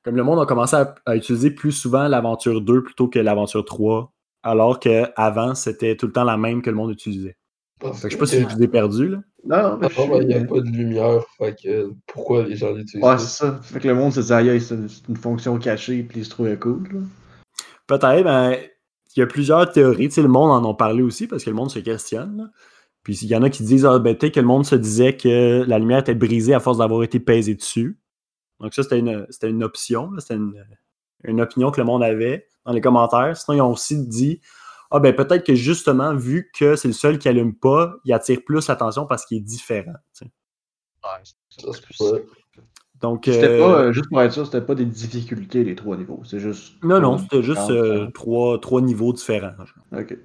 Comme 0.03 0.17
le 0.17 0.23
monde 0.23 0.39
a 0.39 0.45
commencé 0.45 0.75
à, 0.75 0.93
à 1.05 1.15
utiliser 1.15 1.51
plus 1.51 1.71
souvent 1.71 2.07
l'aventure 2.09 2.59
2 2.61 2.83
plutôt 2.83 3.07
que 3.07 3.17
l'aventure 3.17 3.63
3, 3.63 4.11
alors 4.43 4.79
qu'avant, 4.79 5.55
c'était 5.55 5.95
tout 5.95 6.07
le 6.07 6.11
temps 6.11 6.25
la 6.25 6.37
même 6.37 6.61
que 6.61 6.69
le 6.69 6.75
monde 6.75 6.91
utilisait. 6.91 7.37
Fait 7.81 7.89
que 7.89 7.95
je 7.95 8.09
sais 8.09 8.17
pas 8.17 8.25
si 8.25 8.41
je 8.41 8.47
vous 8.47 8.61
ai 8.61 8.67
perdu. 8.67 9.07
Là. 9.09 9.17
Non, 9.45 9.61
non, 9.71 9.77
mais 9.77 9.87
je 9.89 9.99
Ah, 10.01 10.17
il 10.21 10.27
n'y 10.27 10.33
a 10.33 10.39
suis- 10.39 10.47
pas 10.47 10.59
de 10.59 10.67
lumière, 10.69 11.23
fait 11.37 11.55
que 11.61 11.91
pourquoi 12.07 12.43
les 12.43 12.55
gens 12.55 12.73
l'utilisent? 12.73 13.05
Ouais, 13.05 13.17
c'est 13.17 13.27
ça. 13.27 13.59
Fait 13.63 13.79
que 13.79 13.87
le 13.87 13.95
monde 13.95 14.11
se 14.11 14.33
aïe, 14.33 14.59
c'est 14.61 14.75
une, 15.07 15.15
fonction 15.17 15.57
cachée, 15.59 16.03
puis 16.03 16.19
ils 16.19 16.25
se 16.25 16.29
trouvaient 16.29 16.57
cool. 16.59 17.03
Peut-être, 17.87 18.23
ben, 18.23 18.57
il 19.15 19.19
y 19.19 19.23
a 19.23 19.27
plusieurs 19.27 19.71
théories. 19.71 20.09
Tu 20.09 20.15
sais, 20.15 20.21
le 20.21 20.27
monde 20.27 20.51
en 20.51 20.69
a 20.69 20.73
parlé 20.73 21.01
aussi 21.03 21.25
parce 21.27 21.43
que 21.43 21.49
le 21.49 21.55
monde 21.55 21.71
se 21.71 21.79
questionne. 21.79 22.37
là. 22.37 22.43
Puis 23.05 23.19
il 23.21 23.27
y 23.27 23.35
en 23.35 23.43
a 23.43 23.51
qui 23.51 23.63
disent 23.63 23.85
ah, 23.85 23.99
ben, 23.99 24.17
peut-être 24.17 24.33
que 24.33 24.39
le 24.39 24.47
monde 24.47 24.65
se 24.65 24.75
disait 24.75 25.15
que 25.15 25.63
la 25.67 25.77
lumière 25.77 25.99
était 25.99 26.15
brisée 26.15 26.55
à 26.55 26.59
force 26.59 26.79
d'avoir 26.79 27.03
été 27.03 27.19
pesée 27.19 27.53
dessus. 27.53 27.99
Donc 28.59 28.73
ça, 28.73 28.81
c'était 28.81 28.97
une, 28.97 29.27
c'était 29.29 29.49
une 29.49 29.63
option, 29.63 30.11
c'était 30.17 30.33
une, 30.33 30.65
une 31.23 31.39
opinion 31.39 31.69
que 31.69 31.79
le 31.79 31.85
monde 31.85 32.01
avait 32.03 32.47
dans 32.65 32.73
les 32.73 32.81
commentaires. 32.81 33.37
Sinon, 33.37 33.57
ils 33.57 33.61
ont 33.61 33.71
aussi 33.71 34.03
dit 34.07 34.41
Ah 34.89 34.99
ben 34.99 35.15
peut-être 35.15 35.45
que 35.45 35.53
justement, 35.53 36.15
vu 36.15 36.49
que 36.57 36.75
c'est 36.75 36.87
le 36.87 36.95
seul 36.95 37.19
qui 37.19 37.29
allume 37.29 37.53
pas, 37.53 37.93
il 38.05 38.11
attire 38.11 38.39
plus 38.43 38.67
l'attention 38.67 39.05
parce 39.05 39.23
qu'il 39.25 39.37
est 39.37 39.41
différent. 39.41 39.93
tu 40.17 40.25
sais. 40.25 40.31
Ça, 41.49 41.69
c'est 41.73 41.85
pour 41.85 41.95
ça. 41.95 42.17
Donc, 43.01 43.25
C'était 43.25 43.47
euh, 43.47 43.59
pas, 43.59 43.79
euh, 43.81 43.91
juste 43.91 44.09
pour 44.09 44.19
être 44.21 44.33
sûr, 44.33 44.45
c'était 44.45 44.61
pas 44.61 44.73
des 44.73 44.85
difficultés 44.85 45.63
les 45.63 45.75
trois 45.75 45.95
niveaux. 45.95 46.23
C'est 46.25 46.39
juste. 46.39 46.81
non, 46.83 46.99
non, 46.99 47.19
c'était 47.19 47.43
juste 47.43 47.69
euh, 47.69 48.09
trois, 48.15 48.59
trois 48.59 48.81
niveaux 48.81 49.13
différents. 49.13 49.53
genre. 49.59 50.01
Ok. 50.01 50.17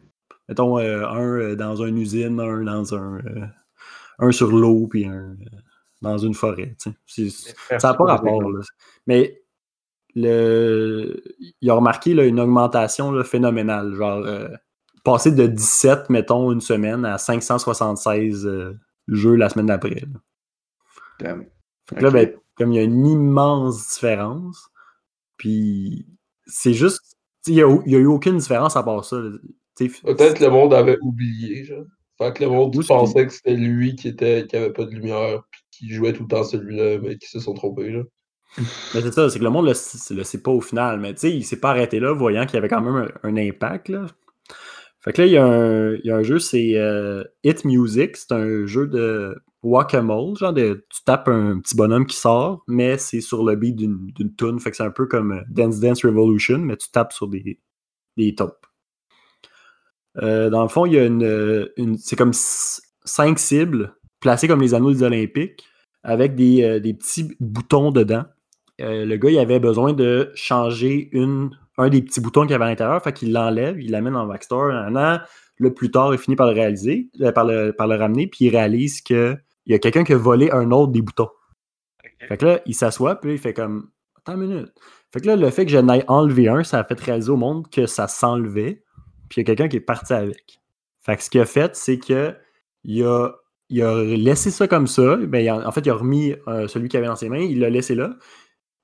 Mettons 0.51 0.79
euh, 0.79 1.07
un 1.09 1.21
euh, 1.39 1.57
dans 1.57 1.77
une 1.83 1.97
usine, 1.97 2.39
un 2.41 2.63
dans 2.65 2.95
un. 2.95 3.17
euh, 3.25 3.47
un 4.19 4.33
sur 4.33 4.51
l'eau, 4.53 4.87
puis 4.87 5.07
un 5.07 5.35
dans 6.03 6.19
une 6.19 6.35
forêt. 6.35 6.77
Ça 7.07 7.79
n'a 7.83 7.95
pas 7.95 8.05
rapport. 8.05 8.43
là. 8.43 8.61
Mais 9.07 9.43
le... 10.15 11.23
il 11.61 11.71
a 11.71 11.75
remarqué 11.75 12.13
là, 12.15 12.25
une 12.27 12.41
augmentation 12.41 13.13
là, 13.13 13.25
phénoménale. 13.25 13.95
Genre, 13.95 14.19
euh, 14.27 14.49
passer 15.05 15.31
de 15.33 15.47
17, 15.47 16.11
mettons, 16.11 16.53
une 16.53 16.61
semaine 16.61 17.05
à 17.07 17.17
576 17.19 18.47
euh, 18.47 18.79
jeux 19.09 19.37
la 19.37 19.49
semaine 19.49 19.67
d'après. 19.67 20.01
là. 20.01 20.21
Damn. 21.19 21.45
Fait 21.89 21.97
que 21.97 22.03
là, 22.03 22.09
Ok. 22.09 22.15
ben, 22.15 22.33
comme 22.57 22.73
il 22.73 22.77
y 22.77 22.79
a 22.81 22.83
une 22.83 23.07
immense 23.07 23.89
différence, 23.95 24.69
puis 25.37 26.07
c'est 26.47 26.75
juste. 26.75 27.17
Il 27.47 27.55
n'y 27.55 27.63
a 27.63 27.99
eu 27.99 28.07
aucune 28.07 28.37
différence 28.37 28.77
à 28.77 28.83
part 28.83 29.03
ça. 29.05 29.17
Peut-être 29.88 30.38
que 30.38 30.45
le 30.45 30.51
monde 30.51 30.75
avait 30.75 30.99
oublié, 31.01 31.64
genre. 31.64 31.85
Fait 32.19 32.37
que 32.37 32.45
le 32.45 32.51
monde 32.51 32.75
pensait 32.87 33.27
que 33.27 33.33
c'était 33.33 33.57
lui 33.57 33.97
qui 33.97 34.09
était 34.09 34.47
qui 34.47 34.55
avait 34.55 34.73
pas 34.73 34.85
de 34.85 34.90
lumière 34.90 35.43
puis 35.51 35.61
qui 35.71 35.95
jouait 35.95 36.12
tout 36.12 36.25
le 36.25 36.29
temps 36.29 36.45
celui-là, 36.45 36.99
mais 36.99 37.16
qui 37.16 37.29
se 37.29 37.40
sont 37.40 37.55
trompés, 37.55 37.90
là. 37.90 38.03
Mais 38.59 39.01
c'est 39.01 39.12
ça, 39.12 39.31
c'est 39.31 39.38
que 39.38 39.45
le 39.45 39.51
monde 39.51 39.66
le, 39.66 40.16
le 40.16 40.25
sait 40.25 40.43
pas 40.43 40.51
au 40.51 40.61
final. 40.61 40.99
Mais 40.99 41.14
tu 41.14 41.21
sais, 41.21 41.31
il 41.31 41.45
s'est 41.45 41.61
pas 41.61 41.71
arrêté 41.71 42.01
là, 42.01 42.12
voyant 42.12 42.45
qu'il 42.47 42.55
y 42.55 42.59
avait 42.59 42.69
quand 42.69 42.81
même 42.81 43.09
un, 43.23 43.29
un 43.29 43.37
impact. 43.37 43.88
Là. 43.88 44.07
Fait 45.01 45.12
que 45.12 45.23
là, 45.23 45.27
il 45.27 45.33
y 45.33 45.37
a 45.38 45.47
un, 45.47 45.95
il 45.95 46.05
y 46.05 46.11
a 46.11 46.16
un 46.16 46.23
jeu, 46.23 46.38
c'est 46.38 46.77
euh, 46.77 47.25
Hit 47.43 47.64
Music. 47.64 48.16
C'est 48.16 48.33
un 48.33 48.66
jeu 48.66 48.87
de 48.87 49.35
Whack-A-Mole. 49.62 50.37
Genre, 50.37 50.53
de, 50.53 50.85
tu 50.90 51.03
tapes 51.05 51.29
un 51.29 51.61
petit 51.61 51.75
bonhomme 51.77 52.07
qui 52.07 52.16
sort, 52.16 52.62
mais 52.69 52.99
c'est 52.99 53.21
sur 53.21 53.45
le 53.45 53.57
beat 53.57 53.77
d'une 53.77 54.09
d'une 54.09 54.35
tune. 54.35 54.61
Fait 54.61 54.71
que 54.71 54.77
c'est 54.77 54.83
un 54.83 54.90
peu 54.90 55.07
comme 55.07 55.33
euh, 55.33 55.43
Dance 55.49 55.81
Dance 55.81 56.05
Revolution, 56.05 56.59
mais 56.59 56.77
tu 56.77 56.90
tapes 56.90 57.12
sur 57.12 57.29
des, 57.29 57.59
des 58.16 58.35
taupes. 58.35 58.66
Euh, 60.18 60.51
dans 60.51 60.62
le 60.62 60.68
fond, 60.68 60.87
il 60.87 60.94
y 60.94 60.99
a 60.99 61.05
une, 61.05 61.23
euh, 61.23 61.73
une 61.77 61.96
c'est 61.96 62.16
comme 62.16 62.33
cinq 62.33 63.38
cibles 63.38 63.94
placées 64.20 64.49
comme 64.49 64.61
les 64.61 64.75
anneaux 64.75 64.92
des 64.92 65.03
Olympiques 65.03 65.64
avec 66.03 66.35
des, 66.35 66.62
euh, 66.62 66.81
des 66.81 66.94
petits 66.94 67.35
boutons 67.40 67.90
dedans. 67.90 68.25
Euh, 68.81 69.05
le 69.05 69.16
gars, 69.16 69.31
il 69.31 69.38
avait 69.38 69.61
besoin 69.61 69.92
de 69.92 70.31
changer 70.35 71.11
une, 71.12 71.51
un 71.79 71.88
des 71.88 72.03
petits 72.03 72.20
boutons 72.20 72.42
qu'il 72.42 72.53
y 72.53 72.55
avait 72.55 72.64
à 72.64 72.68
l'intérieur, 72.68 73.03
fait 73.03 73.12
qu'il 73.12 73.33
l'enlève, 73.33 73.81
il 73.81 73.90
l'amène 73.90 74.16
en 74.16 74.27
backstore. 74.27 74.70
Un 74.70 74.96
an, 74.96 75.20
le 75.57 75.75
plus 75.75 75.90
tard, 75.90 76.12
il 76.14 76.18
finit 76.18 76.37
par 76.37 76.46
le 76.46 76.55
réaliser, 76.55 77.11
par, 77.35 77.44
le, 77.44 77.73
par 77.73 77.87
le 77.87 77.96
ramener, 77.96 78.27
puis 78.27 78.46
il 78.46 78.51
réalise 78.51 79.03
qu'il 79.03 79.38
y 79.66 79.75
a 79.75 79.79
quelqu'un 79.79 80.05
qui 80.05 80.14
a 80.14 80.16
volé 80.16 80.51
un 80.51 80.70
autre 80.70 80.92
des 80.92 81.03
boutons. 81.03 81.29
Fait 82.29 82.37
que 82.37 82.46
là, 82.46 82.61
il 82.66 82.75
s'assoit, 82.75 83.16
puis 83.16 83.33
il 83.33 83.38
fait 83.38 83.55
comme 83.55 83.90
Attends 84.20 84.35
une 84.35 84.49
minute. 84.49 84.73
Fait 85.12 85.20
que 85.20 85.27
là, 85.27 85.37
le 85.37 85.51
fait 85.51 85.64
que 85.64 85.73
je 85.73 85.79
n'aille 85.79 86.05
enlever 86.07 86.49
un, 86.49 86.62
ça 86.62 86.79
a 86.79 86.85
fait 86.85 87.01
réaliser 87.01 87.31
au 87.31 87.37
monde 87.37 87.68
que 87.70 87.87
ça 87.87 88.07
s'enlevait, 88.07 88.83
puis 89.31 89.40
il 89.40 89.40
y 89.40 89.45
a 89.45 89.45
quelqu'un 89.47 89.69
qui 89.69 89.77
est 89.79 89.81
parti 89.81 90.12
avec. 90.12 90.61
Fait 91.01 91.16
que 91.16 91.23
ce 91.23 91.31
qu'il 91.31 91.40
a 91.40 91.47
fait, 91.47 91.75
c'est 91.75 91.99
que 91.99 92.37
il 92.85 93.03
a, 93.05 93.31
il 93.71 93.83
a 93.83 94.05
laissé 94.05 94.51
ça 94.51 94.69
comme 94.69 94.87
ça. 94.87 95.16
Ben, 95.16 95.38
il 95.43 95.49
a- 95.49 95.66
en 95.66 95.73
fait, 95.73 95.81
il 95.87 95.90
a 95.90 95.95
remis 95.95 96.35
euh, 96.49 96.69
celui 96.69 96.88
qu'il 96.90 96.99
avait 96.99 97.07
dans 97.07 97.16
ses 97.16 97.31
mains, 97.31 97.38
il 97.40 97.61
l'a 97.61 97.71
laissé 97.71 97.95
là. 97.95 98.11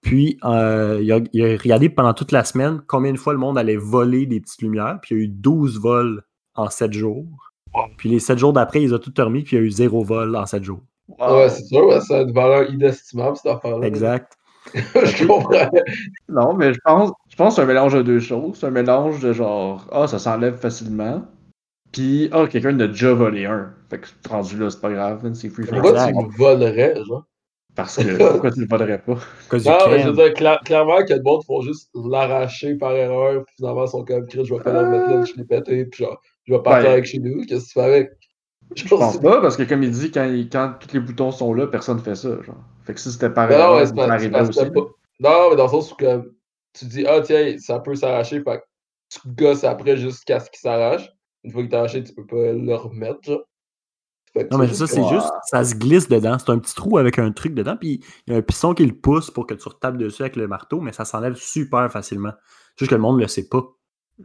Puis, 0.03 0.39
euh, 0.45 1.01
il, 1.03 1.11
a, 1.13 1.21
il 1.33 1.45
a 1.45 1.57
regardé 1.59 1.89
pendant 1.89 2.15
toute 2.15 2.31
la 2.33 2.45
semaine 2.45 2.81
combien 2.87 3.13
de 3.13 3.19
fois 3.19 3.33
le 3.33 3.39
monde 3.41 3.59
allait 3.59 3.77
voler 3.77 4.25
des 4.27 4.41
petites 4.41 4.63
lumières. 4.63 4.99
Puis, 5.03 5.15
il 5.15 5.19
y 5.19 5.21
a 5.23 5.25
eu 5.25 5.29
12 5.29 5.81
vols 5.81 6.23
en 6.55 6.71
7 6.71 6.93
jours. 6.93 7.27
Puis, 7.99 8.09
les 8.09 8.21
7 8.21 8.39
jours 8.39 8.53
d'après, 8.53 8.81
il 8.83 8.89
les 8.89 8.95
a 8.95 8.99
tout 8.99 9.13
remis. 9.19 9.43
Puis, 9.43 9.57
il 9.57 9.59
y 9.61 9.63
a 9.63 9.65
eu 9.67 9.71
0 9.71 10.05
vol 10.05 10.37
en 10.37 10.47
7 10.47 10.63
jours. 10.63 10.81
Wow. 11.09 11.37
Ouais, 11.39 11.49
c'est 11.49 11.65
sûr, 11.65 11.87
ouais, 11.87 12.01
ça 12.01 12.19
a 12.19 12.23
une 12.23 12.33
valeur 12.33 12.71
inestimable, 12.71 13.37
cette 13.37 13.53
affaire-là. 13.53 13.87
Exact. 13.87 14.33
je 14.75 15.27
comprends. 15.27 15.71
Non, 16.29 16.55
mais 16.55 16.73
je 16.75 16.81
pense, 16.85 17.13
je 17.37 17.43
pense 17.43 17.53
que 17.53 17.57
c'est 17.57 17.63
un 17.65 17.67
mélange 17.67 17.93
de 17.93 18.01
deux 18.01 18.19
choses. 18.19 18.57
C'est 18.59 18.67
un 18.67 18.71
mélange 18.71 19.21
de 19.21 19.35
genre, 19.35 19.87
ah, 19.93 20.07
ça 20.09 20.19
s'enlève 20.19 20.57
facilement. 20.57 21.23
Puis, 21.93 22.31
ah, 22.33 22.47
quelqu'un 22.47 22.81
a 22.81 22.87
déjà 22.87 23.13
volé 23.13 23.45
un. 23.45 23.75
Fait 23.91 24.01
que 24.01 24.07
rendu 24.27 24.57
là, 24.57 24.71
c'est 24.71 24.81
pas 24.81 24.91
grave, 24.91 25.31
c'est 25.35 25.51
free 25.51 25.65
for 25.65 25.75
Pourquoi 25.83 26.07
tu 26.07 26.15
volerais, 26.39 26.95
genre? 27.05 27.27
Parce 27.75 27.97
que 27.99 28.03
pourquoi 28.33 28.51
tu 28.53 28.61
le 28.61 28.67
volerais 28.67 29.03
pas? 29.03 29.17
Non, 29.53 29.91
mais 29.91 30.01
je 30.01 30.09
veux 30.09 30.15
dire, 30.15 30.33
cla- 30.33 30.65
clairement 30.65 31.05
que 31.05 31.13
le 31.13 31.23
monde 31.23 31.45
font 31.45 31.61
juste 31.61 31.91
l'arracher 31.95 32.75
par 32.77 32.93
erreur, 32.93 33.45
puis 33.45 33.55
finalement, 33.57 33.85
ils 33.85 33.91
sont 33.91 34.03
comme, 34.03 34.27
Chris, 34.29 34.47
je 34.47 34.55
vais 34.55 34.61
pas 34.63 34.73
le 34.73 34.79
remettre 34.79 35.11
là, 35.11 35.23
je 35.23 35.35
l'ai 35.39 35.45
pété, 35.45 35.85
puis 35.85 36.05
genre, 36.05 36.19
je 36.47 36.55
vais 36.55 36.63
partir 36.63 36.85
Ben, 36.85 36.93
avec 36.93 37.05
chez 37.05 37.19
nous, 37.19 37.45
qu'est-ce 37.45 37.65
que 37.65 37.69
tu 37.69 37.73
fais 37.75 37.83
avec? 37.85 38.11
Je 38.75 38.89
pense 38.89 39.19
pas, 39.21 39.43
parce 39.43 39.59
que 39.59 39.63
comme 39.65 39.83
il 39.83 39.91
dit, 39.91 40.11
quand, 40.11 40.25
il- 40.25 40.49
quand 40.49 40.73
tous 40.81 40.95
les 40.95 41.01
boutons 41.01 41.33
sont 41.33 41.53
là, 41.53 41.67
personne 41.67 41.99
fait 41.99 42.15
ça, 42.15 42.31
genre. 42.43 42.65
Fait 42.85 42.95
que 42.95 43.01
si 43.01 43.13
c'était 43.13 43.29
par 43.29 43.51
Non, 43.51 43.57
erreur, 43.59 43.69
non, 43.73 43.79
mais 43.95 44.03
ça 44.07 44.13
arrivait 44.15 44.41
aussi. 44.41 44.71
pas- 44.71 44.81
Non, 45.21 45.51
mais 45.51 45.57
dans 45.57 45.65
le 45.65 45.69
sens 45.71 45.93
où 45.93 45.97
comme, 45.97 46.33
tu 46.79 46.85
dis, 46.87 47.07
ah 47.07 47.21
tiens, 47.21 47.57
ça 47.59 47.81
peut 47.81 47.95
s'arracher, 47.95 48.43
fait 48.43 48.59
que 48.59 48.65
tu 49.11 49.21
gosses 49.35 49.65
après 49.65 49.97
jusqu'à 49.97 50.41
ce 50.41 50.51
qu'il 50.51 50.61
s'arrache. 50.61 51.09
Une 51.45 51.53
fois 51.53 51.63
qu'il 51.63 51.73
est 51.73 51.77
arraché, 51.77 52.03
tu 52.03 52.13
peux 52.15 52.27
pas 52.27 52.53
le 52.53 52.75
remettre, 52.75 53.23
genre. 53.23 53.43
Que 54.35 54.41
Non, 54.51 54.59
mais 54.59 54.69
ça, 54.69 54.87
c'est 54.87 55.01
juste, 55.09 55.31
ça 55.45 55.65
se 55.65 55.75
glisse 55.75 56.09
dedans. 56.09 56.39
C'est 56.39 56.51
un 56.51 56.59
petit 56.59 56.75
trou 56.75 56.99
avec 56.99 57.19
un 57.19 57.33
truc 57.33 57.55
dedans, 57.55 57.77
puis 57.77 58.05
il 58.27 58.33
y 58.33 58.37
a 58.37 58.39
un 58.39 58.43
piston 58.43 58.75
qui 58.75 58.85
le 58.85 58.95
pousse 58.95 59.31
pour 59.31 59.47
que 59.47 59.55
tu 59.55 59.67
retapes 59.69 59.97
dessus 59.97 60.23
avec 60.23 60.37
le 60.37 60.47
marteau, 60.49 60.81
mais 60.81 60.93
ça 60.93 61.05
s'enlève 61.05 61.37
super 61.37 61.91
facilement. 61.91 62.33
Juste 62.77 62.91
que 62.91 62.95
le 62.97 63.01
monde 63.01 63.17
ne 63.17 63.23
le 63.23 63.29
sait 63.29 63.49
pas. 63.49 63.63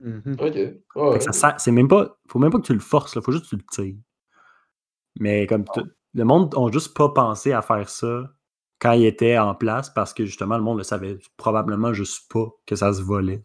Mhm. 0.02 0.36
Ok. 0.40 0.56
Ouais. 0.96 1.18
que 1.18 1.24
ça 1.24 1.32
sert- 1.32 1.56
c'est 1.60 1.72
même 1.72 1.88
pas. 1.88 2.18
Faut 2.28 2.40
même 2.40 2.50
pas 2.52 2.58
que 2.60 2.66
tu 2.66 2.74
le 2.74 2.80
forces, 2.80 3.14
il 3.16 3.22
faut 3.22 3.32
juste 3.32 3.46
que 3.46 3.50
tu 3.50 3.56
le 3.58 3.64
tires. 3.72 3.96
Mais 5.20 5.46
comme 5.48 5.64
tout- 5.66 5.88
le 6.14 6.24
monde 6.26 6.54
n'a 6.58 6.72
juste 6.72 6.96
pas 6.96 7.10
pensé 7.10 7.54
à 7.54 7.62
faire 7.62 7.88
ça 7.90 8.24
quand 8.82 8.94
il 8.94 9.06
était 9.06 9.38
en 9.38 9.56
place 9.56 9.90
parce 9.92 10.14
que 10.14 10.26
justement 10.26 10.58
le 10.58 10.64
monde 10.64 10.80
le 10.80 10.84
savait 10.84 11.18
probablement 11.38 11.94
juste 11.94 12.32
pas 12.32 12.48
que 12.66 12.76
ça 12.76 12.94
se 12.94 13.02
volait. 13.02 13.44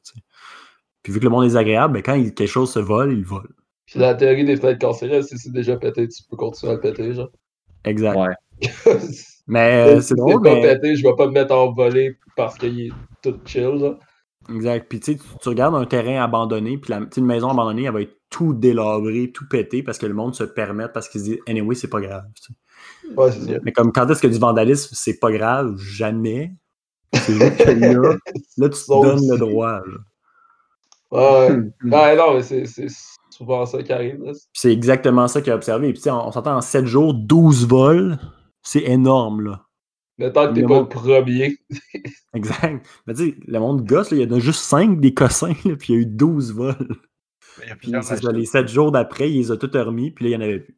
Puis 1.03 1.12
vu 1.12 1.20
que 1.20 1.25
le 1.25 1.31
monde 1.31 1.44
est 1.44 1.57
agréable, 1.57 1.94
ben, 1.94 2.03
quand 2.03 2.14
il- 2.14 2.35
quelque 2.35 2.49
chose 2.49 2.72
se 2.72 2.79
vole, 2.81 3.12
il 3.12 3.20
le 3.20 3.27
vole. 3.27 3.55
Puis 3.87 4.01
la 4.01 4.14
théorie 4.14 4.44
des 4.44 4.57
fenêtres 4.57 4.81
cancéreuses, 4.81 5.27
si 5.29 5.38
c'est 5.38 5.53
déjà 5.53 5.77
pété, 5.77 6.09
tu 6.09 6.22
peux 6.29 6.37
continuer 6.37 6.72
à 6.72 6.75
le 6.77 6.81
péter, 6.81 7.12
genre. 7.14 7.31
Exact. 7.85 8.16
Ouais. 8.16 8.35
si 9.11 9.42
Mais 9.46 9.75
euh, 9.87 10.01
c'est 10.01 10.09
c'est 10.09 10.14
drôle, 10.16 10.42
pas 10.42 10.55
mais. 10.55 10.61
pété, 10.61 10.96
je 10.96 11.03
vais 11.07 11.14
pas 11.16 11.27
me 11.27 11.33
mettre 11.33 11.55
en 11.55 11.72
volée 11.72 12.16
parce 12.35 12.57
qu'il 12.59 12.81
est 12.81 12.90
tout 13.22 13.38
chill, 13.44 13.79
genre. 13.79 13.99
Exact. 14.53 14.88
Puis 14.88 15.01
tu 15.01 15.12
sais, 15.14 15.18
tu- 15.40 15.49
regardes 15.49 15.75
un 15.75 15.85
terrain 15.87 16.22
abandonné, 16.22 16.79
puis 16.79 16.90
la, 16.92 17.01
une 17.16 17.27
maison 17.27 17.51
abandonnée, 17.51 17.85
elle 17.85 17.92
va 17.92 18.03
être 18.03 18.16
tout 18.31 18.55
délabrée, 18.55 19.31
tout 19.33 19.46
pété 19.49 19.83
parce 19.83 19.99
que 19.99 20.07
le 20.07 20.14
monde 20.14 20.35
se 20.35 20.44
permet, 20.44 20.88
parce 20.88 21.09
qu'ils 21.09 21.20
se 21.20 21.27
disent, 21.27 21.38
anyway, 21.46 21.75
c'est 21.75 21.90
pas 21.90 22.01
grave. 22.01 22.25
tu 22.35 22.42
sais. 22.44 22.55
Ouais, 23.16 23.33
c'est 23.33 23.45
sûr. 23.45 23.61
Mais 23.62 23.73
comme 23.73 23.92
quand 23.92 24.09
est-ce 24.11 24.23
que 24.23 24.27
du 24.27 24.38
vandalisme, 24.38 24.90
c'est 24.95 25.19
pas 25.19 25.31
grave, 25.33 25.77
jamais. 25.79 26.53
C'est 27.14 27.33
juste 27.35 27.57
que 27.64 27.71
là, 27.71 28.16
là, 28.59 28.69
tu 28.69 28.81
te 28.81 29.03
donnes 29.03 29.29
le 29.31 29.38
droit. 29.38 29.81
là. 29.87 29.97
Ouais. 31.12 31.49
Ouais, 31.85 32.16
non, 32.16 32.35
mais 32.35 32.42
c'est 32.42 32.66
c'est 32.66 32.88
souvent 33.31 33.64
ça 33.66 33.83
qui 33.83 33.92
arrive, 33.92 34.23
là. 34.25 34.33
Puis 34.33 34.40
C'est 34.55 34.73
exactement 34.73 35.29
ça 35.29 35.40
qu'il 35.40 35.53
a 35.53 35.57
observé. 35.57 35.88
Puis 35.92 35.99
tu 35.99 36.03
sais, 36.05 36.11
on, 36.11 36.27
on 36.29 36.33
s'entend 36.33 36.57
en 36.57 36.61
7 36.61 36.87
jours, 36.87 37.14
12 37.14 37.66
vols, 37.69 38.19
c'est 38.62 38.83
énorme, 38.83 39.42
là. 39.42 39.62
Mais 40.19 40.33
tant 40.33 40.49
que 40.49 40.55
t'es 40.55 40.62
Le 40.62 40.66
pas 40.66 40.75
monde- 40.75 40.85
le 40.85 40.88
premier. 40.88 41.59
Exact. 42.35 42.87
Mais 43.07 43.14
tu 43.14 43.31
sais, 43.31 43.37
le 43.47 43.59
monde 43.61 43.85
gosse, 43.87 44.11
là, 44.11 44.16
il 44.16 44.29
y 44.29 44.33
en 44.33 44.37
a 44.37 44.40
juste 44.40 44.61
5 44.61 44.99
des 45.01 45.12
cossins, 45.14 45.53
là, 45.64 45.77
puis 45.77 45.92
il 45.92 45.95
y 45.95 45.99
a 45.99 46.01
eu 46.03 46.07
12 46.07 46.53
vols. 46.55 46.88
Puis 47.81 47.92
c'est 48.03 48.16
ça, 48.16 48.33
les 48.33 48.45
7 48.47 48.69
jours 48.69 48.90
d'après, 48.92 49.31
il 49.31 49.38
les 49.38 49.51
a 49.53 49.57
tous 49.57 49.71
remis, 49.79 50.11
puis 50.11 50.25
là, 50.25 50.31
il 50.31 50.38
n'y 50.38 50.45
en 50.45 50.47
avait 50.49 50.61
plus. 50.61 50.77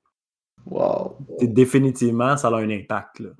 Wow. 0.70 1.16
Définitivement, 1.40 2.36
ça 2.36 2.48
a 2.48 2.56
un 2.56 2.70
impact. 2.70 3.20
Là. 3.20 3.30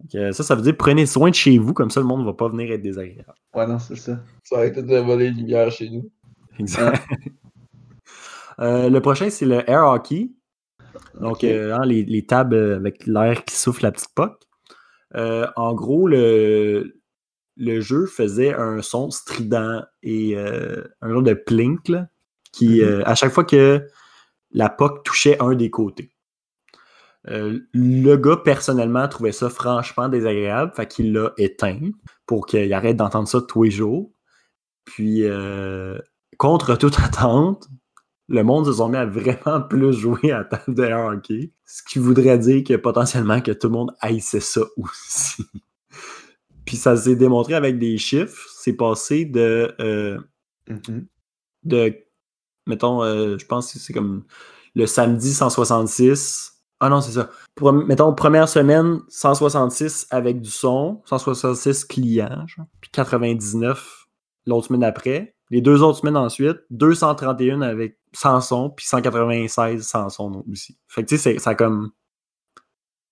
Donc, 0.00 0.14
euh, 0.14 0.32
ça, 0.32 0.42
ça 0.42 0.54
veut 0.54 0.62
dire 0.62 0.76
prenez 0.76 1.06
soin 1.06 1.30
de 1.30 1.34
chez 1.34 1.58
vous, 1.58 1.74
comme 1.74 1.90
ça 1.90 2.00
le 2.00 2.06
monde 2.06 2.20
ne 2.20 2.26
va 2.26 2.32
pas 2.32 2.48
venir 2.48 2.70
être 2.72 2.80
désagréable. 2.82 3.34
Ouais, 3.54 3.66
non, 3.66 3.78
c'est 3.78 3.96
ça. 3.96 4.20
Ça 4.44 4.56
aurait 4.56 4.68
été 4.68 4.82
de 4.82 4.96
voler 4.98 5.30
les 5.30 5.36
lumières 5.42 5.70
chez 5.70 5.90
nous. 5.90 6.10
Exact. 6.58 7.04
Euh, 8.60 8.88
le 8.90 9.00
prochain, 9.00 9.30
c'est 9.30 9.46
le 9.46 9.68
air 9.70 9.84
hockey. 9.86 10.32
Donc, 11.20 11.44
euh, 11.44 11.76
hein, 11.76 11.84
les, 11.84 12.04
les 12.04 12.26
tables 12.26 12.56
avec 12.74 13.06
l'air 13.06 13.44
qui 13.44 13.54
souffle 13.54 13.84
la 13.84 13.92
petite 13.92 14.12
poque. 14.16 14.42
Euh, 15.14 15.46
en 15.54 15.74
gros, 15.74 16.08
le, 16.08 17.00
le 17.56 17.80
jeu 17.80 18.06
faisait 18.06 18.52
un 18.52 18.82
son 18.82 19.12
strident 19.12 19.82
et 20.02 20.36
un 20.36 21.08
genre 21.08 21.22
de 21.22 21.34
plink 21.34 21.88
là, 21.88 22.08
qui, 22.52 22.80
Mhm. 22.82 23.02
à 23.06 23.14
chaque 23.14 23.30
fois 23.30 23.44
que 23.44 23.86
la 24.50 24.68
poque 24.68 25.04
touchait 25.04 25.40
un 25.40 25.54
des 25.54 25.70
côtés. 25.70 26.10
Euh, 27.30 27.60
le 27.72 28.16
gars, 28.16 28.36
personnellement, 28.36 29.06
trouvait 29.08 29.32
ça 29.32 29.50
franchement 29.50 30.08
désagréable, 30.08 30.72
fait 30.74 30.86
qu'il 30.86 31.12
l'a 31.12 31.32
éteint 31.38 31.78
pour 32.26 32.46
qu'il 32.46 32.72
arrête 32.72 32.96
d'entendre 32.96 33.28
ça 33.28 33.40
tous 33.42 33.64
les 33.64 33.70
jours. 33.70 34.10
Puis, 34.84 35.24
euh, 35.24 35.98
contre 36.38 36.76
toute 36.76 36.98
attente, 37.00 37.68
le 38.28 38.42
monde 38.42 38.66
se 38.66 38.74
sont 38.74 38.88
mis 38.88 38.96
à 38.96 39.06
vraiment 39.06 39.60
plus 39.62 39.92
jouer 39.92 40.32
à 40.32 40.44
table 40.44 40.74
de 40.74 40.84
hockey, 40.84 41.52
ce 41.64 41.82
qui 41.82 41.98
voudrait 41.98 42.38
dire 42.38 42.62
que 42.64 42.74
potentiellement 42.74 43.40
que 43.40 43.52
tout 43.52 43.68
le 43.68 43.72
monde 43.74 43.94
haïssait 44.00 44.40
ça 44.40 44.62
aussi. 44.76 45.44
Puis 46.64 46.76
ça 46.76 46.96
s'est 46.96 47.16
démontré 47.16 47.54
avec 47.54 47.78
des 47.78 47.96
chiffres, 47.98 48.46
c'est 48.54 48.74
passé 48.74 49.24
de, 49.24 49.74
euh, 49.80 50.18
Mhm. 50.68 51.06
de 51.64 51.96
mettons, 52.66 53.02
je 53.02 53.44
pense 53.46 53.72
que 53.72 53.78
c'est 53.78 53.94
comme 53.94 54.24
le 54.74 54.86
samedi 54.86 55.32
166. 55.32 56.57
Ah 56.80 56.88
non, 56.88 57.00
c'est 57.00 57.12
ça. 57.12 57.30
Mettons, 57.60 58.14
première 58.14 58.48
semaine, 58.48 59.00
166 59.08 60.06
avec 60.10 60.40
du 60.40 60.50
son, 60.50 61.02
166 61.06 61.84
clients, 61.84 62.46
genre, 62.46 62.66
puis 62.80 62.90
99 62.92 64.06
l'autre 64.46 64.68
semaine 64.68 64.84
après. 64.84 65.34
Les 65.50 65.60
deux 65.60 65.82
autres 65.82 65.98
semaines 65.98 66.16
ensuite, 66.16 66.58
231 66.70 67.62
avec 67.62 67.98
sans 68.12 68.40
son, 68.40 68.70
puis 68.70 68.86
196 68.86 69.86
sans 69.86 70.08
son 70.08 70.44
aussi. 70.50 70.78
Fait 70.88 71.02
que 71.02 71.08
tu 71.08 71.18
sais, 71.18 71.38
ça 71.38 71.50
a 71.50 71.54
comme 71.54 71.90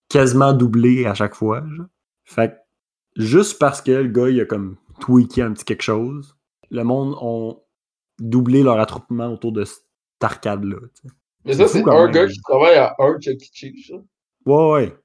quasiment 0.08 0.52
doublé 0.52 1.06
à 1.06 1.14
chaque 1.14 1.34
fois. 1.34 1.62
genre. 1.76 1.86
Fait 2.24 2.50
que 2.50 3.22
juste 3.22 3.58
parce 3.58 3.80
que 3.82 3.92
le 3.92 4.08
gars, 4.08 4.28
il 4.28 4.40
a 4.40 4.44
comme 4.44 4.76
tweaké 5.00 5.42
un 5.42 5.52
petit 5.52 5.64
quelque 5.64 5.82
chose, 5.82 6.36
le 6.70 6.84
monde 6.84 7.16
ont 7.20 7.62
doublé 8.18 8.62
leur 8.62 8.78
attroupement 8.80 9.32
autour 9.32 9.52
de 9.52 9.64
cette 9.64 9.84
arcade-là. 10.20 10.78
Mais 11.47 11.53
ça, 11.55 11.68
c'est 11.68 11.88
un 11.88 12.05
même. 12.05 12.11
gars 12.12 12.26
qui 12.26 12.40
travaille 12.42 12.76
à 12.76 12.94
un 12.99 13.18
Chuck 13.20 13.34
E. 13.34 13.44
Cheese. 13.53 13.86
ça. 13.88 13.94
Ouais, 14.47 14.72
ouais. 14.72 14.97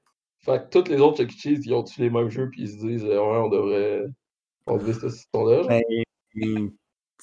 Fait 0.44 0.58
que 0.70 0.78
tous 0.80 0.90
les 0.90 1.00
autres 1.00 1.18
Chuck 1.18 1.30
E. 1.30 1.32
Cheese, 1.38 1.60
ils 1.64 1.72
ont-tu 1.74 2.00
les 2.00 2.10
mêmes 2.10 2.28
jeux, 2.30 2.48
puis 2.50 2.62
ils 2.62 2.68
se 2.68 2.78
disent, 2.84 3.04
euh, 3.04 3.18
ouais, 3.20 3.38
on 3.38 3.48
devrait 3.48 4.04
enlever 4.66 4.92
ce 4.92 5.08
système-là. 5.08 5.62
Ben, 5.68 5.82
tu 6.34 6.72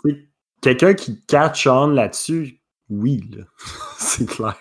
sais, 0.06 0.18
quelqu'un 0.62 0.94
qui 0.94 1.22
catch 1.26 1.68
on 1.68 1.88
là-dessus, 1.88 2.62
oui, 2.90 3.22
là. 3.36 3.44
c'est 3.98 4.26
clair. 4.28 4.56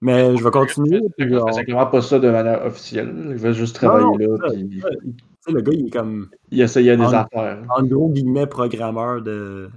Mais 0.00 0.36
je 0.36 0.44
vais 0.44 0.50
continuer. 0.50 1.00
on- 1.02 1.52
C'est 1.52 1.64
clairement 1.64 1.86
pas 1.86 2.02
ça 2.02 2.18
de 2.20 2.30
manière 2.30 2.64
officielle. 2.64 3.12
Il 3.30 3.36
va 3.36 3.50
juste 3.52 3.74
travailler 3.76 4.04
Non, 4.04 4.16
là. 4.16 4.48
ça, 4.48 4.54
Puis 4.54 4.80
ça, 4.80 4.88
tu 4.90 5.14
sais, 5.40 5.52
le 5.52 5.60
gars, 5.60 5.72
il 5.74 5.86
est 5.86 5.90
comme, 5.90 6.30
il 6.50 6.60
essayait 6.60 6.96
des 6.96 7.02
En- 7.02 7.12
affaires. 7.12 7.64
en 7.68 7.82
gros 7.82 8.08
guillemets, 8.10 8.46
programmeur 8.46 9.22
de 9.22 9.68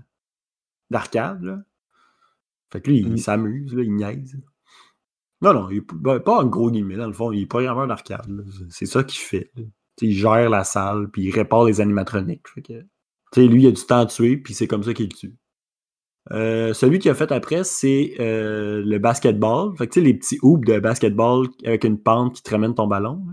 d'arcade. 0.91 1.63
Fait 2.71 2.81
que 2.81 2.89
lui, 2.89 2.99
il 2.99 3.11
Mm. 3.13 3.17
s'amuse, 3.17 3.75
là, 3.75 3.83
il 3.83 3.93
niaise. 3.95 4.37
Non, 5.41 5.53
non, 5.53 5.69
il 5.69 5.77
est 5.77 5.85
ben, 5.93 6.19
pas 6.19 6.39
en 6.39 6.45
gros 6.45 6.69
guillemets, 6.71 6.97
dans 6.97 7.07
le 7.07 7.13
fond, 7.13 7.31
il 7.31 7.41
est 7.41 7.45
programmeur 7.47 7.87
d'arcade. 7.87 8.45
C'est 8.69 8.85
ça 8.85 9.03
qu'il 9.03 9.19
fait. 9.21 9.51
il 10.01 10.13
gère 10.13 10.49
la 10.49 10.63
salle, 10.63 11.09
puis 11.11 11.23
il 11.23 11.31
répare 11.31 11.65
les 11.65 11.79
animatroniques. 11.81 12.47
Fait 12.47 12.61
que, 12.61 13.41
lui, 13.41 13.63
il 13.63 13.67
a 13.67 13.71
du 13.71 13.81
temps 13.85 13.99
à 13.99 14.05
tuer, 14.07 14.37
puis 14.37 14.53
c'est 14.53 14.67
comme 14.67 14.83
ça 14.83 14.93
qu'il 14.93 15.09
tue. 15.09 15.35
Euh, 16.31 16.73
celui 16.73 16.99
qui 16.99 17.09
a 17.09 17.15
fait 17.15 17.31
après, 17.31 17.63
c'est 17.63 18.13
euh, 18.19 18.81
le 18.85 18.99
basketball. 18.99 19.75
Fait 19.77 19.87
que, 19.87 19.93
tu 19.93 19.99
sais, 19.99 20.05
les 20.05 20.13
petits 20.13 20.37
hoops 20.41 20.65
de 20.65 20.79
basketball 20.79 21.47
avec 21.65 21.83
une 21.83 21.99
pente 21.99 22.35
qui 22.35 22.43
te 22.43 22.51
ramène 22.51 22.73
ton 22.75 22.87
ballon. 22.87 23.23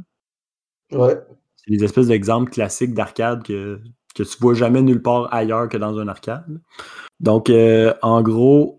là. 0.90 0.98
Ouais. 0.98 1.18
C'est 1.56 1.70
des 1.76 1.84
espèces 1.84 2.06
d'exemples 2.08 2.50
classiques 2.50 2.94
d'arcade 2.94 3.42
que, 3.44 3.80
que 4.14 4.22
tu 4.22 4.36
vois 4.40 4.54
jamais 4.54 4.80
nulle 4.82 5.02
part 5.02 5.32
ailleurs 5.32 5.68
que 5.68 5.76
dans 5.76 5.98
un 5.98 6.08
arcade. 6.08 6.60
Donc, 7.20 7.50
euh, 7.50 7.92
en 8.02 8.22
gros, 8.22 8.77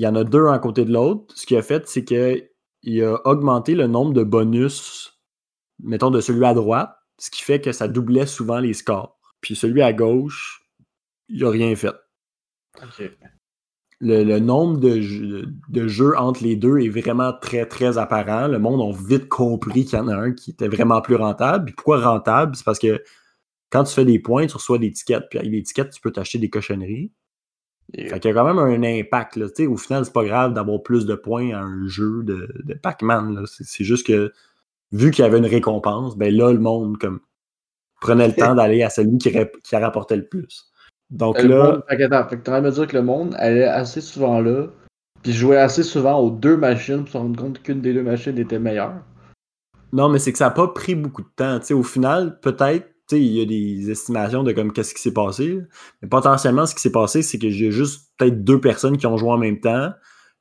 il 0.00 0.04
y 0.04 0.06
en 0.06 0.14
a 0.16 0.24
deux 0.24 0.46
à 0.46 0.58
côté 0.58 0.86
de 0.86 0.92
l'autre. 0.94 1.36
Ce 1.36 1.44
qu'il 1.44 1.58
a 1.58 1.62
fait, 1.62 1.86
c'est 1.86 2.06
qu'il 2.06 3.04
a 3.04 3.18
augmenté 3.26 3.74
le 3.74 3.86
nombre 3.86 4.14
de 4.14 4.22
bonus, 4.22 5.20
mettons, 5.82 6.10
de 6.10 6.22
celui 6.22 6.42
à 6.46 6.54
droite, 6.54 6.96
ce 7.18 7.30
qui 7.30 7.42
fait 7.42 7.60
que 7.60 7.70
ça 7.70 7.86
doublait 7.86 8.24
souvent 8.24 8.60
les 8.60 8.72
scores. 8.72 9.20
Puis 9.42 9.54
celui 9.54 9.82
à 9.82 9.92
gauche, 9.92 10.66
il 11.28 11.42
n'a 11.42 11.50
rien 11.50 11.76
fait. 11.76 11.92
Le, 14.00 14.24
le 14.24 14.38
nombre 14.38 14.78
de, 14.80 15.02
jeux- 15.02 15.48
de 15.68 15.86
jeux 15.86 16.16
entre 16.16 16.44
les 16.44 16.56
deux 16.56 16.78
est 16.78 16.88
vraiment 16.88 17.34
très, 17.34 17.66
très 17.66 17.98
apparent. 17.98 18.48
Le 18.48 18.58
monde 18.58 18.80
a 18.80 18.96
vite 19.06 19.28
compris 19.28 19.84
qu'il 19.84 19.98
y 19.98 20.00
en 20.00 20.08
a 20.08 20.16
un 20.16 20.32
qui 20.32 20.52
était 20.52 20.68
vraiment 20.68 21.02
plus 21.02 21.16
rentable. 21.16 21.66
Puis 21.66 21.74
pourquoi 21.74 22.00
rentable? 22.00 22.56
C'est 22.56 22.64
parce 22.64 22.78
que 22.78 23.04
quand 23.68 23.84
tu 23.84 23.92
fais 23.92 24.06
des 24.06 24.18
points, 24.18 24.46
tu 24.46 24.54
reçois 24.54 24.78
des 24.78 24.92
tickets. 24.92 25.28
Puis 25.28 25.38
avec 25.38 25.50
des 25.50 25.62
tickets, 25.62 25.90
tu 25.90 26.00
peux 26.00 26.10
t'acheter 26.10 26.38
des 26.38 26.48
cochonneries. 26.48 27.12
Fait 27.94 28.20
qu'il 28.20 28.30
y 28.30 28.32
a 28.32 28.34
quand 28.34 28.44
même 28.44 28.58
un 28.58 28.82
impact. 28.82 29.36
Là. 29.36 29.46
Au 29.68 29.76
final, 29.76 30.04
c'est 30.04 30.12
pas 30.12 30.24
grave 30.24 30.54
d'avoir 30.54 30.82
plus 30.82 31.06
de 31.06 31.14
points 31.14 31.50
à 31.52 31.60
un 31.60 31.86
jeu 31.88 32.22
de, 32.22 32.48
de 32.64 32.74
Pac-Man. 32.74 33.44
C'est 33.46 33.84
juste 33.84 34.06
que 34.06 34.32
vu 34.92 35.10
qu'il 35.10 35.24
y 35.24 35.26
avait 35.26 35.38
une 35.38 35.46
récompense, 35.46 36.16
ben 36.16 36.34
là, 36.34 36.52
le 36.52 36.58
monde 36.58 36.98
comme 36.98 37.20
prenait 38.00 38.28
le 38.28 38.34
temps 38.34 38.54
d'aller 38.54 38.82
à 38.82 38.90
celui 38.90 39.18
qui, 39.18 39.30
qui 39.62 39.76
rapportait 39.76 40.16
le 40.16 40.26
plus. 40.26 40.70
Donc 41.10 41.42
Le 41.42 41.48
là, 41.48 41.64
monde- 41.64 41.82
fait 41.88 41.96
que 41.96 42.02
attends, 42.04 42.28
fait 42.28 42.36
que 42.36 42.42
t'es 42.42 42.48
en 42.48 42.52
train 42.52 42.60
de 42.62 42.66
me 42.66 42.72
dire 42.72 42.86
que 42.86 42.96
le 42.96 43.02
monde 43.02 43.34
allait 43.38 43.64
assez 43.64 44.00
souvent 44.00 44.40
là, 44.40 44.66
puis 45.22 45.32
jouait 45.32 45.58
assez 45.58 45.82
souvent 45.82 46.18
aux 46.20 46.30
deux 46.30 46.56
machines 46.56 47.00
pour 47.00 47.08
se 47.08 47.18
rendre 47.18 47.38
compte 47.40 47.62
qu'une 47.62 47.80
des 47.80 47.92
deux 47.92 48.02
machines 48.02 48.38
était 48.38 48.58
meilleure. 48.58 48.94
Non, 49.92 50.08
mais 50.08 50.20
c'est 50.20 50.30
que 50.32 50.38
ça 50.38 50.46
n'a 50.46 50.50
pas 50.52 50.68
pris 50.68 50.94
beaucoup 50.94 51.22
de 51.22 51.28
temps. 51.34 51.58
Tu 51.58 51.66
sais, 51.66 51.74
au 51.74 51.82
final, 51.82 52.38
peut-être, 52.40 52.89
il 53.18 53.32
y 53.32 53.40
a 53.40 53.44
des 53.44 53.90
estimations 53.90 54.42
de 54.42 54.52
comme 54.52 54.72
qu'est-ce 54.72 54.94
qui 54.94 55.02
s'est 55.02 55.12
passé. 55.14 55.48
là. 55.54 55.62
Mais 56.02 56.08
potentiellement, 56.08 56.66
ce 56.66 56.74
qui 56.74 56.80
s'est 56.82 56.92
passé, 56.92 57.22
c'est 57.22 57.38
que 57.38 57.50
j'ai 57.50 57.70
juste 57.70 58.10
peut-être 58.18 58.44
deux 58.44 58.60
personnes 58.60 58.96
qui 58.98 59.06
ont 59.06 59.16
joué 59.16 59.30
en 59.30 59.38
même 59.38 59.60
temps. 59.60 59.90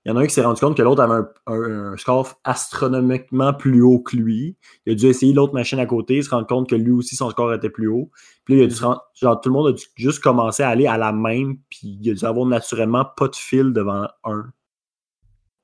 Il 0.06 0.10
y 0.10 0.12
en 0.14 0.16
a 0.18 0.22
un 0.22 0.28
qui 0.28 0.34
s'est 0.34 0.42
rendu 0.42 0.62
compte 0.62 0.78
que 0.78 0.82
l'autre 0.82 1.02
avait 1.04 1.14
un, 1.16 1.30
un- 1.48 1.92
un 1.94 1.98
score 1.98 2.40
astronomiquement 2.46 3.54
plus 3.54 3.82
haut 3.82 4.00
que 4.00 4.16
lui. 4.16 4.58
Il 4.86 4.94
a 4.94 4.96
dû 4.96 5.08
essayer 5.08 5.34
l'autre 5.34 5.54
machine 5.54 5.78
à 5.80 5.86
côté, 5.86 6.22
se 6.22 6.30
rendre 6.30 6.48
compte 6.48 6.70
que 6.70 6.76
lui 6.76 6.92
aussi, 6.92 7.16
son 7.18 7.30
score 7.30 7.54
était 7.54 7.70
plus 7.70 7.90
haut. 7.90 8.10
Puis 8.46 8.56
là, 8.56 8.62
il 8.62 8.64
a 8.66 8.68
dû 8.68 8.76
se 8.76 8.84
rendre- 8.84 9.04
genre, 9.14 9.42
tout 9.42 9.50
le 9.50 9.54
monde 9.54 9.68
a 9.68 9.72
dû 9.74 9.84
juste 9.96 10.22
commencer 10.24 10.64
à 10.64 10.70
aller 10.70 10.88
à 10.88 10.98
la 10.98 11.12
même, 11.12 11.58
puis 11.70 12.00
il 12.02 12.12
a 12.12 12.14
dû 12.14 12.26
avoir 12.26 12.46
naturellement 12.46 13.06
pas 13.18 13.28
de 13.28 13.36
fil 13.36 13.74
devant 13.74 14.08
un. 14.24 14.46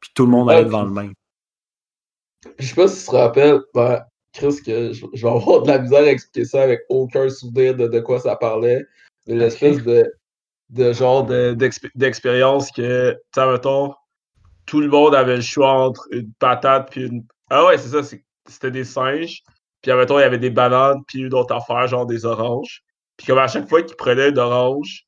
Puis 0.01 0.11
tout 0.13 0.25
le 0.25 0.31
monde 0.31 0.49
allait 0.51 0.65
devant 0.65 0.83
le 0.83 0.91
même. 0.91 1.13
Je 2.59 2.65
sais 2.67 2.75
pas 2.75 2.87
si 2.87 3.05
tu 3.05 3.11
te 3.11 3.15
rappelles, 3.15 3.61
ben, 3.73 4.03
Chris, 4.35 4.61
que 4.65 4.93
je, 4.93 5.05
je 5.13 5.25
vais 5.25 5.31
avoir 5.33 5.61
de 5.63 5.67
la 5.67 5.79
misère 5.79 6.03
à 6.03 6.11
expliquer 6.11 6.45
ça 6.45 6.61
avec 6.61 6.81
aucun 6.89 7.29
souvenir 7.29 7.75
de, 7.75 7.87
de 7.87 7.99
quoi 7.99 8.19
ça 8.19 8.35
parlait. 8.35 8.85
De 9.27 9.35
l'espèce 9.35 9.81
de, 9.81 10.13
de 10.69 10.93
genre 10.93 11.25
de- 11.25 11.53
d'expé- 11.53 11.89
d'expérience 11.95 12.69
que, 12.71 13.13
tu 13.13 13.17
sais, 13.41 13.51
mettons, 13.51 13.93
tout 14.65 14.81
le 14.81 14.87
monde 14.87 15.15
avait 15.15 15.37
le 15.37 15.41
choix 15.41 15.71
entre 15.71 16.07
une 16.11 16.31
patate 16.33 16.91
puis 16.91 17.05
une. 17.05 17.23
Ah 17.49 17.65
ouais, 17.65 17.77
c'est 17.77 17.89
ça, 17.89 18.17
c'était 18.47 18.71
des 18.71 18.83
singes. 18.83 19.41
Puis, 19.81 19.93
mettons, 19.93 20.17
il 20.19 20.21
y 20.21 20.25
avait 20.25 20.39
des 20.39 20.49
bananes 20.49 21.01
puis 21.07 21.19
une 21.19 21.33
autre 21.33 21.53
affaire, 21.55 21.87
genre 21.87 22.05
des 22.05 22.25
oranges. 22.25 22.83
Puis, 23.17 23.27
comme 23.27 23.37
à 23.37 23.47
chaque 23.47 23.69
fois 23.69 23.83
qu'il 23.83 23.95
prenait 23.95 24.29
une 24.29 24.39
orange, 24.39 25.05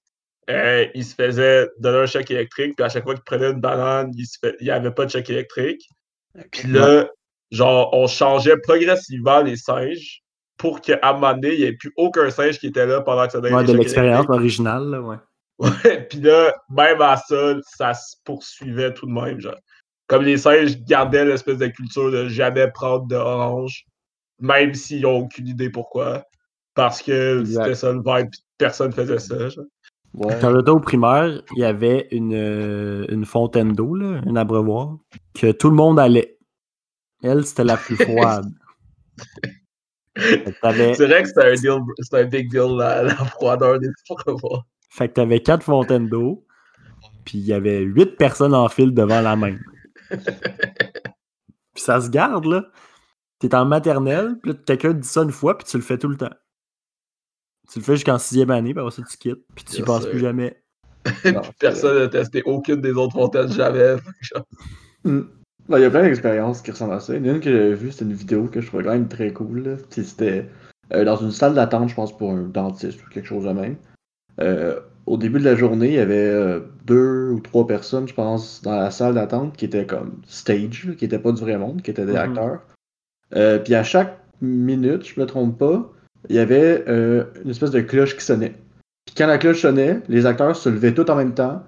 euh, 0.49 0.85
il 0.95 1.03
se 1.03 1.15
faisait 1.15 1.67
donner 1.79 1.97
un 1.97 2.05
choc 2.05 2.29
électrique. 2.31 2.75
Puis, 2.75 2.85
à 2.85 2.89
chaque 2.89 3.03
fois 3.03 3.15
qu'il 3.15 3.23
prenait 3.23 3.49
une 3.49 3.59
banane, 3.59 4.11
il 4.15 4.25
se 4.25 4.37
fait- 4.39 4.55
il 4.61 4.65
n'y 4.65 4.71
avait 4.71 4.91
pas 4.91 5.05
de 5.05 5.11
choc 5.11 5.29
électrique. 5.29 5.89
Puis 6.51 6.67
là, 6.69 7.09
genre, 7.51 7.89
on 7.93 8.07
changeait 8.07 8.57
progressivement 8.57 9.41
les 9.41 9.55
singes 9.55 10.21
pour 10.57 10.81
qu'à 10.81 10.99
un 11.03 11.13
moment 11.13 11.33
donné, 11.33 11.53
il 11.53 11.59
n'y 11.59 11.65
ait 11.65 11.73
plus 11.73 11.93
aucun 11.97 12.29
singe 12.29 12.59
qui 12.59 12.67
était 12.67 12.85
là 12.85 13.01
pendant 13.01 13.25
que 13.25 13.33
ça 13.33 13.41
donnait 13.41 13.55
Ouais, 13.55 13.63
de 13.63 13.73
l'expérience 13.73 14.25
originale, 14.29 14.89
là, 14.89 15.01
ouais. 15.01 15.17
Ouais, 15.59 16.01
puis 16.09 16.19
là, 16.19 16.53
même 16.69 17.01
à 17.01 17.17
ça, 17.17 17.55
ça 17.77 17.93
se 17.93 18.15
poursuivait 18.23 18.93
tout 18.93 19.05
de 19.05 19.11
même, 19.11 19.39
genre. 19.39 19.57
Comme 20.07 20.23
les 20.23 20.37
singes 20.37 20.81
gardaient 20.83 21.25
l'espèce 21.25 21.57
de 21.57 21.67
culture 21.67 22.11
de 22.11 22.27
jamais 22.27 22.69
prendre 22.71 23.05
d'orange, 23.07 23.85
même 24.39 24.73
s'ils 24.73 25.01
n'ont 25.01 25.19
aucune 25.19 25.47
idée 25.47 25.69
pourquoi. 25.69 26.23
Parce 26.75 27.01
que 27.01 27.43
c'était 27.43 27.75
ça 27.75 27.91
le 27.91 28.01
vibe, 28.05 28.29
puis 28.29 28.41
personne 28.57 28.91
faisait 28.91 29.19
ça, 29.19 29.49
genre. 29.49 29.65
Ouais. 30.13 30.37
Quand 30.39 30.55
j'étais 30.55 30.69
au 30.69 30.79
primaire, 30.79 31.41
il 31.55 31.59
y 31.59 31.63
avait 31.63 32.07
une, 32.11 32.33
euh, 32.33 33.05
une 33.09 33.25
fontaine 33.25 33.73
d'eau, 33.73 33.95
un 33.95 34.35
abreuvoir, 34.35 34.97
que 35.33 35.51
tout 35.51 35.69
le 35.69 35.75
monde 35.75 35.99
allait. 35.99 36.36
Elle, 37.23 37.45
c'était 37.45 37.63
la 37.63 37.77
plus 37.77 37.95
froide. 37.95 38.45
T'avais- 40.61 40.93
C'est 40.95 41.05
vrai 41.07 41.21
que 41.23 41.27
c'était 41.29 41.45
un, 41.45 41.53
deal, 41.53 41.79
c'était 41.99 42.17
un 42.21 42.25
big 42.25 42.49
deal, 42.49 42.75
la, 42.77 43.03
la 43.03 43.15
froideur 43.15 43.79
des 43.79 43.89
revoir. 44.09 44.65
fait 44.89 45.09
que 45.09 45.13
t'avais 45.13 45.41
quatre 45.41 45.63
fontaines 45.63 46.09
d'eau, 46.09 46.45
puis 47.23 47.37
il 47.37 47.45
y 47.45 47.53
avait 47.53 47.81
huit 47.81 48.17
personnes 48.17 48.55
en 48.55 48.67
file 48.67 48.93
devant 48.95 49.21
la 49.21 49.35
même. 49.35 49.59
Puis 50.09 51.83
ça 51.83 52.01
se 52.01 52.09
garde, 52.09 52.45
là. 52.45 52.65
T'es 53.39 53.53
en 53.53 53.65
maternelle, 53.65 54.39
puis 54.41 54.53
là, 54.53 54.57
quelqu'un 54.65 54.93
te 54.93 54.99
dit 54.99 55.07
ça 55.07 55.21
une 55.21 55.31
fois, 55.31 55.55
puis 55.57 55.67
tu 55.67 55.77
le 55.77 55.83
fais 55.83 55.99
tout 55.99 56.07
le 56.07 56.17
temps. 56.17 56.33
Tu 57.71 57.77
le 57.79 57.85
fais 57.85 57.93
jusqu'en 57.95 58.17
sixième 58.17 58.49
année, 58.49 58.73
puis 58.73 58.79
après 58.81 58.95
ça, 58.95 59.03
tu 59.07 59.17
quittes, 59.17 59.45
puis 59.55 59.65
tu 59.65 59.81
y 59.81 59.83
penses 59.83 60.07
plus 60.07 60.19
jamais. 60.19 60.63
Non, 61.25 61.41
personne 61.59 61.99
n'a 61.99 62.07
testé 62.09 62.41
aucune 62.43 62.81
des 62.81 62.91
autres 62.93 63.13
fontaines 63.13 63.51
jamais. 63.51 63.95
Ben, 65.69 65.79
Il 65.79 65.81
y 65.81 65.85
a 65.85 65.89
plein 65.89 66.03
d'expériences 66.03 66.61
qui 66.61 66.71
ressemblent 66.71 66.93
à 66.93 66.99
ça. 66.99 67.15
Il 67.15 67.25
y 67.25 67.29
en 67.29 67.33
a 67.33 67.35
une 67.35 67.41
que 67.41 67.51
j'avais 67.51 67.73
vue, 67.73 67.91
c'était 67.91 68.05
une 68.05 68.13
vidéo 68.13 68.45
que 68.47 68.61
je 68.61 68.67
trouvais 68.67 68.83
quand 68.83 68.91
même 68.93 69.07
très 69.07 69.31
cool. 69.33 69.77
C'était 69.89 70.47
euh, 70.93 71.03
dans 71.03 71.17
une 71.17 71.31
salle 71.31 71.53
d'attente, 71.53 71.89
je 71.89 71.95
pense, 71.95 72.15
pour 72.17 72.31
un 72.31 72.43
dentiste 72.43 73.05
ou 73.05 73.09
quelque 73.09 73.27
chose 73.27 73.43
de 73.45 73.51
même. 73.51 73.75
Euh, 74.39 74.79
au 75.05 75.17
début 75.17 75.39
de 75.39 75.45
la 75.45 75.55
journée, 75.55 75.87
il 75.87 75.93
y 75.95 75.99
avait 75.99 76.15
euh, 76.29 76.59
deux 76.85 77.29
ou 77.31 77.39
trois 77.39 77.65
personnes, 77.67 78.07
je 78.07 78.13
pense, 78.13 78.61
dans 78.61 78.75
la 78.75 78.91
salle 78.91 79.15
d'attente 79.15 79.55
qui 79.57 79.65
étaient 79.65 79.85
comme 79.85 80.21
stage, 80.27 80.93
qui 80.97 81.03
n'étaient 81.05 81.19
pas 81.19 81.31
du 81.31 81.41
vrai 81.41 81.57
monde, 81.57 81.81
qui 81.81 81.91
étaient 81.91 82.05
des 82.05 82.13
Mhm. 82.13 82.17
acteurs. 82.17 82.61
Euh, 83.35 83.59
puis 83.59 83.75
à 83.75 83.83
chaque 83.83 84.17
minute, 84.41 85.05
je 85.05 85.19
me 85.19 85.25
trompe 85.25 85.57
pas, 85.57 85.91
il 86.29 86.35
y 86.35 86.39
avait 86.39 86.85
euh, 86.87 87.25
une 87.43 87.49
espèce 87.49 87.71
de 87.71 87.81
cloche 87.81 88.15
qui 88.15 88.23
sonnait. 88.23 88.53
Puis 89.05 89.15
quand 89.17 89.27
la 89.27 89.37
cloche 89.37 89.61
sonnait, 89.61 90.01
les 90.07 90.25
acteurs 90.25 90.55
se 90.55 90.69
levaient 90.69 90.93
tous 90.93 91.09
en 91.09 91.15
même 91.15 91.33
temps, 91.33 91.63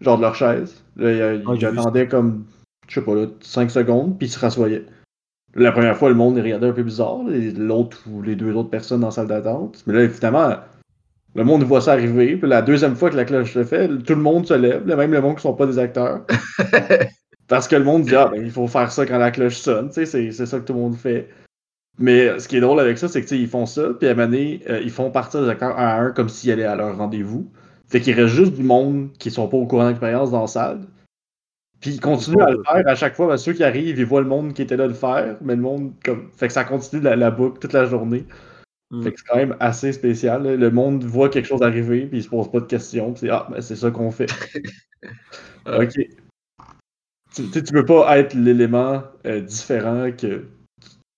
genre 0.00 0.16
de 0.16 0.22
leur 0.22 0.34
chaise. 0.34 0.82
Là, 0.96 1.12
ils, 1.34 1.42
Ah, 1.46 1.52
ils 1.54 1.66
attendaient 1.66 2.08
comme, 2.08 2.44
je 2.88 2.94
sais 2.94 3.04
pas, 3.04 3.14
là, 3.14 3.26
5 3.40 3.70
secondes, 3.70 4.18
puis 4.18 4.28
ils 4.28 4.30
se 4.30 4.38
rassoyaient. 4.38 4.84
La 5.54 5.72
première 5.72 5.96
fois, 5.96 6.08
le 6.08 6.14
monde 6.14 6.36
les 6.36 6.42
regardait 6.42 6.68
un 6.68 6.72
peu 6.72 6.82
bizarre, 6.82 7.22
les- 7.28 7.52
l'autre 7.52 8.02
ou 8.10 8.22
les 8.22 8.34
deux 8.34 8.54
autres 8.54 8.70
personnes 8.70 9.00
dans 9.00 9.08
la 9.08 9.12
salle 9.12 9.28
d'attente. 9.28 9.82
Mais 9.86 9.94
là, 9.94 10.02
évidemment, 10.02 10.56
le 11.34 11.44
monde 11.44 11.62
voit 11.62 11.80
ça 11.80 11.92
arriver. 11.92 12.36
Puis 12.36 12.48
la 12.48 12.62
deuxième 12.62 12.96
fois 12.96 13.10
que 13.10 13.16
la 13.16 13.24
cloche 13.24 13.54
le 13.54 13.64
fait, 13.64 13.88
tout 13.88 14.14
le 14.14 14.20
monde 14.20 14.46
se 14.46 14.54
lève, 14.54 14.84
même 14.86 15.12
le 15.12 15.20
monde 15.20 15.36
qui 15.36 15.42
sont 15.42 15.54
pas 15.54 15.66
des 15.66 15.78
acteurs. 15.78 16.22
Parce 17.48 17.68
que 17.68 17.76
le 17.76 17.84
monde 17.84 18.02
dit, 18.04 18.14
ah, 18.14 18.28
ben, 18.32 18.42
il 18.42 18.50
faut 18.50 18.66
faire 18.66 18.90
ça 18.90 19.04
quand 19.06 19.18
la 19.18 19.30
cloche 19.30 19.58
sonne, 19.58 19.90
tu 19.90 20.06
sais, 20.06 20.32
c'est 20.32 20.46
ça 20.46 20.58
que 20.58 20.64
tout 20.64 20.72
le 20.72 20.78
monde 20.80 20.96
fait. 20.96 21.28
Mais 21.98 22.38
ce 22.40 22.48
qui 22.48 22.56
est 22.56 22.60
drôle 22.60 22.80
avec 22.80 22.98
ça, 22.98 23.06
c'est 23.06 23.22
que 23.22 23.34
ils 23.34 23.46
font 23.46 23.66
ça, 23.66 23.90
puis 23.98 24.08
à 24.08 24.12
un 24.12 24.14
moment 24.14 24.26
donné, 24.28 24.62
euh, 24.68 24.80
ils 24.82 24.90
font 24.90 25.10
partir 25.10 25.42
des 25.42 25.48
acteurs 25.48 25.78
un 25.78 25.86
à 25.86 26.00
un 26.00 26.10
comme 26.10 26.28
s'ils 26.28 26.50
allaient 26.50 26.64
à 26.64 26.74
leur 26.74 26.96
rendez-vous. 26.96 27.48
Fait 27.86 28.00
qu'il 28.00 28.14
reste 28.14 28.34
juste 28.34 28.54
du 28.54 28.62
monde 28.62 29.10
qui 29.18 29.30
sont 29.30 29.46
pas 29.46 29.56
au 29.56 29.66
courant 29.66 29.86
d'expérience 29.88 30.30
dans 30.30 30.40
la 30.40 30.46
salle. 30.46 30.80
Puis 31.84 31.92
ils 31.92 32.00
continuent 32.00 32.40
à 32.40 32.50
le 32.50 32.62
faire 32.62 32.88
à 32.88 32.94
chaque 32.94 33.14
fois, 33.14 33.28
que 33.28 33.36
ceux 33.36 33.52
qui 33.52 33.62
arrivent, 33.62 33.98
ils 33.98 34.06
voient 34.06 34.22
le 34.22 34.26
monde 34.26 34.54
qui 34.54 34.62
était 34.62 34.78
là 34.78 34.86
le 34.86 34.94
faire, 34.94 35.36
mais 35.42 35.54
le 35.54 35.60
monde 35.60 35.92
comme. 36.02 36.30
Fait 36.34 36.46
que 36.46 36.54
ça 36.54 36.64
continue 36.64 37.02
la, 37.02 37.14
la 37.14 37.30
boucle 37.30 37.58
toute 37.58 37.74
la 37.74 37.84
journée. 37.84 38.24
Mm. 38.90 39.02
Fait 39.02 39.12
que 39.12 39.18
c'est 39.20 39.26
quand 39.26 39.36
même 39.36 39.54
assez 39.60 39.92
spécial. 39.92 40.44
là. 40.44 40.56
Le 40.56 40.70
monde 40.70 41.04
voit 41.04 41.28
quelque 41.28 41.44
chose 41.44 41.60
arriver, 41.60 42.06
puis 42.06 42.20
il 42.20 42.22
se 42.22 42.30
pose 42.30 42.50
pas 42.50 42.60
de 42.60 42.64
questions, 42.64 43.12
puis 43.12 43.20
c'est 43.20 43.28
ah, 43.28 43.46
ben 43.50 43.60
c'est 43.60 43.76
ça 43.76 43.90
qu'on 43.90 44.10
fait. 44.10 44.32
Ok. 45.66 45.94
Tu, 47.34 47.50
tu 47.50 47.72
peux 47.72 47.84
pas 47.84 48.18
être 48.18 48.34
l'élément 48.34 49.02
euh, 49.26 49.40
différent 49.40 50.10
que 50.12 50.44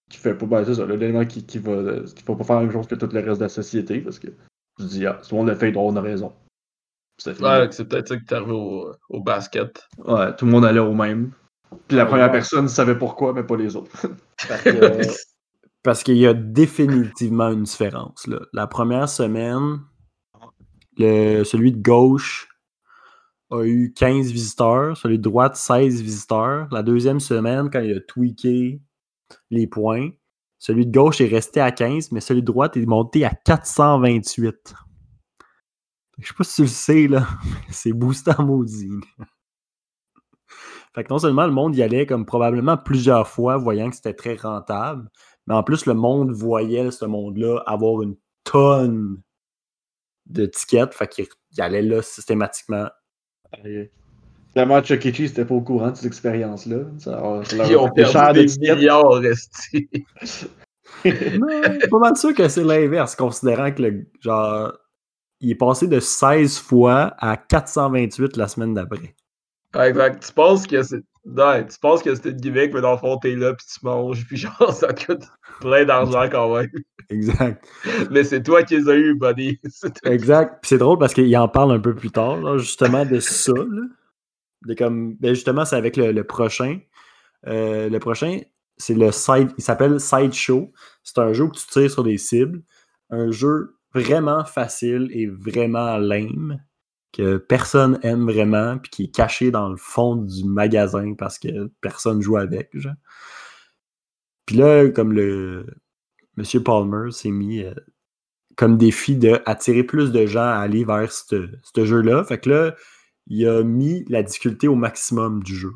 qui 0.08 0.18
fait 0.18 0.34
pas 0.34 0.46
ben, 0.46 0.64
c'est 0.64 0.74
ça, 0.76 0.86
l'élément 0.86 1.24
qui, 1.24 1.44
qui 1.44 1.58
va 1.58 2.00
qui 2.14 2.24
va 2.24 2.34
pas 2.36 2.44
faire 2.44 2.56
la 2.56 2.62
même 2.62 2.72
chose 2.72 2.86
que 2.86 2.94
tout 2.94 3.08
le 3.12 3.20
reste 3.20 3.38
de 3.38 3.44
la 3.44 3.48
société 3.48 4.00
parce 4.00 4.20
que 4.20 4.28
tu 4.28 4.34
te 4.78 4.82
dis 4.84 5.06
ah, 5.06 5.18
si 5.22 5.34
monde 5.34 5.48
le 5.48 5.54
fait, 5.54 5.76
on 5.76 5.94
a 5.96 6.00
raison. 6.00 6.32
Ouais, 7.26 7.68
c'est 7.70 7.88
peut-être 7.88 8.08
ça 8.08 8.16
que 8.16 8.24
t'es 8.24 8.34
arrivé 8.34 8.52
au, 8.52 8.92
au 9.08 9.20
basket. 9.22 9.86
Ouais, 10.04 10.34
tout 10.36 10.44
le 10.44 10.50
monde 10.52 10.64
allait 10.64 10.80
au 10.80 10.94
même. 10.94 11.32
Puis 11.88 11.96
la 11.96 12.04
Ouais. 12.04 12.10
première 12.10 12.30
personne 12.30 12.68
savait 12.68 12.96
pourquoi, 12.98 13.32
mais 13.32 13.42
pas 13.42 13.56
les 13.56 13.74
autres. 13.76 13.90
Parce 15.82 16.02
qu'il 16.02 16.16
y 16.16 16.26
a 16.26 16.34
définitivement 16.34 17.50
une 17.50 17.62
différence. 17.62 18.26
Là. 18.26 18.40
La 18.52 18.66
première 18.66 19.08
semaine, 19.08 19.80
le, 20.98 21.44
celui 21.44 21.72
de 21.72 21.80
gauche 21.82 22.48
a 23.50 23.62
eu 23.62 23.92
15 23.94 24.32
visiteurs, 24.32 24.96
celui 24.96 25.18
de 25.18 25.22
droite 25.22 25.56
16 25.56 26.02
visiteurs. 26.02 26.66
La 26.72 26.82
deuxième 26.82 27.20
semaine, 27.20 27.70
quand 27.70 27.80
il 27.80 27.96
a 27.96 28.00
tweaké 28.00 28.80
les 29.50 29.66
points, 29.68 30.10
celui 30.58 30.86
de 30.86 30.92
gauche 30.92 31.20
est 31.20 31.28
resté 31.28 31.60
à 31.60 31.70
15, 31.70 32.10
mais 32.12 32.20
celui 32.20 32.40
de 32.40 32.46
droite 32.46 32.76
est 32.76 32.86
monté 32.86 33.24
à 33.24 33.30
428. 33.30 34.74
Je 36.18 36.28
sais 36.28 36.34
pas 36.34 36.44
si 36.44 36.54
tu 36.56 36.62
le 36.62 36.68
sais, 36.68 37.08
là, 37.08 37.26
mais 37.44 37.72
c'est 37.72 37.92
boosté 37.92 38.32
en 38.38 38.42
maudit. 38.46 38.90
Fait 40.94 41.04
que 41.04 41.12
non 41.12 41.18
seulement 41.18 41.46
le 41.46 41.52
monde 41.52 41.76
y 41.76 41.82
allait 41.82 42.06
comme 42.06 42.24
probablement 42.24 42.78
plusieurs 42.78 43.28
fois, 43.28 43.58
voyant 43.58 43.90
que 43.90 43.96
c'était 43.96 44.14
très 44.14 44.34
rentable, 44.34 45.10
mais 45.46 45.54
en 45.54 45.62
plus, 45.62 45.86
le 45.86 45.94
monde 45.94 46.30
voyait 46.32 46.90
ce 46.90 47.04
monde-là 47.04 47.62
avoir 47.66 48.02
une 48.02 48.16
tonne 48.44 49.20
de 50.26 50.46
tickets. 50.46 50.94
Fait 50.94 51.06
qu'il 51.06 51.26
il 51.52 51.60
allait 51.60 51.82
là 51.82 52.02
systématiquement. 52.02 52.88
Clairement, 54.52 54.80
Chuck 54.82 55.06
E. 55.06 55.12
Cheese 55.12 55.28
n'était 55.28 55.44
pas 55.44 55.54
au 55.54 55.60
courant 55.60 55.90
de 55.90 55.96
cette 55.96 56.06
expérience-là. 56.06 56.78
Ça, 56.98 57.42
ça 57.44 57.56
leur 57.56 57.70
Ils 57.70 57.76
ont 57.76 57.90
perdu 57.90 58.14
de 58.14 58.32
des 58.32 58.46
tickets. 58.46 58.76
milliards 58.76 59.10
restés. 59.12 59.88
Non, 61.04 61.62
je 61.64 61.78
suis 61.80 61.88
pas 61.88 61.98
mal 61.98 62.16
sûr 62.16 62.32
que 62.32 62.48
c'est 62.48 62.62
l'inverse, 62.64 63.16
considérant 63.16 63.70
que 63.72 63.82
le 63.82 64.06
genre. 64.20 64.72
Il 65.40 65.50
est 65.50 65.56
passé 65.56 65.86
de 65.86 66.00
16 66.00 66.58
fois 66.58 67.14
à 67.18 67.36
428 67.36 68.36
la 68.36 68.48
semaine 68.48 68.74
d'après. 68.74 69.14
Exact. 69.74 70.24
Tu 70.26 70.32
penses 70.32 70.66
que 70.66 70.82
c'est. 70.82 71.02
Ouais, 71.24 71.66
tu 71.66 71.78
penses 71.80 72.02
que 72.02 72.14
c'était 72.14 72.30
une 72.30 72.36
gimmick, 72.36 72.72
mais 72.72 72.80
dans 72.80 72.92
le 72.92 72.98
fond, 72.98 73.18
t'es 73.18 73.34
là, 73.34 73.52
puis 73.52 73.66
tu 73.66 73.84
manges, 73.84 74.24
puis 74.26 74.36
genre, 74.36 74.72
ça 74.72 74.92
te 74.92 75.06
coûte 75.06 75.24
plein 75.60 75.84
d'argent 75.84 76.28
quand 76.30 76.56
même. 76.56 76.70
Exact. 77.10 77.64
Mais 78.10 78.24
c'est 78.24 78.42
toi 78.42 78.62
qui 78.62 78.76
les 78.76 78.88
as 78.88 78.94
eu, 78.94 79.14
buddy. 79.14 79.60
Exact. 80.04 80.58
Puis 80.62 80.68
c'est 80.70 80.78
drôle 80.78 80.98
parce 80.98 81.14
qu'il 81.14 81.36
en 81.36 81.48
parle 81.48 81.72
un 81.72 81.80
peu 81.80 81.94
plus 81.94 82.10
tard, 82.10 82.36
là, 82.38 82.58
justement, 82.58 83.04
de 83.04 83.20
ça. 83.20 83.52
là. 83.52 83.82
De 84.66 84.74
comme, 84.74 85.14
ben 85.16 85.34
justement, 85.34 85.64
c'est 85.64 85.76
avec 85.76 85.96
le, 85.96 86.12
le 86.12 86.24
prochain. 86.24 86.78
Euh, 87.46 87.88
le 87.88 87.98
prochain, 87.98 88.40
c'est 88.76 88.94
le 88.94 89.12
side. 89.12 89.50
Il 89.58 89.64
s'appelle 89.64 90.00
Sideshow. 90.00 90.72
C'est 91.02 91.18
un 91.18 91.32
jeu 91.32 91.44
où 91.44 91.50
tu 91.50 91.66
tires 91.66 91.90
sur 91.90 92.02
des 92.02 92.18
cibles. 92.18 92.62
Un 93.10 93.30
jeu 93.30 93.75
vraiment 94.00 94.44
facile 94.44 95.08
et 95.12 95.26
vraiment 95.26 95.96
lame. 95.98 96.62
Que 97.12 97.38
personne 97.38 97.98
aime 98.02 98.24
vraiment. 98.30 98.78
Puis 98.78 98.90
qui 98.90 99.04
est 99.04 99.14
caché 99.14 99.50
dans 99.50 99.68
le 99.68 99.76
fond 99.76 100.16
du 100.16 100.44
magasin 100.44 101.14
parce 101.14 101.38
que 101.38 101.70
personne 101.80 102.20
joue 102.20 102.36
avec. 102.36 102.70
Puis 104.46 104.56
là, 104.56 104.88
comme 104.90 105.12
le. 105.12 105.66
Monsieur 106.36 106.62
Palmer 106.62 107.10
s'est 107.12 107.30
mis. 107.30 107.62
euh, 107.62 107.74
comme 108.56 108.78
défi 108.78 109.16
de 109.16 109.40
attirer 109.46 109.84
plus 109.84 110.12
de 110.12 110.26
gens 110.26 110.40
à 110.40 110.56
aller 110.56 110.84
vers 110.84 111.12
ce 111.12 111.48
ce 111.62 111.84
jeu-là. 111.84 112.24
Fait 112.24 112.38
que 112.40 112.50
là, 112.50 112.74
il 113.26 113.46
a 113.46 113.62
mis 113.62 114.04
la 114.08 114.22
difficulté 114.22 114.68
au 114.68 114.74
maximum 114.74 115.42
du 115.42 115.54
jeu. 115.54 115.72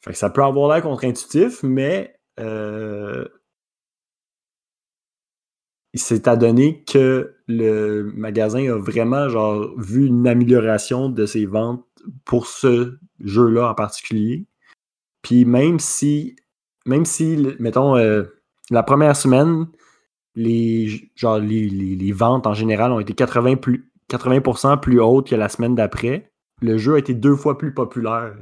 Fait 0.00 0.12
que 0.12 0.18
ça 0.18 0.30
peut 0.30 0.42
avoir 0.42 0.72
l'air 0.72 0.82
contre-intuitif, 0.82 1.62
mais 1.62 2.18
euh, 2.40 3.26
il 5.94 6.00
s'est 6.00 6.28
adonné 6.28 6.84
que 6.84 7.34
le 7.46 8.12
magasin 8.14 8.72
a 8.72 8.76
vraiment 8.76 9.26
vu 9.78 10.06
une 10.06 10.28
amélioration 10.28 11.08
de 11.08 11.24
ses 11.26 11.46
ventes 11.46 11.84
pour 12.24 12.46
ce 12.46 12.98
jeu-là 13.20 13.70
en 13.70 13.74
particulier. 13.74 14.46
Puis 15.22 15.44
même 15.44 15.78
si, 15.78 16.36
même 16.86 17.04
si, 17.04 17.54
mettons, 17.58 17.96
euh, 17.96 18.24
la 18.70 18.82
première 18.82 19.16
semaine, 19.16 19.66
les, 20.34 21.10
ventes 22.12 22.46
en 22.46 22.54
général 22.54 22.92
ont 22.92 23.00
été 23.00 23.12
80%, 23.14 23.56
plus, 23.56 23.90
80 24.08 24.76
plus 24.76 25.00
hautes 25.00 25.28
que 25.28 25.34
la 25.34 25.48
semaine 25.48 25.74
d'après. 25.74 26.30
Le 26.60 26.76
jeu 26.76 26.94
a 26.94 26.98
été 26.98 27.14
deux 27.14 27.34
fois 27.34 27.56
plus 27.58 27.72
populaire 27.72 28.34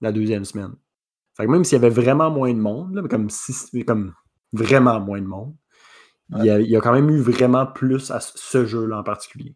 la 0.00 0.12
deuxième 0.12 0.44
semaine. 0.44 0.74
Fait 1.36 1.46
que 1.46 1.50
même 1.50 1.64
s'il 1.64 1.80
y 1.80 1.84
avait 1.84 1.94
vraiment 1.94 2.30
moins 2.30 2.52
de 2.52 2.58
monde, 2.58 3.06
comme, 3.08 3.28
comme 3.86 4.14
vraiment 4.52 5.00
moins 5.00 5.20
de 5.20 5.26
monde, 5.26 5.54
il, 6.36 6.44
y 6.44 6.50
a, 6.50 6.60
il 6.60 6.68
y 6.68 6.76
a 6.76 6.80
quand 6.80 6.92
même 6.92 7.08
eu 7.10 7.20
vraiment 7.20 7.66
plus 7.66 8.10
à 8.10 8.20
ce- 8.20 8.66
jeu-là 8.66 8.98
en 8.98 9.02
particulier. 9.02 9.54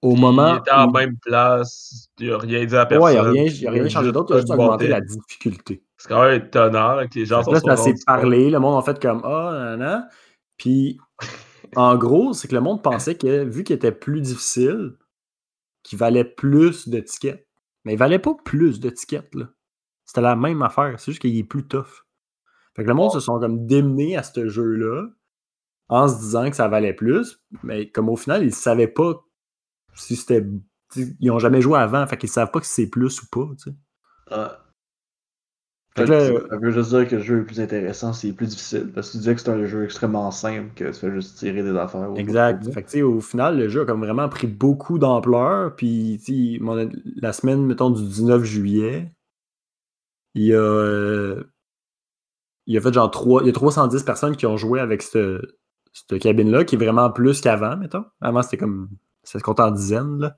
Au 0.00 0.16
moment 0.16 0.54
Il 0.56 0.58
était 0.58 0.72
en 0.72 0.88
où- 0.88 0.92
même 0.92 1.16
place, 1.18 2.08
il 2.18 2.30
n'a 2.30 2.38
rien 2.38 2.64
dit 2.64 2.74
à 2.76 2.86
personne. 2.86 3.04
Ouais, 3.04 3.12
il 3.12 3.20
n'y 3.20 3.20
a 3.20 3.30
rien, 3.30 3.44
il 3.44 3.66
a 3.68 3.70
rien 3.70 3.88
changé 3.88 4.10
d'autre, 4.10 4.32
il 4.32 4.36
a 4.36 4.40
juste 4.40 4.50
augmenté 4.52 4.88
la 4.88 5.00
difficulté. 5.00 5.82
C'est 5.96 6.08
quand 6.08 6.22
même 6.24 6.42
étonnant 6.42 6.94
là, 6.94 7.06
que 7.06 7.16
les 7.18 7.24
gens 7.26 7.42
sont 7.44 7.52
là, 7.52 7.60
ça 7.60 7.76
s'est 7.76 7.90
rendus 7.90 8.02
parlé, 8.04 8.50
le 8.50 8.58
monde 8.58 8.82
a 8.82 8.84
fait 8.84 9.00
comme 9.00 9.20
Ah, 9.24 9.50
nanana. 9.52 10.08
Puis, 10.56 10.98
en 11.76 11.96
gros, 11.96 12.32
c'est 12.32 12.48
que 12.48 12.54
le 12.56 12.60
monde 12.60 12.82
pensait 12.82 13.14
que, 13.16 13.44
vu 13.44 13.62
qu'il 13.62 13.76
était 13.76 13.92
plus 13.92 14.20
difficile, 14.20 14.94
qu'il 15.84 15.98
valait 15.98 16.24
plus 16.24 16.88
de 16.88 16.98
tickets. 16.98 17.46
Mais 17.84 17.92
il 17.94 17.98
valait 17.98 18.18
pas 18.18 18.34
plus 18.44 18.80
de 18.80 18.90
tickets, 18.90 19.32
là. 19.36 19.46
C'était 20.04 20.20
la 20.20 20.34
même 20.36 20.62
affaire, 20.62 20.94
c'est 20.98 21.12
juste 21.12 21.20
qu'il 21.22 21.36
est 21.36 21.44
plus 21.44 21.66
tough. 21.66 22.04
Fait 22.74 22.82
que 22.82 22.88
le 22.88 22.94
monde 22.94 23.12
se 23.12 23.20
sont 23.20 23.38
comme 23.38 23.66
démenés 23.66 24.16
à 24.16 24.22
ce 24.24 24.48
jeu-là 24.48 25.06
en 25.92 26.08
se 26.08 26.18
disant 26.18 26.48
que 26.48 26.56
ça 26.56 26.68
valait 26.68 26.94
plus, 26.94 27.38
mais 27.62 27.90
comme 27.90 28.08
au 28.08 28.16
final, 28.16 28.42
ils 28.42 28.54
savaient 28.54 28.88
pas 28.88 29.22
si 29.94 30.16
c'était. 30.16 30.44
Ils 31.20 31.30
ont 31.30 31.38
jamais 31.38 31.60
joué 31.60 31.78
avant, 31.78 32.06
fait 32.06 32.16
qu'ils 32.16 32.28
savent 32.28 32.50
pas 32.50 32.62
si 32.62 32.70
c'est 32.70 32.86
plus 32.90 33.22
ou 33.22 33.26
pas, 33.30 33.48
tu 33.56 33.70
sais. 33.70 33.76
Ah. 34.30 34.58
Fait 35.94 36.06
que 36.06 36.10
là, 36.10 36.26
Ça 36.48 36.56
veut 36.56 36.70
juste 36.70 36.88
dire 36.88 37.06
que 37.06 37.16
le 37.16 37.22
jeu 37.22 37.40
est 37.40 37.44
plus 37.44 37.60
intéressant 37.60 38.14
s'il 38.14 38.30
est 38.30 38.32
plus 38.32 38.46
difficile. 38.46 38.90
Parce 38.94 39.08
que 39.08 39.12
tu 39.12 39.18
disais 39.18 39.34
que 39.34 39.40
c'est 39.42 39.50
un 39.50 39.66
jeu 39.66 39.84
extrêmement 39.84 40.30
simple, 40.30 40.70
que 40.74 40.84
tu 40.84 40.94
fais 40.94 41.12
juste 41.12 41.36
tirer 41.36 41.62
des 41.62 41.76
affaires. 41.76 42.10
Exact. 42.16 42.66
Fait 42.72 42.82
que, 42.82 43.02
au 43.02 43.20
final, 43.20 43.58
le 43.58 43.68
jeu 43.68 43.82
a 43.82 43.84
comme 43.84 44.00
vraiment 44.00 44.28
pris 44.30 44.46
beaucoup 44.46 44.98
d'ampleur. 44.98 45.76
Puis, 45.76 46.58
mon- 46.62 46.90
la 47.16 47.34
semaine, 47.34 47.66
mettons, 47.66 47.90
du 47.90 48.02
19 48.02 48.42
juillet, 48.44 49.12
il 50.34 50.44
y 50.44 50.54
a, 50.54 50.58
euh, 50.58 51.44
il 52.66 52.74
y 52.74 52.78
a 52.78 52.80
fait 52.80 52.92
genre 52.92 53.10
il 53.42 53.46
y 53.46 53.50
a 53.50 53.52
310 53.52 54.02
personnes 54.02 54.36
qui 54.36 54.46
ont 54.46 54.56
joué 54.56 54.80
avec 54.80 55.02
cette, 55.02 55.42
cette 55.92 56.18
cabine-là, 56.20 56.64
qui 56.64 56.74
est 56.74 56.78
vraiment 56.78 57.10
plus 57.10 57.40
qu'avant, 57.40 57.76
mettons. 57.76 58.04
Avant, 58.20 58.42
c'était 58.42 58.58
comme, 58.58 58.88
ça 59.22 59.38
se 59.38 59.44
compte 59.44 59.60
en 59.60 59.70
dizaines, 59.70 60.18
là. 60.18 60.36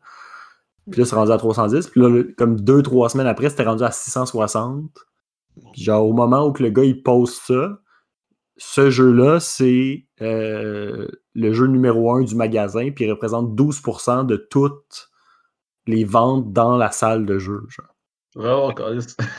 Puis 0.91 1.01
là, 1.01 1.07
c'est 1.07 1.15
rendu 1.17 1.33
à 1.33 1.39
310. 1.39 1.89
Puis 1.89 2.01
là, 2.01 2.23
comme 2.37 2.61
deux, 2.61 2.83
trois 2.83 3.09
semaines 3.09 3.27
après, 3.27 3.49
c'était 3.49 3.63
rendu 3.65 3.83
à 3.85 3.91
660. 3.91 4.91
Puis 5.73 5.83
genre, 5.83 6.07
au 6.07 6.13
moment 6.13 6.47
où 6.47 6.53
que 6.53 6.63
le 6.63 6.69
gars, 6.71 6.85
il 6.85 7.03
pose 7.03 7.33
ça, 7.35 7.79
ce 8.59 8.91
jeu-là, 8.91 9.41
c'est 9.41 10.07
euh, 10.21 11.09
le 11.35 11.53
jeu 11.55 11.67
numéro 11.69 12.13
un 12.15 12.23
du 12.23 12.35
magasin, 12.35 12.91
puis 12.91 13.07
il 13.07 13.11
représente 13.11 13.55
12% 13.59 14.27
de 14.27 14.37
toutes 14.37 15.09
les 15.87 16.05
ventes 16.05 16.53
dans 16.53 16.77
la 16.77 16.91
salle 16.91 17.25
de 17.25 17.39
jeu. 17.39 17.63
genre. 17.69 17.95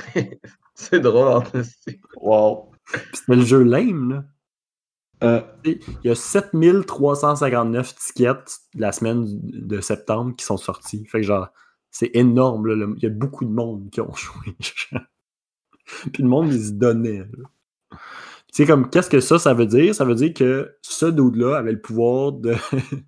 C'est- 0.74 1.00
drôle 1.00 1.28
en 1.28 1.42
plus. 1.42 1.76
Wow. 2.22 2.72
Puis 2.92 3.02
C'était 3.14 3.36
le 3.36 3.46
jeu 3.46 3.64
lame, 3.64 4.10
là. 4.12 4.24
Euh, 5.24 5.42
Il 5.64 5.80
y 6.04 6.10
a 6.10 6.16
7359 6.16 7.96
tickets 7.96 8.60
la 8.76 8.92
semaine 8.92 9.26
de 9.44 9.82
septembre 9.82 10.36
qui 10.36 10.46
sont 10.46 10.58
sortis. 10.58 11.06
Fait 11.06 11.22
que 11.22 11.28
genre, 11.28 11.50
c'est 11.92 12.12
énorme. 12.14 12.96
Il 12.98 13.04
y 13.04 13.06
a 13.06 13.10
beaucoup 13.10 13.46
de 13.46 13.52
monde 13.52 13.90
qui 13.90 14.02
ont 14.02 14.14
joué. 14.16 14.56
Puis 16.12 16.24
le 16.24 16.30
monde, 16.30 16.52
ils 16.54 16.68
se 16.68 16.72
donnait. 16.72 17.20
là. 17.20 17.50
Tu 17.92 18.64
sais, 18.64 18.66
comme, 18.66 18.90
qu'est-ce 18.90 19.10
que 19.10 19.20
ça, 19.20 19.38
ça 19.38 19.54
veut 19.54 19.66
dire? 19.66 19.94
Ça 19.94 20.06
veut 20.06 20.16
dire 20.16 20.34
que 20.34 20.78
ce 20.82 21.06
dude-là 21.06 21.58
avait 21.58 21.74
le 21.74 21.82
pouvoir 21.82 22.32
de, 22.32 22.56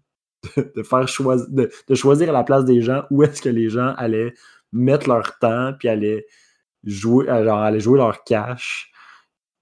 de, 0.75 0.83
faire 0.83 1.07
choisir, 1.07 1.47
de 1.49 1.95
choisir 1.95 2.29
à 2.29 2.33
la 2.33 2.43
place 2.43 2.65
des 2.65 2.81
gens 2.81 3.03
où 3.11 3.23
est-ce 3.23 3.41
que 3.41 3.49
les 3.49 3.69
gens 3.69 3.93
allaient 3.97 4.33
mettre 4.73 5.07
leur 5.07 5.37
temps, 5.39 5.73
puis 5.77 5.87
allaient 5.87 6.25
jouer, 6.83 7.29
euh, 7.29 7.45
genre, 7.45 7.59
allaient 7.59 7.79
jouer 7.79 7.97
leur 7.97 8.23
cash, 8.23 8.91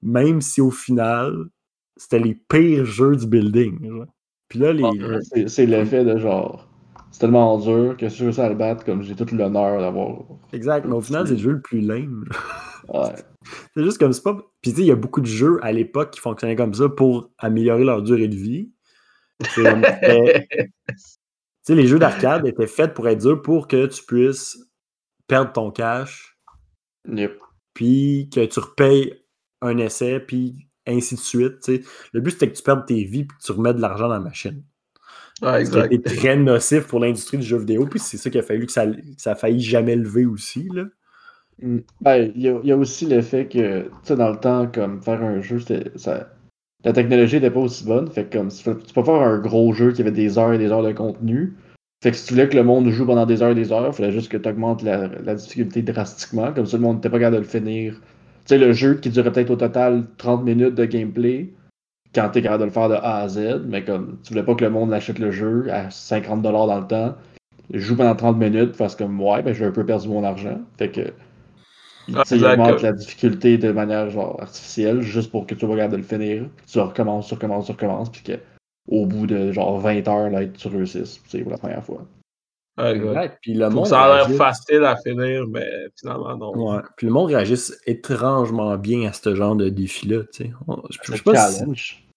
même 0.02 0.42
si 0.42 0.62
au 0.62 0.72
final, 0.72 1.50
c'était 1.98 2.20
les 2.20 2.36
pires 2.36 2.86
jeux 2.86 3.16
du 3.16 3.28
building. 3.28 3.86
genre. 3.88 4.06
Puis 4.50 4.60
là, 4.60 4.74
les. 4.74 4.84
Ah, 4.84 5.20
C'est- 5.48 5.66
l'effet 5.66 6.04
de 6.06 6.18
genre. 6.18 6.68
C'est 7.12 7.20
tellement 7.22 7.58
dur 7.58 7.96
que 7.98 8.10
si 8.10 8.18
je 8.18 8.24
réussis 8.26 8.42
à 8.42 8.50
le 8.50 8.56
battre, 8.56 8.84
comme 8.84 9.02
j'ai 9.02 9.16
tout 9.16 9.26
l'honneur 9.34 9.80
d'avoir. 9.80 10.24
Exact, 10.52 10.86
mais 10.86 10.96
au 10.96 11.02
final, 11.02 11.26
c'est 11.26 11.34
le 11.36 11.40
jeu 11.40 11.52
le 11.54 11.62
plus 11.62 11.80
lame. 11.82 12.26
Ouais. 12.90 13.00
C'est 13.76 13.84
juste 13.84 14.00
comme 14.00 14.12
c'est 14.12 14.24
pas. 14.24 14.36
Puis 14.62 14.72
tu 14.72 14.78
sais, 14.78 14.82
il 14.82 14.88
y 14.88 14.92
a 14.92 14.96
beaucoup 14.96 15.22
de 15.22 15.28
jeux 15.28 15.60
à 15.62 15.72
l'époque 15.72 16.10
qui 16.12 16.20
fonctionnaient 16.20 16.56
comme 16.56 16.74
ça 16.74 16.90
pour 16.90 17.30
améliorer 17.38 17.84
leur 17.84 18.02
durée 18.02 18.28
de 18.28 18.36
vie. 18.36 18.72
Tu 19.56 19.62
sais, 21.74 21.76
les 21.76 21.88
jeux 21.88 21.98
d'arcade 22.00 22.46
étaient 22.46 22.68
faits 22.68 22.94
pour 22.94 23.08
être 23.08 23.22
durs 23.22 23.42
pour 23.42 23.68
que 23.68 23.86
tu 23.88 24.04
puisses 24.04 24.58
perdre 25.28 25.52
ton 25.52 25.72
cash, 25.72 26.38
Yep. 27.12 27.40
puis 27.74 28.30
que 28.34 28.46
tu 28.46 28.60
repayes 28.60 29.14
un 29.62 29.78
essai, 29.80 30.20
puis 30.20 30.68
ainsi 30.88 31.16
de 31.16 31.20
suite. 31.20 31.70
Le 32.14 32.20
but, 32.22 32.32
c'était 32.32 32.50
que 32.50 32.56
tu 32.58 32.64
perdes 32.64 32.86
tes 32.86 33.04
vies, 33.04 33.24
puis 33.26 33.38
que 33.38 33.44
tu 33.44 33.52
remettes 33.52 33.78
de 33.78 33.82
l'argent 33.82 34.08
dans 34.08 34.14
la 34.16 34.20
machine. 34.20 34.64
Ouais, 35.42 35.66
Ce 35.66 35.72
qui 35.72 35.78
a 35.78 35.86
exact. 35.86 35.94
été 35.94 36.16
très 36.16 36.36
nocif 36.38 36.88
pour 36.88 37.00
l'industrie 37.00 37.38
du 37.38 37.46
jeu 37.46 37.58
vidéo, 37.58 37.86
puis 37.88 38.00
c'est 38.00 38.18
ça 38.18 38.30
qui 38.30 38.38
a 38.40 38.42
fallu 38.44 38.66
que 38.66 38.72
ça, 38.72 38.88
que 38.88 38.94
ça 39.18 39.32
a 39.32 39.36
failli 39.36 39.60
jamais 39.62 39.96
lever 39.96 40.26
aussi. 40.26 40.70
Là. 40.74 40.86
Mm. 41.62 41.78
Ben, 42.02 42.32
il 42.36 42.42
y, 42.42 42.48
a- 42.50 42.60
il 42.64 42.70
y 42.70 42.72
a 42.72 42.78
aussi 42.78 43.06
l'effet 43.06 43.48
que, 43.48 43.84
tu 43.84 43.90
sais, 44.04 44.16
dans 44.16 44.30
le 44.30 44.38
temps, 44.38 44.68
comme 44.74 45.02
faire 45.02 45.22
un 45.22 45.42
jeu, 45.42 45.60
c'était. 45.60 45.92
Ça... 45.98 46.30
La 46.84 46.94
technologie 46.94 47.36
n'était 47.38 47.52
pas 47.52 47.60
aussi 47.62 47.84
bonne. 47.84 48.10
Fait 48.12 48.26
que, 48.26 48.38
comme, 48.38 48.50
tu 48.50 48.94
peux 48.94 49.04
faire 49.04 49.16
un 49.22 49.40
gros 49.40 49.74
jeu 49.74 49.92
qui 49.92 50.02
avait 50.02 50.12
des 50.12 50.38
heures 50.38 50.54
et 50.54 50.58
des 50.58 50.72
heures 50.72 50.84
de 50.84 50.92
contenu. 50.92 51.54
Fait 52.04 52.12
que 52.12 52.18
si 52.18 52.28
tu 52.28 52.34
voulais 52.36 52.48
que 52.48 52.56
le 52.56 52.64
monde 52.64 52.88
joue 52.90 53.06
pendant 53.06 53.26
des 53.26 53.42
heures 53.42 53.50
et 53.52 53.56
des 53.56 53.72
heures, 53.72 53.88
il 53.88 53.94
fallait 53.94 54.12
juste 54.12 54.30
que 54.32 54.38
tu 54.38 54.48
augmentes 54.48 54.84
la, 54.84 55.08
la 55.08 55.34
difficulté 55.36 55.82
drastiquement. 55.82 56.54
Comme 56.54 56.66
ça, 56.68 56.78
le 56.78 56.84
monde 56.84 56.98
n'était 56.98 57.10
pas 57.10 57.18
capable 57.20 57.38
de 57.38 57.42
le 57.42 57.48
finir. 57.48 58.00
Tu 58.46 58.50
sais, 58.50 58.58
le 58.58 58.74
jeu 58.74 58.96
qui 58.96 59.10
durait 59.10 59.32
peut-être 59.32 59.50
au 59.50 59.56
total 59.56 60.06
30 60.18 60.44
minutes 60.44 60.76
de 60.76 60.86
gameplay, 60.86 61.52
quand 62.14 62.30
tu 62.30 62.40
es 62.40 62.42
capable 62.44 62.62
de 62.62 62.66
le 62.66 62.72
faire 62.72 62.90
de 62.90 62.96
A 62.96 63.22
à 63.22 63.28
Z, 63.28 63.64
mais 63.68 63.84
comme 63.84 64.20
tu 64.24 64.34
voulais 64.34 64.46
pas 64.46 64.56
que 64.56 64.64
le 64.64 64.70
monde 64.70 64.94
achète 64.94 65.20
le 65.20 65.32
jeu 65.32 65.68
à 65.72 65.90
50$ 65.90 66.42
dans 66.68 66.80
le 66.80 66.88
temps, 66.88 67.16
joue 67.74 67.96
pendant 67.96 68.16
30 68.16 68.38
minutes, 68.38 68.76
fasse 68.76 68.96
comme 68.96 69.20
ouais, 69.20 69.42
ben 69.42 69.54
j'ai 69.54 69.66
un 69.66 69.72
peu 69.72 69.86
perdu 69.86 70.08
mon 70.08 70.24
argent. 70.24 70.60
Fait 70.78 70.92
que 70.92 71.12
il 72.08 72.16
exact. 72.18 72.54
augmente 72.54 72.82
la 72.84 72.94
difficulté 72.94 73.58
de 73.58 73.72
manière 73.72 74.10
genre 74.12 74.40
artificielle 74.40 75.02
juste 75.02 75.32
pour 75.32 75.48
que 75.48 75.56
tu 75.56 75.66
regardes 75.66 75.92
de 75.92 75.98
le 75.98 76.04
finir. 76.04 76.48
Tu 76.68 76.80
recommences, 76.80 77.28
tu 77.28 77.34
recommences, 77.34 77.66
tu 77.66 77.72
recommences, 77.72 78.12
puis 78.12 78.22
que 78.22 78.34
au 78.88 79.08
bout 79.08 79.26
de 79.26 79.52
genre 79.52 79.80
20 79.80 80.08
heures, 80.08 80.30
là, 80.30 80.46
tu 80.46 80.68
réussisses, 80.68 81.20
tu 81.24 81.30
sais, 81.30 81.40
pour 81.40 81.52
la 81.52 81.58
première 81.58 81.84
fois. 81.84 82.06
Ouais, 82.78 82.96
exact. 82.98 83.16
Ouais, 83.16 83.38
puis 83.42 83.54
le 83.54 83.70
monde. 83.70 83.88
ça 83.88 84.02
a 84.02 84.08
l'air 84.08 84.26
réagisse- 84.26 84.38
facile 84.38 84.84
à 84.84 84.98
finir, 84.98 85.46
mais 85.48 85.66
finalement, 85.98 86.36
non. 86.36 86.52
Ouais. 86.74 86.82
Puis 86.98 87.08
le 87.08 87.14
monde 87.14 87.28
réagisse 87.30 87.80
étrangement 87.86 88.76
bien 88.78 89.08
à 89.10 89.14
ce 89.14 89.34
genre 89.34 89.56
de 89.56 89.70
défi-là. 89.70 90.24
tu 90.34 90.44
sais. 90.46 90.52
Je, 90.90 90.98
je 90.98 90.98
C'est 91.04 91.18
sais 91.18 91.24
pas 91.24 91.36
si- 91.50 91.58
challenge. 91.60 92.08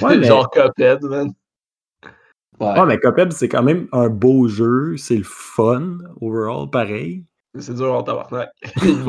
Ouais, 0.00 0.16
mais- 0.18 0.26
Genre 0.26 0.48
Cuphead, 0.50 1.02
man. 1.02 1.32
Ouais. 2.60 2.78
Ouais, 2.78 2.86
mais 2.86 2.98
Cuphead, 2.98 3.32
c'est 3.32 3.48
quand 3.48 3.62
même 3.62 3.88
un 3.92 4.08
beau 4.08 4.46
jeu. 4.46 4.96
C'est 4.96 5.16
le 5.16 5.24
fun, 5.24 5.98
overall, 6.20 6.68
pareil. 6.70 7.24
C'est 7.58 7.74
dur 7.74 7.92
en 7.92 8.02
tabarnak. 8.04 8.50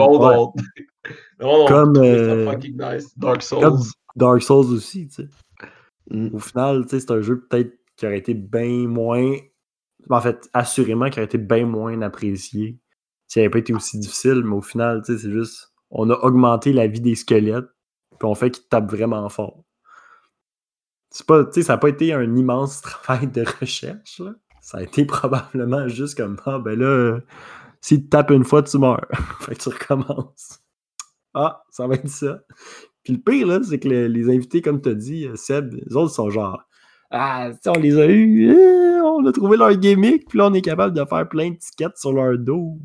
Ont 1.42 1.66
Comme, 1.68 1.96
euh, 1.98 2.46
ça 2.46 2.52
fucking 2.52 2.78
nice. 2.82 3.18
Dark 3.18 3.42
Souls. 3.44 3.62
Comme 3.62 3.80
Dark 4.16 4.42
Souls 4.42 4.74
aussi, 4.74 5.08
tu 5.08 5.14
sais. 5.24 5.28
Mm. 6.10 6.36
Au 6.36 6.40
final, 6.40 6.84
tu 6.84 6.90
sais, 6.90 7.00
c'est 7.02 7.12
un 7.12 7.22
jeu 7.22 7.40
peut-être 7.48 7.72
qui 7.96 8.06
aurait 8.06 8.18
été 8.18 8.34
bien 8.34 8.88
moins. 8.88 9.36
En 10.10 10.22
fait, 10.22 10.50
assurément, 10.54 11.10
qui 11.10 11.20
aurait 11.20 11.26
été 11.26 11.38
bien 11.38 11.66
moins 11.66 12.02
apprécié 12.02 12.80
s'il 13.28 13.42
n'avait 13.42 13.50
pas 13.52 13.60
été 13.60 13.74
aussi 13.74 13.98
difficile, 13.98 14.44
mais 14.44 14.56
au 14.56 14.62
final, 14.62 15.02
c'est 15.06 15.18
juste. 15.20 15.74
On 15.90 16.10
a 16.10 16.16
augmenté 16.16 16.74
la 16.74 16.88
vie 16.88 17.02
des 17.02 17.16
squelettes, 17.16 17.70
puis 18.20 18.28
on 18.28 18.36
fait 18.36 18.52
qu'ils 18.52 18.68
tapent 18.68 18.92
vraiment 18.92 19.28
fort. 19.30 19.64
C'est 21.10 21.26
pas, 21.26 21.50
ça 21.52 21.74
n'a 21.74 21.78
pas 21.78 21.90
été 21.90 22.14
un 22.14 22.36
immense 22.36 22.82
travail 22.82 23.28
de 23.28 23.44
recherche, 23.60 24.20
là. 24.20 24.34
Ça 24.62 24.78
a 24.78 24.84
été 24.84 25.06
probablement 25.06 25.88
juste 25.88 26.16
comme, 26.16 26.38
ah, 26.46 26.60
ben 26.60 26.78
là, 26.80 27.20
si 27.82 28.02
tu 28.04 28.10
tapes 28.10 28.30
une 28.32 28.44
fois, 28.44 28.62
tu 28.64 28.78
meurs. 28.78 29.08
fait 29.40 29.56
que 29.56 29.62
tu 29.62 29.70
recommences. 29.70 30.60
Ah, 31.34 31.64
ça 31.72 31.88
va 31.88 31.96
être 31.96 32.08
ça. 32.08 32.42
Puis 33.04 33.14
le 33.14 33.20
pire, 33.20 33.48
là, 33.48 33.60
c'est 33.64 33.80
que 33.80 33.88
le- 33.90 34.08
les 34.08 34.30
invités, 34.30 34.62
comme 34.62 34.82
tu 34.82 34.90
as 34.90 34.94
dit, 34.94 35.26
euh, 35.28 35.36
Seb, 35.36 35.74
les 35.74 35.96
autres 35.96 36.14
sont 36.14 36.30
genre 36.30 36.64
Ah, 37.12 37.50
on 37.68 37.74
les 37.80 38.00
a 38.00 38.08
eus, 38.08 38.50
euh, 38.50 39.02
on 39.04 39.26
a 39.26 39.32
trouvé 39.34 39.58
leur 39.58 39.74
gimmick, 39.76 40.30
puis 40.30 40.40
là, 40.40 40.48
on 40.48 40.54
est 40.54 40.62
capable 40.62 40.96
de 40.96 41.04
faire 41.04 41.28
plein 41.28 41.50
de 41.52 41.56
tickets 41.58 41.98
sur 41.98 42.14
leur 42.14 42.38
dos. 42.38 42.78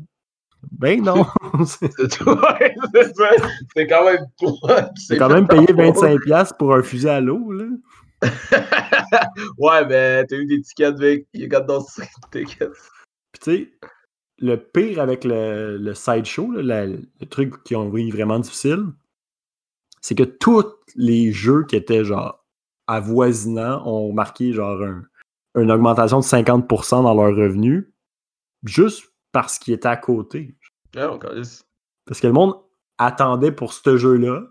Ben 0.71 1.01
non! 1.01 1.25
C'est- 1.65 2.17
quand 3.87 4.05
même. 4.05 4.25
C'est 4.95 5.17
quand 5.17 5.29
même 5.29 5.47
payé 5.47 5.67
25$ 5.67 6.57
pour 6.57 6.75
un 6.75 6.83
fusil 6.83 7.07
à 7.07 7.21
l'eau, 7.21 7.51
là. 7.53 7.65
ouais, 9.59 9.85
mais 9.87 10.25
t'as 10.25 10.35
eu 10.35 10.45
des 10.45 10.61
tickets, 10.61 10.97
mec. 10.99 11.27
You 11.33 11.47
got 11.47 11.61
those 11.61 11.85
tickets. 12.31 12.73
Puis 13.31 13.39
tu 13.41 13.51
sais, 13.51 13.71
le 14.39 14.57
pire 14.57 14.99
avec 14.99 15.23
le, 15.23 15.77
le 15.77 15.93
sideshow, 15.93 16.51
le 16.51 16.99
truc 17.29 17.63
qui 17.63 17.75
ont 17.75 17.89
vraiment 17.89 18.39
difficile, 18.39 18.87
c'est 20.01 20.15
que 20.15 20.23
tous 20.23 20.65
les 20.95 21.31
jeux 21.31 21.63
qui 21.65 21.75
étaient 21.75 22.03
genre 22.03 22.43
avoisinants 22.87 23.85
ont 23.87 24.13
marqué 24.13 24.53
genre 24.53 24.81
un- 24.81 25.03
une 25.55 25.71
augmentation 25.71 26.19
de 26.19 26.23
50% 26.23 27.03
dans 27.03 27.13
leurs 27.13 27.35
revenus 27.35 27.85
juste 28.63 29.11
parce 29.31 29.59
qu'ils 29.59 29.73
étaient 29.73 29.87
à 29.87 29.97
côté. 29.97 30.55
Connaît. 31.19 31.41
Parce 32.05 32.19
que 32.21 32.27
le 32.27 32.33
monde 32.33 32.55
attendait 32.97 33.51
pour 33.51 33.73
ce 33.73 33.97
jeu-là. 33.97 34.43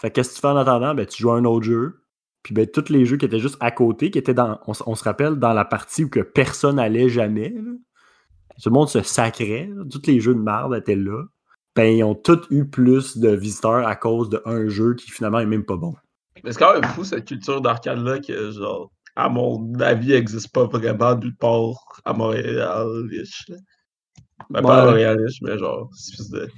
Fait 0.00 0.10
que 0.10 0.16
qu'est-ce 0.16 0.30
que 0.30 0.34
tu 0.36 0.40
fais 0.40 0.48
en 0.48 0.56
attendant? 0.56 0.94
Ben, 0.94 1.06
tu 1.06 1.22
joues 1.22 1.30
à 1.30 1.36
un 1.36 1.44
autre 1.44 1.64
jeu. 1.64 2.02
Puis 2.42 2.54
ben, 2.54 2.66
tous 2.66 2.88
les 2.88 3.04
jeux 3.04 3.16
qui 3.16 3.24
étaient 3.24 3.38
juste 3.40 3.56
à 3.60 3.70
côté, 3.70 4.10
qui 4.10 4.18
étaient 4.18 4.34
dans. 4.34 4.60
On, 4.66 4.94
se 4.94 5.04
rappelle 5.04 5.36
dans 5.36 5.52
la 5.52 5.64
partie 5.64 6.04
où 6.04 6.08
que 6.08 6.20
personne 6.20 6.78
allait 6.78 7.08
jamais. 7.08 7.50
là. 7.50 7.72
Tout 8.62 8.70
le 8.70 8.74
monde 8.74 8.88
se 8.88 9.02
sacrait. 9.02 9.70
là. 9.74 9.84
Tous 9.90 10.02
les 10.06 10.20
jeux 10.20 10.34
de 10.34 10.40
merde 10.40 10.74
étaient 10.74 10.96
là. 10.96 11.24
Ben, 11.76 11.96
ils 11.96 12.02
ont 12.04 12.14
tous 12.14 12.40
eu 12.50 12.64
plus 12.68 13.18
de 13.18 13.30
visiteurs 13.30 13.86
à 13.86 13.96
cause 13.96 14.30
d'un 14.30 14.68
jeu 14.68 14.94
qui 14.94 15.10
finalement 15.10 15.38
est 15.40 15.46
même 15.46 15.64
pas 15.64 15.76
bon. 15.76 15.94
Mais 16.44 16.52
c'est 16.52 16.58
quand 16.58 16.74
même 16.74 16.84
fou 16.92 17.04
cette 17.04 17.24
culture 17.26 17.60
d'arcade-là 17.60 18.18
que, 18.20 18.50
genre, 18.52 18.90
à 19.16 19.28
mon 19.28 19.74
avis, 19.80 20.08
n'existe 20.12 20.52
pas 20.52 20.64
vraiment 20.66 21.14
nulle 21.16 21.36
part 21.36 22.00
à 22.04 22.12
Montréal. 22.12 22.86
-ish. 23.10 23.50
Ben, 24.50 24.62
pas 24.62 24.82
à. 24.82 24.86
Montréal, 24.86 25.26
mais 25.42 25.58
genre, 25.58 25.90
de. 26.30 26.48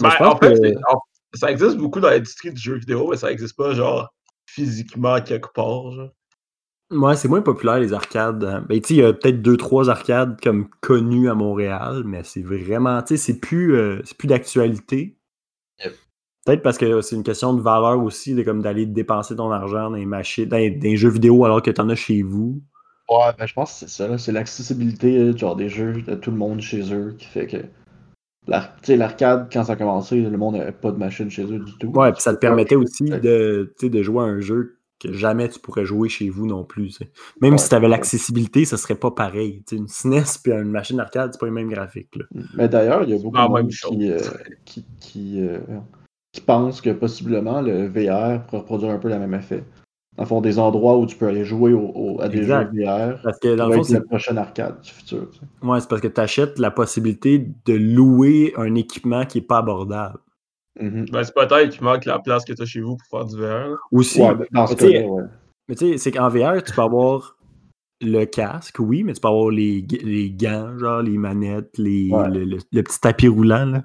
Ben, 0.00 0.10
pense 0.18 0.34
en 0.34 0.36
fait, 0.38 0.50
que- 0.54 0.56
c'est- 0.68 0.76
en- 0.88 1.00
ça 1.34 1.50
existe 1.50 1.76
beaucoup 1.78 2.00
dans 2.00 2.10
l'industrie 2.10 2.52
du 2.52 2.60
jeu 2.60 2.74
vidéo, 2.76 3.08
mais 3.10 3.16
ça 3.16 3.28
n'existe 3.28 3.56
pas, 3.56 3.72
genre, 3.74 4.08
physiquement 4.46 5.20
quelque 5.22 5.48
part. 5.54 5.90
Genre. 5.92 6.10
Ouais, 6.90 7.16
c'est 7.16 7.28
moins 7.28 7.40
populaire 7.40 7.78
les 7.80 7.94
arcades. 7.94 8.64
Ben, 8.68 8.80
tu 8.80 8.88
sais, 8.88 8.94
il 8.94 8.96
y 8.98 9.02
a 9.02 9.12
peut-être 9.14 9.40
deux, 9.40 9.56
trois 9.56 9.88
arcades 9.88 10.38
comme 10.42 10.68
connues 10.82 11.30
à 11.30 11.34
Montréal, 11.34 12.02
mais 12.04 12.22
c'est 12.22 12.42
vraiment, 12.42 13.00
tu 13.02 13.16
sais, 13.16 13.16
c'est 13.16 13.40
plus, 13.40 13.74
euh, 13.76 14.02
c'est 14.04 14.16
plus 14.18 14.26
d'actualité. 14.28 15.16
Peut-être 16.44 16.62
parce 16.62 16.76
que 16.78 17.00
c'est 17.02 17.14
une 17.16 17.22
question 17.22 17.54
de 17.54 17.60
valeur 17.60 18.02
aussi, 18.02 18.34
de 18.34 18.42
comme 18.42 18.62
d'aller 18.62 18.84
dépenser 18.86 19.36
ton 19.36 19.50
argent 19.50 19.90
dans 19.90 19.96
les 19.96 20.06
machines, 20.06 20.46
dans, 20.46 20.56
les- 20.56 20.70
dans 20.70 20.82
les 20.82 20.96
jeux 20.96 21.10
vidéo 21.10 21.44
alors 21.44 21.62
que 21.62 21.70
tu 21.70 21.80
en 21.80 21.88
as 21.88 21.94
chez 21.94 22.22
vous. 22.22 22.60
Ouais, 23.08 23.32
ben 23.38 23.46
je 23.46 23.54
pense 23.54 23.72
que 23.72 23.78
c'est 23.80 23.88
ça, 23.88 24.08
là. 24.08 24.18
c'est 24.18 24.32
l'accessibilité 24.32 25.18
euh, 25.18 25.36
genre 25.36 25.54
des 25.56 25.68
jeux 25.68 26.02
de 26.02 26.14
tout 26.14 26.30
le 26.30 26.36
monde 26.36 26.60
chez 26.60 26.92
eux 26.94 27.14
qui 27.18 27.26
fait 27.26 27.46
que. 27.46 27.58
l'ar- 28.48 28.74
tu 28.76 28.86
sais, 28.86 28.96
L'arcade, 28.96 29.48
quand 29.52 29.64
ça 29.64 29.74
a 29.74 29.76
commencé, 29.76 30.20
le 30.20 30.36
monde 30.36 30.56
n'avait 30.56 30.72
pas 30.72 30.90
de 30.90 30.98
machine 30.98 31.30
chez 31.30 31.44
eux 31.44 31.58
du 31.60 31.76
tout. 31.78 31.88
Ouais, 31.88 32.12
puis 32.12 32.22
ça 32.22 32.32
te 32.34 32.38
permettait 32.40 32.74
aussi 32.76 33.04
de, 33.04 33.72
tu 33.78 33.86
sais, 33.86 33.90
de 33.90 34.02
jouer 34.02 34.20
à 34.24 34.26
un 34.26 34.40
jeu 34.40 34.78
que 34.98 35.12
jamais 35.12 35.48
tu 35.48 35.58
pourrais 35.60 35.84
jouer 35.84 36.08
chez 36.08 36.28
vous 36.28 36.46
non 36.46 36.64
plus. 36.64 36.98
Même 37.40 37.52
Ouais, 37.52 37.58
si 37.58 37.68
tu 37.68 37.74
avais 37.74 37.88
l'accessibilité, 37.88 38.64
ça 38.64 38.76
serait 38.76 38.94
pas 38.94 39.10
pareil. 39.10 39.62
Tu 39.66 39.76
sais, 39.76 39.80
une 39.80 39.88
SNES 39.88 40.38
puis 40.42 40.52
une 40.52 40.70
machine 40.70 40.98
arcade, 41.00 41.30
c'est 41.32 41.38
pas 41.40 41.46
les 41.46 41.52
mêmes 41.52 41.68
graphiques. 41.70 42.14
là. 42.16 42.24
Mais 42.54 42.68
d'ailleurs, 42.68 43.02
il 43.04 43.10
y 43.10 43.14
a 43.14 43.18
beaucoup 43.22 43.36
Ah, 43.36 43.46
de 43.46 43.52
monde 43.52 43.68
qui, 43.68 44.10
euh, 44.10 44.18
qui, 44.64 44.84
qui, 45.00 45.40
euh, 45.40 45.58
qui 46.32 46.40
pensent 46.40 46.80
que 46.80 46.90
possiblement 46.90 47.60
le 47.60 47.86
VR 47.86 48.42
pourrait 48.46 48.60
reproduire 48.62 48.90
un 48.92 48.98
peu 48.98 49.08
le 49.08 49.18
même 49.18 49.34
effet. 49.34 49.64
Dans 50.16 50.24
le 50.24 50.28
fond, 50.28 50.40
des 50.42 50.58
endroits 50.58 50.98
où 50.98 51.06
tu 51.06 51.16
peux 51.16 51.26
aller 51.26 51.44
jouer 51.44 51.72
au- 51.72 51.90
au- 51.94 52.20
à 52.20 52.28
des 52.28 52.38
Exact. 52.38 52.70
jeux 52.74 52.82
VR. 52.84 53.20
Parce 53.22 53.38
que 53.38 53.54
dans 53.54 53.68
le 53.68 53.76
fond, 53.76 53.82
c'est 53.82 53.94
la 53.94 54.00
prochaine 54.02 54.38
arcade 54.38 54.80
du 54.82 54.90
futur. 54.90 55.30
tu 55.30 55.38
sais. 55.38 55.66
Ouais, 55.66 55.80
c'est 55.80 55.88
parce 55.88 56.02
que 56.02 56.08
tu 56.08 56.20
achètes 56.20 56.58
la 56.58 56.70
possibilité 56.70 57.38
de 57.66 57.72
louer 57.74 58.52
un 58.56 58.74
équipement 58.74 59.24
qui 59.24 59.38
n'est 59.38 59.46
pas 59.46 59.58
abordable. 59.58 60.18
Mhm. 60.80 61.06
Ben, 61.12 61.22
c'est 61.22 61.34
peut-être 61.34 61.70
qu'il 61.70 61.82
manque 61.84 62.04
la 62.06 62.18
place 62.18 62.44
que 62.44 62.52
tu 62.52 62.62
as 62.62 62.66
chez 62.66 62.80
vous 62.80 62.96
pour 62.96 63.06
faire 63.20 63.26
du 63.26 63.36
VR. 63.40 63.78
Aussi, 63.90 64.20
Ouais, 64.22 64.34
ben, 64.34 64.46
dans 64.52 64.66
ce 64.66 64.74
tu 64.74 64.84
sais, 64.86 64.92
cas-là, 64.94 65.06
ouais. 65.06 65.22
Mais 65.68 65.74
tu 65.76 65.88
sais, 65.92 65.98
c'est 65.98 66.10
qu'en 66.12 66.28
VR, 66.28 66.62
tu 66.62 66.72
peux 66.72 66.82
avoir 66.82 67.36
le 68.02 68.24
casque, 68.24 68.76
oui, 68.80 69.02
mais 69.04 69.12
tu 69.14 69.20
peux 69.20 69.28
avoir 69.28 69.50
les, 69.50 69.86
les 70.02 70.30
gants, 70.30 70.76
genre 70.78 71.02
les 71.02 71.16
manettes, 71.18 71.76
les, 71.78 72.10
Ouais. 72.10 72.28
le, 72.30 72.44
le- 72.44 72.58
le 72.72 72.82
petit 72.82 73.00
tapis 73.00 73.28
roulant. 73.28 73.64
Là. 73.66 73.82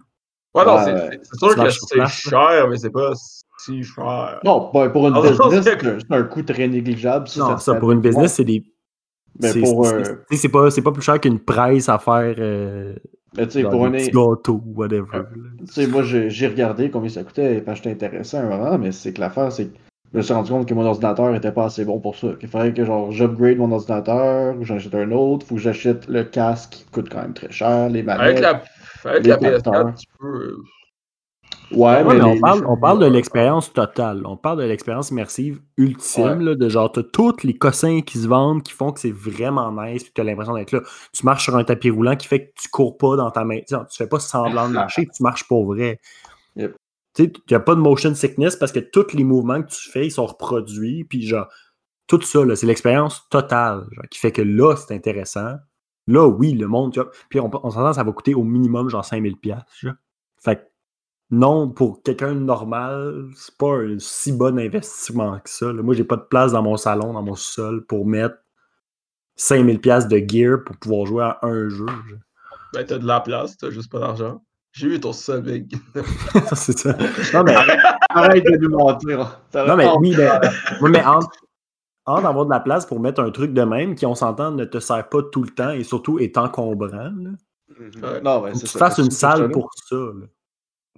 Ouais, 0.58 0.66
non, 0.66 0.78
c'est- 0.86 1.38
sûr 1.38 1.56
que 1.56 1.70
c'est 1.70 2.08
cher, 2.30 2.68
mais 2.70 2.78
c'est 2.78 2.90
pas 2.90 3.12
si 3.60 3.84
cher. 3.84 4.40
Non, 4.44 4.70
ben, 4.74 4.90
pour 4.90 5.08
une 5.08 5.14
Ah, 5.16 5.22
business, 5.22 5.64
c'est- 5.64 6.14
un- 6.14 6.24
coût 6.24 6.44
très 6.44 6.68
négligeable. 6.68 7.28
si 7.28 7.40
non, 7.40 7.58
ça, 7.58 7.76
pour 7.76 7.92
une 7.92 8.02
business, 8.02 8.34
c'est 8.36 8.44
des. 8.44 8.64
Mais 9.40 9.50
c'est- 9.52 9.60
pour, 9.60 9.86
c'est- 9.86 9.94
euh, 9.94 10.02
tu 10.30 10.36
sais, 10.36 10.42
c'est 10.44 10.50
pas, 10.50 10.72
c'est 10.72 10.82
pas 10.82 10.92
plus 10.92 11.02
cher 11.04 11.20
qu'une 11.20 11.40
presse 11.40 11.90
à 11.90 12.00
faire. 12.00 12.36
euh, 12.40 12.96
mais 13.38 13.46
tu 13.46 13.54
sais, 13.62 13.64
pour 13.64 13.88
des 13.90 14.08
un. 14.08 14.10
gâteaux, 14.10 14.62
whatever. 14.76 15.04
Là. 15.14 15.26
Tu 15.68 15.74
sais, 15.74 15.88
moi, 15.88 16.02
j'ai 16.04 16.48
regardé 16.48 16.90
combien 16.90 17.10
ça 17.10 17.24
coûtait, 17.24 17.62
parce 17.62 17.80
que 17.80 17.90
j'étais 17.90 18.06
intéressé 18.06 18.38
à 18.38 18.42
un 18.42 18.50
moment, 18.50 18.78
mais 18.80 18.92
c'est 18.92 19.14
que 19.14 19.20
l'affaire, 19.22 19.52
c'est 19.52 19.66
que 19.68 19.78
je 20.14 20.18
me 20.18 20.24
suis 20.24 20.34
rendu 20.34 20.50
compte 20.52 20.68
que 20.68 20.74
mon 20.74 20.86
ordinateur 20.86 21.36
était 21.36 21.52
pas 21.52 21.66
assez 21.66 21.86
bon 21.86 22.00
pour 22.00 22.16
ça. 22.16 22.30
Qu'il 22.40 22.50
fallait 22.50 22.74
que 22.74 22.84
genre 22.84 23.12
j'upgrade 23.12 23.58
mon 23.58 23.72
ordinateur, 23.72 24.56
ou 24.58 24.64
j'en 24.64 24.78
achète 24.78 24.96
un 24.96 25.12
autre, 25.12 25.46
faut 25.46 25.56
que 25.56 25.62
j'achète 25.62 26.08
le 26.08 26.24
casque 26.24 26.72
qui 26.72 26.86
coûte 26.86 27.10
quand 27.12 27.22
même 27.22 27.34
très 27.34 27.52
cher, 27.52 27.90
les 27.90 28.00
Avec 28.00 28.06
manettes. 28.06 28.40
la, 28.42 28.64
avec 29.06 29.24
les 29.24 29.30
la 29.30 29.38
capteurs. 29.38 29.88
PS4, 29.90 30.00
tu 30.00 30.08
peux. 30.20 30.58
Ouais, 31.72 32.02
Ouais, 32.04 32.04
mais 32.04 32.16
mais 32.16 32.24
on 32.24 32.40
parle, 32.40 32.66
on 32.66 32.78
parle 32.78 33.00
de 33.00 33.06
l'expérience 33.08 33.74
totale. 33.74 34.26
On 34.26 34.38
parle 34.38 34.60
de 34.60 34.64
l'expérience 34.64 35.12
immersive 35.12 35.62
ultime, 35.78 36.24
Ouais. 36.40 36.44
là, 36.46 36.56
de 36.56 36.70
genre, 36.70 36.90
t'as 36.92 37.04
tous 37.04 37.44
les 37.44 37.58
cossins 37.58 38.02
qui 38.02 38.20
se 38.20 38.28
vendent 38.28 38.64
qui 38.64 38.72
font 38.72 38.94
que 38.94 39.02
c'est 39.02 39.12
vraiment 39.12 39.70
nice, 39.74 40.04
puis 40.04 40.12
t'as 40.16 40.24
l'impression 40.24 40.54
d'être 40.56 40.72
là. 40.72 40.82
Tu 41.14 41.26
marches 41.26 41.44
sur 41.44 41.58
un 41.58 41.66
tapis 41.66 41.90
roulant 41.90 42.16
qui 42.16 42.28
fait 42.28 42.48
que 42.48 42.52
tu 42.62 42.70
cours 42.70 42.98
pas 42.98 43.18
dans 43.18 43.32
ta 43.32 43.44
main. 43.44 43.60
Tu 43.68 43.76
fais 43.98 44.08
pas 44.08 44.20
semblant 44.20 44.70
de 44.70 44.74
marcher, 44.76 45.08
tu 45.08 45.22
marches 45.24 45.46
pour 45.46 45.66
vrai. 45.66 46.00
Yep. 46.56 46.76
Tu 47.16 47.32
a 47.54 47.60
pas 47.60 47.76
de 47.76 47.82
motion 47.82 48.14
sickness 48.16 48.56
parce 48.56 48.72
que 48.72 48.80
tous 48.80 49.14
les 49.14 49.24
mouvements 49.26 49.62
que 49.62 49.70
tu 49.72 49.90
fais, 49.90 50.06
ils 50.06 50.12
sont 50.12 50.26
reproduits, 50.26 51.04
puis 51.04 51.26
genre, 51.28 51.48
tout 52.08 52.22
ça, 52.22 52.40
c'est 52.56 52.68
l'expérience 52.68 53.28
totale, 53.30 53.86
genre, 53.92 54.06
qui 54.10 54.20
fait 54.20 54.32
que 54.32 54.42
là, 54.42 54.76
c'est 54.78 54.94
intéressant. 54.96 55.56
Là, 56.08 56.28
oui, 56.28 56.54
le 56.54 56.68
monde, 56.68 56.94
tu 56.94 57.00
vois, 57.00 57.12
puis 57.30 57.40
on, 57.40 57.50
on 57.64 57.70
s'entend, 57.70 57.94
ça 57.94 58.04
va 58.04 58.12
coûter 58.12 58.34
au 58.34 58.44
minimum 58.44 58.90
genre 58.90 59.04
5000$. 59.04 59.36
genre. 59.82 59.94
Fait 60.40 60.56
que 60.56 60.62
non, 61.30 61.70
pour 61.70 62.02
quelqu'un 62.04 62.34
de 62.34 62.40
normal, 62.40 63.26
c'est 63.36 63.56
pas 63.58 63.80
un 63.80 64.00
si 64.00 64.32
bon 64.32 64.58
investissement 64.58 65.40
que 65.40 65.50
ça. 65.50 65.74
là. 65.74 65.82
Moi, 65.82 65.94
j'ai 65.94 66.06
pas 66.06 66.16
de 66.16 66.22
place 66.22 66.54
dans 66.54 66.64
mon 66.64 66.78
salon, 66.78 67.12
dans 67.14 67.22
mon 67.22 67.36
sol, 67.36 67.86
pour 67.86 68.06
mettre 68.06 68.38
5000$ 69.38 70.08
de 70.08 70.24
gear 70.26 70.64
pour 70.64 70.78
pouvoir 70.78 71.06
jouer 71.06 71.24
à 71.24 71.40
un 71.42 71.68
jeu. 71.68 71.86
Ben, 72.74 72.86
t'as 72.86 72.98
de 72.98 73.06
la 73.06 73.20
place, 73.20 73.58
t'as 73.58 73.72
juste 73.72 73.92
pas 73.92 74.00
d'argent. 74.00 74.42
J'ai 74.72 74.88
vu 74.88 75.00
ton 75.00 75.12
sub, 75.12 75.44
big. 75.44 75.76
c'est 76.54 76.78
ça. 76.78 76.96
Non, 77.34 77.44
mais, 77.44 77.56
Arrête 78.10 78.46
de 78.46 78.58
nous 78.62 78.70
mentir. 78.70 79.42
Non, 79.54 79.76
mais 79.76 79.90
oui, 80.00 80.16
mais, 80.18 80.30
oui, 80.82 80.92
mais 80.92 81.04
entre, 81.04 81.30
entre 82.08 82.26
avoir 82.26 82.46
de 82.46 82.52
la 82.52 82.60
place 82.60 82.86
pour 82.86 83.00
mettre 83.00 83.22
un 83.22 83.30
truc 83.32 83.54
de 83.54 83.62
même 83.62 83.94
qui, 83.94 84.06
on 84.06 84.16
s'entend, 84.16 84.52
ne 84.52 84.66
te 84.66 84.80
sert 84.80 85.08
pas 85.10 85.22
tout 85.22 85.44
le 85.44 85.50
temps 85.50 85.72
et 85.72 85.84
surtout 85.84 86.20
est 86.20 86.38
encombrant. 86.38 87.12
Ouais. 87.80 88.22
Non, 88.22 88.42
ben, 88.42 88.56
c'est 88.56 88.62
tu 88.62 88.68
ça. 88.68 88.80
fasses 88.80 88.98
une 88.98 89.12
salle 89.12 89.52
pour 89.52 89.70
ça. 89.88 89.96
là. 89.96 90.26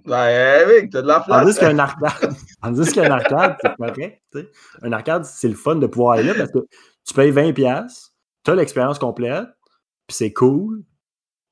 Ben, 0.06 0.68
mec, 0.68 0.90
t'as 0.90 1.02
de 1.02 1.06
la 1.08 1.20
place. 1.20 1.42
Tandis 1.42 1.58
qu'un 1.58 1.78
arcade, 1.78 2.34
tandis 2.62 2.92
qu'un 2.92 3.10
arcade, 3.10 3.56
c'est 3.60 3.76
correct. 3.76 4.22
Un 4.82 4.92
arcade, 4.92 5.24
c'est 5.24 5.48
le 5.48 5.54
fun 5.54 5.76
de 5.76 5.86
pouvoir 5.86 6.12
aller 6.12 6.24
là 6.24 6.34
parce 6.34 6.52
que 6.52 6.66
tu 7.04 7.12
payes 7.12 7.32
20$, 7.32 8.10
tu 8.44 8.50
as 8.50 8.54
l'expérience 8.54 8.98
complète, 8.98 9.48
puis 10.06 10.16
c'est 10.16 10.32
cool. 10.32 10.82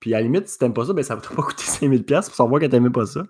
Puis 0.00 0.14
à 0.14 0.18
la 0.18 0.22
limite, 0.22 0.48
si 0.48 0.56
t'aimes 0.56 0.72
pas 0.72 0.86
ça, 0.86 0.92
ben 0.92 1.02
ça 1.02 1.16
va 1.16 1.20
pas 1.36 1.42
coûter 1.42 1.64
5000$ 1.64 2.04
pour 2.06 2.34
savoir 2.34 2.60
que 2.60 2.66
t'aimais 2.66 2.90
pas 2.90 3.06
ça. 3.06 3.24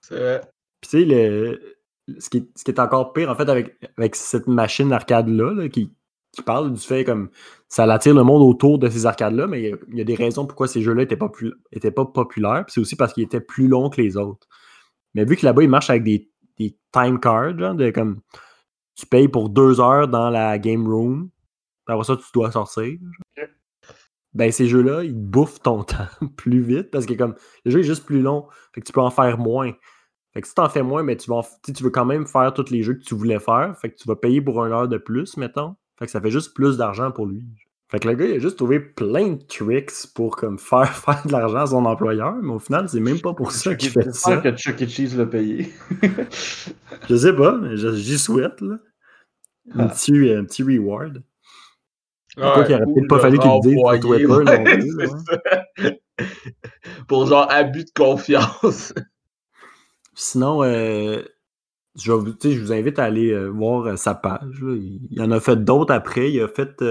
C'est 0.00 0.16
vrai. 0.16 0.40
Puis 0.80 0.90
tu 0.90 0.98
sais, 1.00 1.04
le, 1.04 1.60
ce, 2.18 2.28
qui 2.30 2.38
est, 2.38 2.48
ce 2.56 2.64
qui 2.64 2.70
est 2.70 2.80
encore 2.80 3.12
pire, 3.12 3.30
en 3.30 3.34
fait, 3.34 3.48
avec, 3.48 3.76
avec 3.96 4.16
cette 4.16 4.46
machine 4.46 4.92
arcade-là, 4.92 5.52
là, 5.54 5.68
qui, 5.68 5.92
qui 6.32 6.42
parle 6.42 6.72
du 6.72 6.80
fait 6.80 7.04
comme 7.04 7.30
ça 7.68 7.84
attire 7.84 8.14
le 8.14 8.22
monde 8.24 8.42
autour 8.42 8.78
de 8.78 8.88
ces 8.88 9.06
arcades-là, 9.06 9.46
mais 9.46 9.62
il 9.62 9.68
y, 9.68 9.72
a, 9.72 9.76
il 9.90 9.98
y 9.98 10.00
a 10.00 10.04
des 10.04 10.14
raisons 10.14 10.46
pourquoi 10.46 10.68
ces 10.68 10.82
jeux-là 10.82 11.02
étaient, 11.02 11.16
popu- 11.16 11.52
étaient 11.72 11.90
pas 11.90 12.04
populaires. 12.04 12.64
Puis 12.66 12.74
c'est 12.74 12.80
aussi 12.80 12.96
parce 12.96 13.12
qu'ils 13.12 13.24
étaient 13.24 13.40
plus 13.40 13.68
longs 13.68 13.90
que 13.90 14.00
les 14.00 14.16
autres. 14.16 14.46
Mais 15.14 15.24
vu 15.24 15.36
que 15.36 15.44
là-bas, 15.46 15.62
ils 15.62 15.68
marchent 15.68 15.90
avec 15.90 16.04
des, 16.04 16.30
des 16.58 16.76
time 16.92 17.20
cards, 17.20 17.58
genre, 17.58 17.74
de 17.74 17.90
comme 17.90 18.20
tu 18.94 19.06
payes 19.06 19.28
pour 19.28 19.48
deux 19.48 19.80
heures 19.80 20.08
dans 20.08 20.30
la 20.30 20.58
game 20.58 20.86
room, 20.86 21.30
puis 21.86 21.94
après 21.94 22.04
ça, 22.04 22.16
tu 22.16 22.24
dois 22.34 22.50
sortir. 22.52 22.84
genre. 23.36 23.46
Ben, 24.34 24.50
ces 24.50 24.66
jeux-là, 24.66 25.04
ils 25.04 25.14
bouffent 25.14 25.60
ton 25.60 25.82
temps 25.84 26.06
plus 26.36 26.62
vite 26.62 26.90
parce 26.90 27.06
que 27.06 27.14
comme 27.14 27.34
le 27.64 27.70
jeu 27.70 27.80
est 27.80 27.84
juste 27.84 28.06
plus 28.06 28.22
long, 28.22 28.46
fait 28.74 28.80
que 28.80 28.86
tu 28.86 28.92
peux 28.92 29.00
en 29.00 29.10
faire 29.10 29.38
moins. 29.38 29.72
Fait 30.34 30.40
que 30.40 30.48
si 30.48 30.54
t'en 30.54 30.68
fais 30.68 30.82
moins, 30.82 31.02
mais 31.02 31.16
tu 31.16 31.28
vas 31.30 31.42
tu 31.64 31.82
veux 31.82 31.90
quand 31.90 32.06
même 32.06 32.26
faire 32.26 32.52
tous 32.54 32.70
les 32.70 32.82
jeux 32.82 32.94
que 32.94 33.02
tu 33.04 33.14
voulais 33.14 33.38
faire. 33.38 33.76
Fait 33.78 33.90
que 33.90 33.96
tu 33.96 34.08
vas 34.08 34.16
payer 34.16 34.40
pour 34.40 34.64
une 34.64 34.72
heure 34.72 34.88
de 34.88 34.96
plus, 34.98 35.36
mettons. 35.36 35.76
Fait 35.98 36.06
que 36.06 36.10
ça 36.10 36.20
fait 36.20 36.30
juste 36.30 36.54
plus 36.54 36.76
d'argent 36.78 37.10
pour 37.10 37.26
lui. 37.26 37.44
Fait 37.90 37.98
que 38.00 38.08
le 38.08 38.14
gars, 38.14 38.24
il 38.24 38.32
a 38.36 38.38
juste 38.38 38.56
trouvé 38.56 38.80
plein 38.80 39.32
de 39.34 39.42
tricks 39.42 39.92
pour 40.14 40.36
comme 40.36 40.58
faire 40.58 40.88
faire 40.96 41.22
de 41.26 41.32
l'argent 41.32 41.58
à 41.58 41.66
son 41.66 41.84
employeur, 41.84 42.34
mais 42.40 42.52
au 42.54 42.58
final, 42.58 42.88
c'est 42.88 43.00
même 43.00 43.20
pas 43.20 43.34
pour 43.34 43.52
ça 43.52 43.74
qu'il 43.74 43.90
fait 43.90 44.10
ça. 44.12 44.30
J'espère 44.30 44.42
que 44.42 44.56
Chuck 44.58 44.80
E. 44.82 44.86
Cheese 44.86 45.14
l'a 45.16 45.26
payé. 45.26 45.70
Je 47.10 47.16
sais 47.16 47.34
pas, 47.34 47.52
mais 47.58 47.76
j'y 47.76 48.18
souhaite, 48.18 48.60
là. 48.62 48.78
Un 49.74 49.80
Ah. 49.84 49.88
petit, 49.88 50.30
un 50.30 50.44
petit 50.44 50.62
reward. 50.62 51.22
Pourquoi 52.34 52.60
Ouais, 52.60 52.66
qu'il 52.66 52.74
aurait 52.76 52.84
peut-être 52.86 53.08
pas 53.08 53.18
fallu 53.18 53.38
qu'il 53.38 53.50
le 53.50 53.60
dise 53.60 53.76
sur 53.78 54.00
Twitter 54.00 54.26
non 54.26 54.36
ouais, 54.44 54.64
plus, 54.64 54.90
c'est 54.98 55.06
là, 55.82 55.92
ça. 56.16 56.24
Pour 57.06 57.26
genre 57.26 57.46
abus 57.50 57.84
de 57.84 57.90
confiance. 57.94 58.94
Sinon, 60.14 60.62
euh, 60.62 61.22
je, 61.96 62.12
vous- 62.12 62.34
je 62.42 62.60
vous 62.60 62.72
invite 62.72 62.98
à 62.98 63.04
aller 63.04 63.30
euh, 63.32 63.48
voir 63.48 63.86
euh, 63.86 63.96
sa 63.96 64.14
page. 64.14 64.62
là. 64.62 64.74
Il, 65.10 65.20
en 65.22 65.30
a 65.30 65.40
fait 65.40 65.56
d'autres 65.64 65.92
après. 65.94 66.30
Il 66.32 66.40
a 66.42 66.48
fait. 66.48 66.82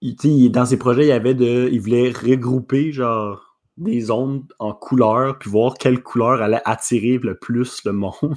il- 0.00 0.50
dans 0.52 0.66
ses 0.66 0.78
projets, 0.78 1.04
il 1.04 1.08
y 1.08 1.12
avait 1.12 1.34
de. 1.34 1.68
Il 1.72 1.80
voulait 1.80 2.10
regrouper 2.10 2.92
genre 2.92 3.58
des 3.76 4.00
zones 4.02 4.46
en 4.58 4.72
couleurs, 4.74 5.38
puis 5.38 5.50
voir 5.50 5.74
quelle 5.74 6.02
couleur 6.02 6.42
allait 6.42 6.60
attirer 6.66 7.18
le 7.18 7.38
plus 7.38 7.82
le 7.84 7.92
monde. 7.92 8.36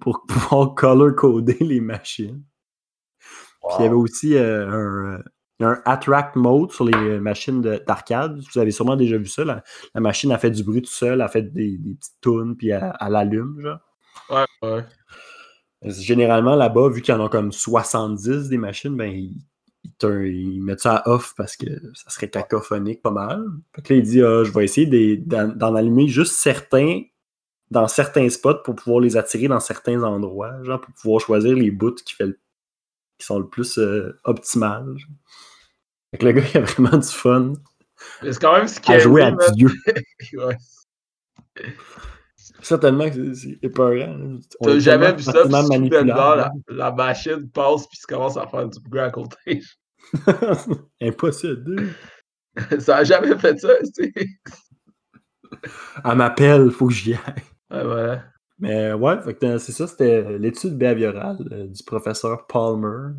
pour 0.00 0.24
pouvoir 0.26 0.74
color 0.74 1.14
coder 1.14 1.56
les 1.60 1.80
machines. 1.80 2.42
Puis 3.68 3.76
il 3.78 3.82
y 3.82 3.86
avait 3.86 3.94
aussi 3.94 4.34
euh, 4.36 5.16
un, 5.18 5.22
euh, 5.62 5.66
un 5.66 5.82
attract 5.84 6.36
mode 6.36 6.70
sur 6.72 6.84
les 6.84 7.18
machines 7.20 7.60
de- 7.60 7.82
d'arcade. 7.86 8.40
Vous 8.52 8.58
avez 8.60 8.70
sûrement 8.70 8.96
déjà 8.96 9.16
vu 9.18 9.26
ça. 9.26 9.44
La, 9.44 9.62
la 9.94 10.00
machine 10.00 10.32
a 10.32 10.38
fait 10.38 10.50
du 10.50 10.62
bruit 10.64 10.82
tout 10.82 10.90
seul, 10.90 11.20
elle 11.20 11.28
fait 11.28 11.42
des, 11.42 11.78
des 11.78 11.94
petites 11.94 12.20
tunes, 12.20 12.56
puis 12.56 12.68
elle, 12.70 12.92
elle 13.00 13.16
allume. 13.16 13.60
Genre. 13.60 13.78
Ouais, 14.30 14.44
ouais. 14.62 14.84
Généralement, 15.82 16.56
là-bas, 16.56 16.90
vu 16.90 17.00
qu'il 17.00 17.14
y 17.14 17.16
en 17.16 17.24
a 17.24 17.28
comme 17.28 17.52
70 17.52 18.48
des 18.50 18.58
machines, 18.58 18.94
ben, 18.96 19.10
ils, 19.10 19.38
ils 19.84 19.92
te- 19.94 20.26
ils 20.26 20.60
mettent 20.62 20.80
ça 20.80 20.96
à 20.96 21.08
off 21.10 21.32
parce 21.36 21.56
que 21.56 21.66
ça 21.94 22.10
serait 22.10 22.28
cacophonique 22.28 23.00
pas 23.00 23.10
mal. 23.10 23.42
Fait 23.74 23.82
que 23.82 23.92
là, 23.94 23.98
il 24.00 24.02
dit 24.04 24.22
ah, 24.22 24.44
je 24.44 24.52
vais 24.52 24.64
essayer 24.64 25.16
d'en 25.16 25.48
d'en 25.48 25.74
allumer 25.74 26.06
juste 26.08 26.34
certains 26.34 27.02
dans 27.70 27.88
certains 27.88 28.28
spots 28.28 28.62
pour 28.64 28.74
pouvoir 28.74 29.00
les 29.00 29.16
attirer 29.16 29.48
dans 29.48 29.60
certains 29.60 30.02
endroits, 30.02 30.62
genre 30.64 30.80
pour 30.82 30.92
pouvoir 30.94 31.20
choisir 31.20 31.54
les 31.56 31.70
bouts 31.70 31.94
qui, 31.94 32.14
fait 32.14 32.26
le- 32.26 32.38
qui 33.18 33.26
sont 33.26 33.38
le 33.38 33.48
plus 33.48 33.78
euh, 33.78 34.18
optimales. 34.24 34.96
genre. 34.98 35.10
Fait 36.10 36.18
que 36.18 36.24
le 36.26 36.32
gars, 36.32 36.42
il 36.54 36.58
a 36.58 36.60
vraiment 36.62 36.96
du 36.96 37.08
fun 37.08 37.52
c'est 38.22 38.38
quand 38.40 38.54
même 38.54 38.64
à 38.64 38.68
scary. 38.68 39.00
jouer 39.00 39.22
à 39.22 39.30
man. 39.32 39.38
Dieu. 39.54 39.68
Ouais. 40.34 40.56
Certainement 42.62 43.10
que 43.10 43.34
c'est- 43.34 43.58
épeurant. 43.62 44.38
On 44.60 44.66
T'as 44.66 44.78
jamais 44.78 45.12
vu 45.12 45.22
ça, 45.22 45.32
puis 45.32 45.42
soudainement, 45.42 45.68
manipulable. 45.68 46.14
la, 46.18 46.52
la 46.68 46.92
machine 46.92 47.48
passe, 47.50 47.86
puis 47.88 47.98
ça 47.98 48.06
commence 48.14 48.36
à 48.36 48.46
faire 48.46 48.68
du 48.68 48.78
bruit 48.80 49.00
à 49.00 49.10
côté. 49.10 49.62
Impossible. 51.02 51.88
ça 52.80 52.98
a 52.98 53.04
jamais 53.04 53.36
fait 53.38 53.58
ça, 53.58 53.68
tu 53.94 54.12
sais. 54.14 54.26
Elle 56.04 56.16
m'appelle, 56.16 56.70
faut 56.70 56.88
que 56.88 56.94
j'y 56.94 57.14
aille. 57.14 57.20
Ouais, 57.70 57.84
voilà. 57.84 58.24
Mais 58.58 58.92
ouais, 58.92 59.16
euh, 59.44 59.58
c'est 59.58 59.72
ça, 59.72 59.86
c'était 59.86 60.38
l'étude 60.38 60.76
behaviorale 60.76 61.38
euh, 61.52 61.66
du 61.66 61.82
professeur 61.84 62.46
Palmer. 62.46 63.14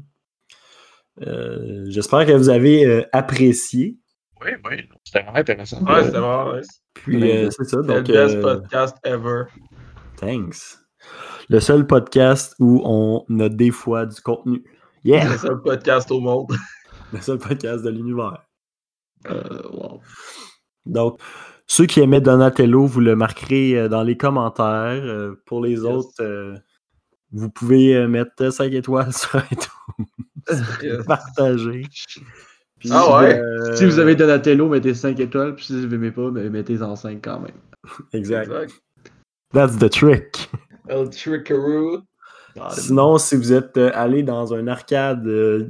Euh, 1.21 1.85
J'espère 1.89 2.25
que 2.25 2.31
vous 2.31 2.49
avez 2.49 2.85
euh, 2.85 3.03
apprécié. 3.11 3.97
Oui, 4.43 4.51
oui. 4.65 4.89
C'était 5.03 5.23
vraiment 5.23 5.37
intéressant. 5.37 5.83
Ouais, 5.85 6.03
c'était 6.05 6.17
vraiment 6.19 6.55
nice. 6.55 6.83
Puis 6.93 7.31
euh, 7.31 7.49
c'est 7.51 7.63
ça, 7.65 7.77
C'était 7.81 7.93
le 7.93 8.01
donc 8.03 8.07
best 8.07 8.35
euh, 8.35 8.41
podcast 8.41 8.97
ever. 9.03 9.43
thanks. 10.17 10.77
Le 11.49 11.59
seul 11.59 11.85
podcast 11.85 12.55
où 12.59 12.81
on 12.85 13.23
a 13.39 13.49
des 13.49 13.71
fois 13.71 14.05
du 14.05 14.19
contenu. 14.21 14.63
Yeah! 15.03 15.29
Le 15.31 15.37
seul 15.37 15.61
podcast 15.61 16.11
au 16.11 16.19
monde. 16.19 16.51
Le 17.13 17.19
seul 17.21 17.37
podcast 17.39 17.83
de 17.83 17.89
l'univers. 17.89 18.41
Euh, 19.29 19.61
wow. 19.71 19.99
Donc, 20.85 21.19
ceux 21.67 21.85
qui 21.85 21.99
aimaient 21.99 22.21
Donatello, 22.21 22.85
vous 22.85 22.99
le 23.01 23.15
marquerez 23.15 23.89
dans 23.89 24.03
les 24.03 24.15
commentaires. 24.17 25.31
Pour 25.45 25.61
les 25.61 25.71
Yes. 25.71 25.81
autres, 25.83 26.21
euh, 26.21 26.55
vous 27.31 27.49
pouvez 27.49 28.07
mettre 28.07 28.51
5 28.51 28.71
étoiles 28.73 29.11
sur 29.13 29.39
iTunes. 29.51 30.05
Yes. 30.81 31.05
Partager. 31.05 31.83
Puis, 32.79 32.89
Ah 32.91 33.19
ouais? 33.21 33.39
euh, 33.39 33.75
Si 33.75 33.85
vous 33.85 33.99
avez 33.99 34.15
Donatello, 34.15 34.67
mettez 34.69 34.93
5 34.93 35.19
étoiles. 35.19 35.55
Puis 35.55 35.65
si 35.65 35.79
vous 35.81 35.87
n'aimez 35.87 36.11
pas, 36.11 36.29
ben, 36.31 36.49
mettez-en 36.49 36.95
5 36.95 37.19
quand 37.23 37.39
même. 37.39 37.51
Exact. 38.13 38.43
Exact. 38.51 38.73
That's 39.53 39.77
the 39.77 39.89
trick. 39.89 40.49
El 40.87 41.09
Trickaroo. 41.09 42.01
Sinon, 42.71 43.17
si 43.17 43.35
vous 43.37 43.53
êtes 43.53 43.77
euh, 43.77 43.91
allé 43.93 44.23
dans 44.23 44.53
un 44.53 44.67
arcade 44.67 45.25
euh, 45.27 45.69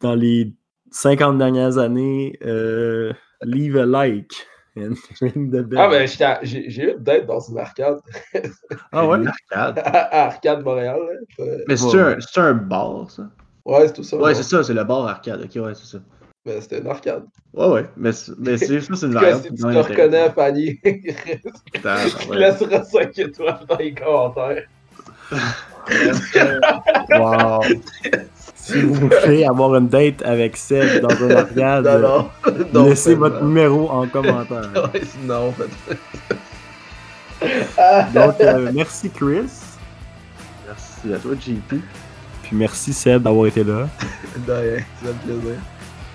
dans 0.00 0.14
les 0.14 0.54
50 0.92 1.36
dernières 1.38 1.78
années, 1.78 2.38
euh, 2.44 3.12
leave 3.42 3.76
a 3.76 3.84
like 3.86 4.32
and 4.78 4.94
ring 5.20 5.50
the 5.50 5.62
bell. 5.62 5.78
Ah, 5.78 5.88
ben, 5.88 6.08
j'ai 6.42 6.82
eu 6.90 6.94
date 6.98 7.26
dans 7.26 7.40
une 7.40 7.58
arcade. 7.58 7.98
Ah 8.92 9.06
ouais? 9.06 9.18
Arcade. 9.52 9.82
à 9.84 10.26
Arcade 10.26 10.64
Montréal. 10.64 10.98
là. 11.38 11.44
Euh, 11.44 11.58
Mais 11.68 11.76
c'est 11.76 11.98
un, 12.00 12.16
c'est 12.20 12.40
un 12.40 12.54
bar, 12.54 13.10
ça? 13.10 13.28
Ouais, 13.70 13.86
c'est 13.86 13.92
tout 13.92 14.02
ça. 14.02 14.16
Ouais, 14.16 14.34
c'est 14.34 14.42
ça, 14.42 14.64
c'est 14.64 14.74
le 14.74 14.82
bar 14.82 15.06
arcade. 15.06 15.42
Ok, 15.44 15.62
ouais, 15.62 15.72
c'est 15.76 15.86
ça. 15.86 15.98
Ben, 16.44 16.60
c'était 16.60 16.80
une 16.80 16.88
arcade. 16.88 17.22
Ouais, 17.54 17.66
ouais. 17.68 17.86
Mais 17.96 18.10
c'est 18.10 18.32
mais 18.36 18.56
c'est 18.58 18.80
ça, 18.80 18.96
c'est 18.96 19.06
une 19.06 19.12
variante. 19.14 19.42
si 19.44 19.50
tu 19.50 19.62
te 19.62 19.66
reconnais, 19.78 20.30
Fanny, 20.30 20.80
intéressante. 20.84 21.62
tu 22.30 22.34
laisseras 22.34 22.82
5 22.82 23.18
étoiles 23.18 23.60
dans 23.68 23.76
les 23.76 23.94
commentaires. 23.94 24.64
Wow! 27.10 27.60
si 28.56 28.80
vous 28.82 28.94
voulez 28.94 29.44
avoir 29.44 29.76
une 29.76 29.86
date 29.86 30.20
avec 30.22 30.56
Seb 30.56 31.00
dans 31.00 31.24
un 31.24 31.30
arcade, 31.30 31.84
Non, 31.84 32.00
non. 32.00 32.30
non 32.74 32.84
laissez 32.88 33.14
votre 33.14 33.40
non. 33.40 33.46
numéro 33.46 33.88
en 33.88 34.08
commentaire. 34.08 34.68
Ouais, 34.92 35.00
non, 35.22 35.52
fait. 35.52 35.96
Donc, 38.12 38.40
euh, 38.40 38.70
merci 38.74 39.10
Chris. 39.10 39.48
Merci 40.66 41.14
à 41.14 41.18
toi, 41.18 41.34
JP. 41.40 41.74
Puis 42.50 42.58
merci 42.58 42.92
Seb 42.92 43.22
d'avoir 43.22 43.46
été 43.46 43.62
là. 43.62 43.88
De 44.46 44.52
rien, 44.52 44.78
ça 45.00 45.06
fait 45.06 45.26
plaisir. 45.32 45.54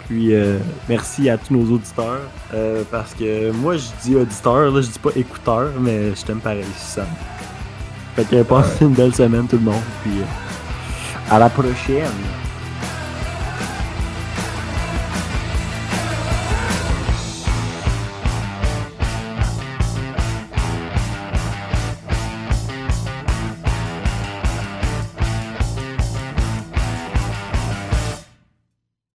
Puis 0.06 0.36
euh, 0.36 0.58
merci 0.90 1.30
à 1.30 1.38
tous 1.38 1.54
nos 1.54 1.76
auditeurs. 1.76 2.20
euh, 2.54 2.84
parce 2.92 3.14
que 3.14 3.52
moi 3.52 3.78
je 3.78 3.86
dis 4.04 4.16
auditeur, 4.18 4.70
là, 4.70 4.82
je 4.82 4.88
dis 4.88 5.00
pas 5.00 5.12
écouteur, 5.16 5.70
mais 5.80 6.14
je 6.14 6.26
t'aime 6.26 6.42
pareil, 6.42 6.66
Sam. 6.78 7.06
Fait 8.18 8.26
que 8.26 8.44
passez 8.44 8.84
une 8.84 8.94
belle 8.94 9.16
semaine 9.16 9.48
tout 9.48 9.56
le 9.56 9.64
monde. 9.64 9.82
Puis 10.04 10.12
euh, 10.20 11.34
à 11.34 11.40
la 11.40 11.50
prochaine. 11.50 12.12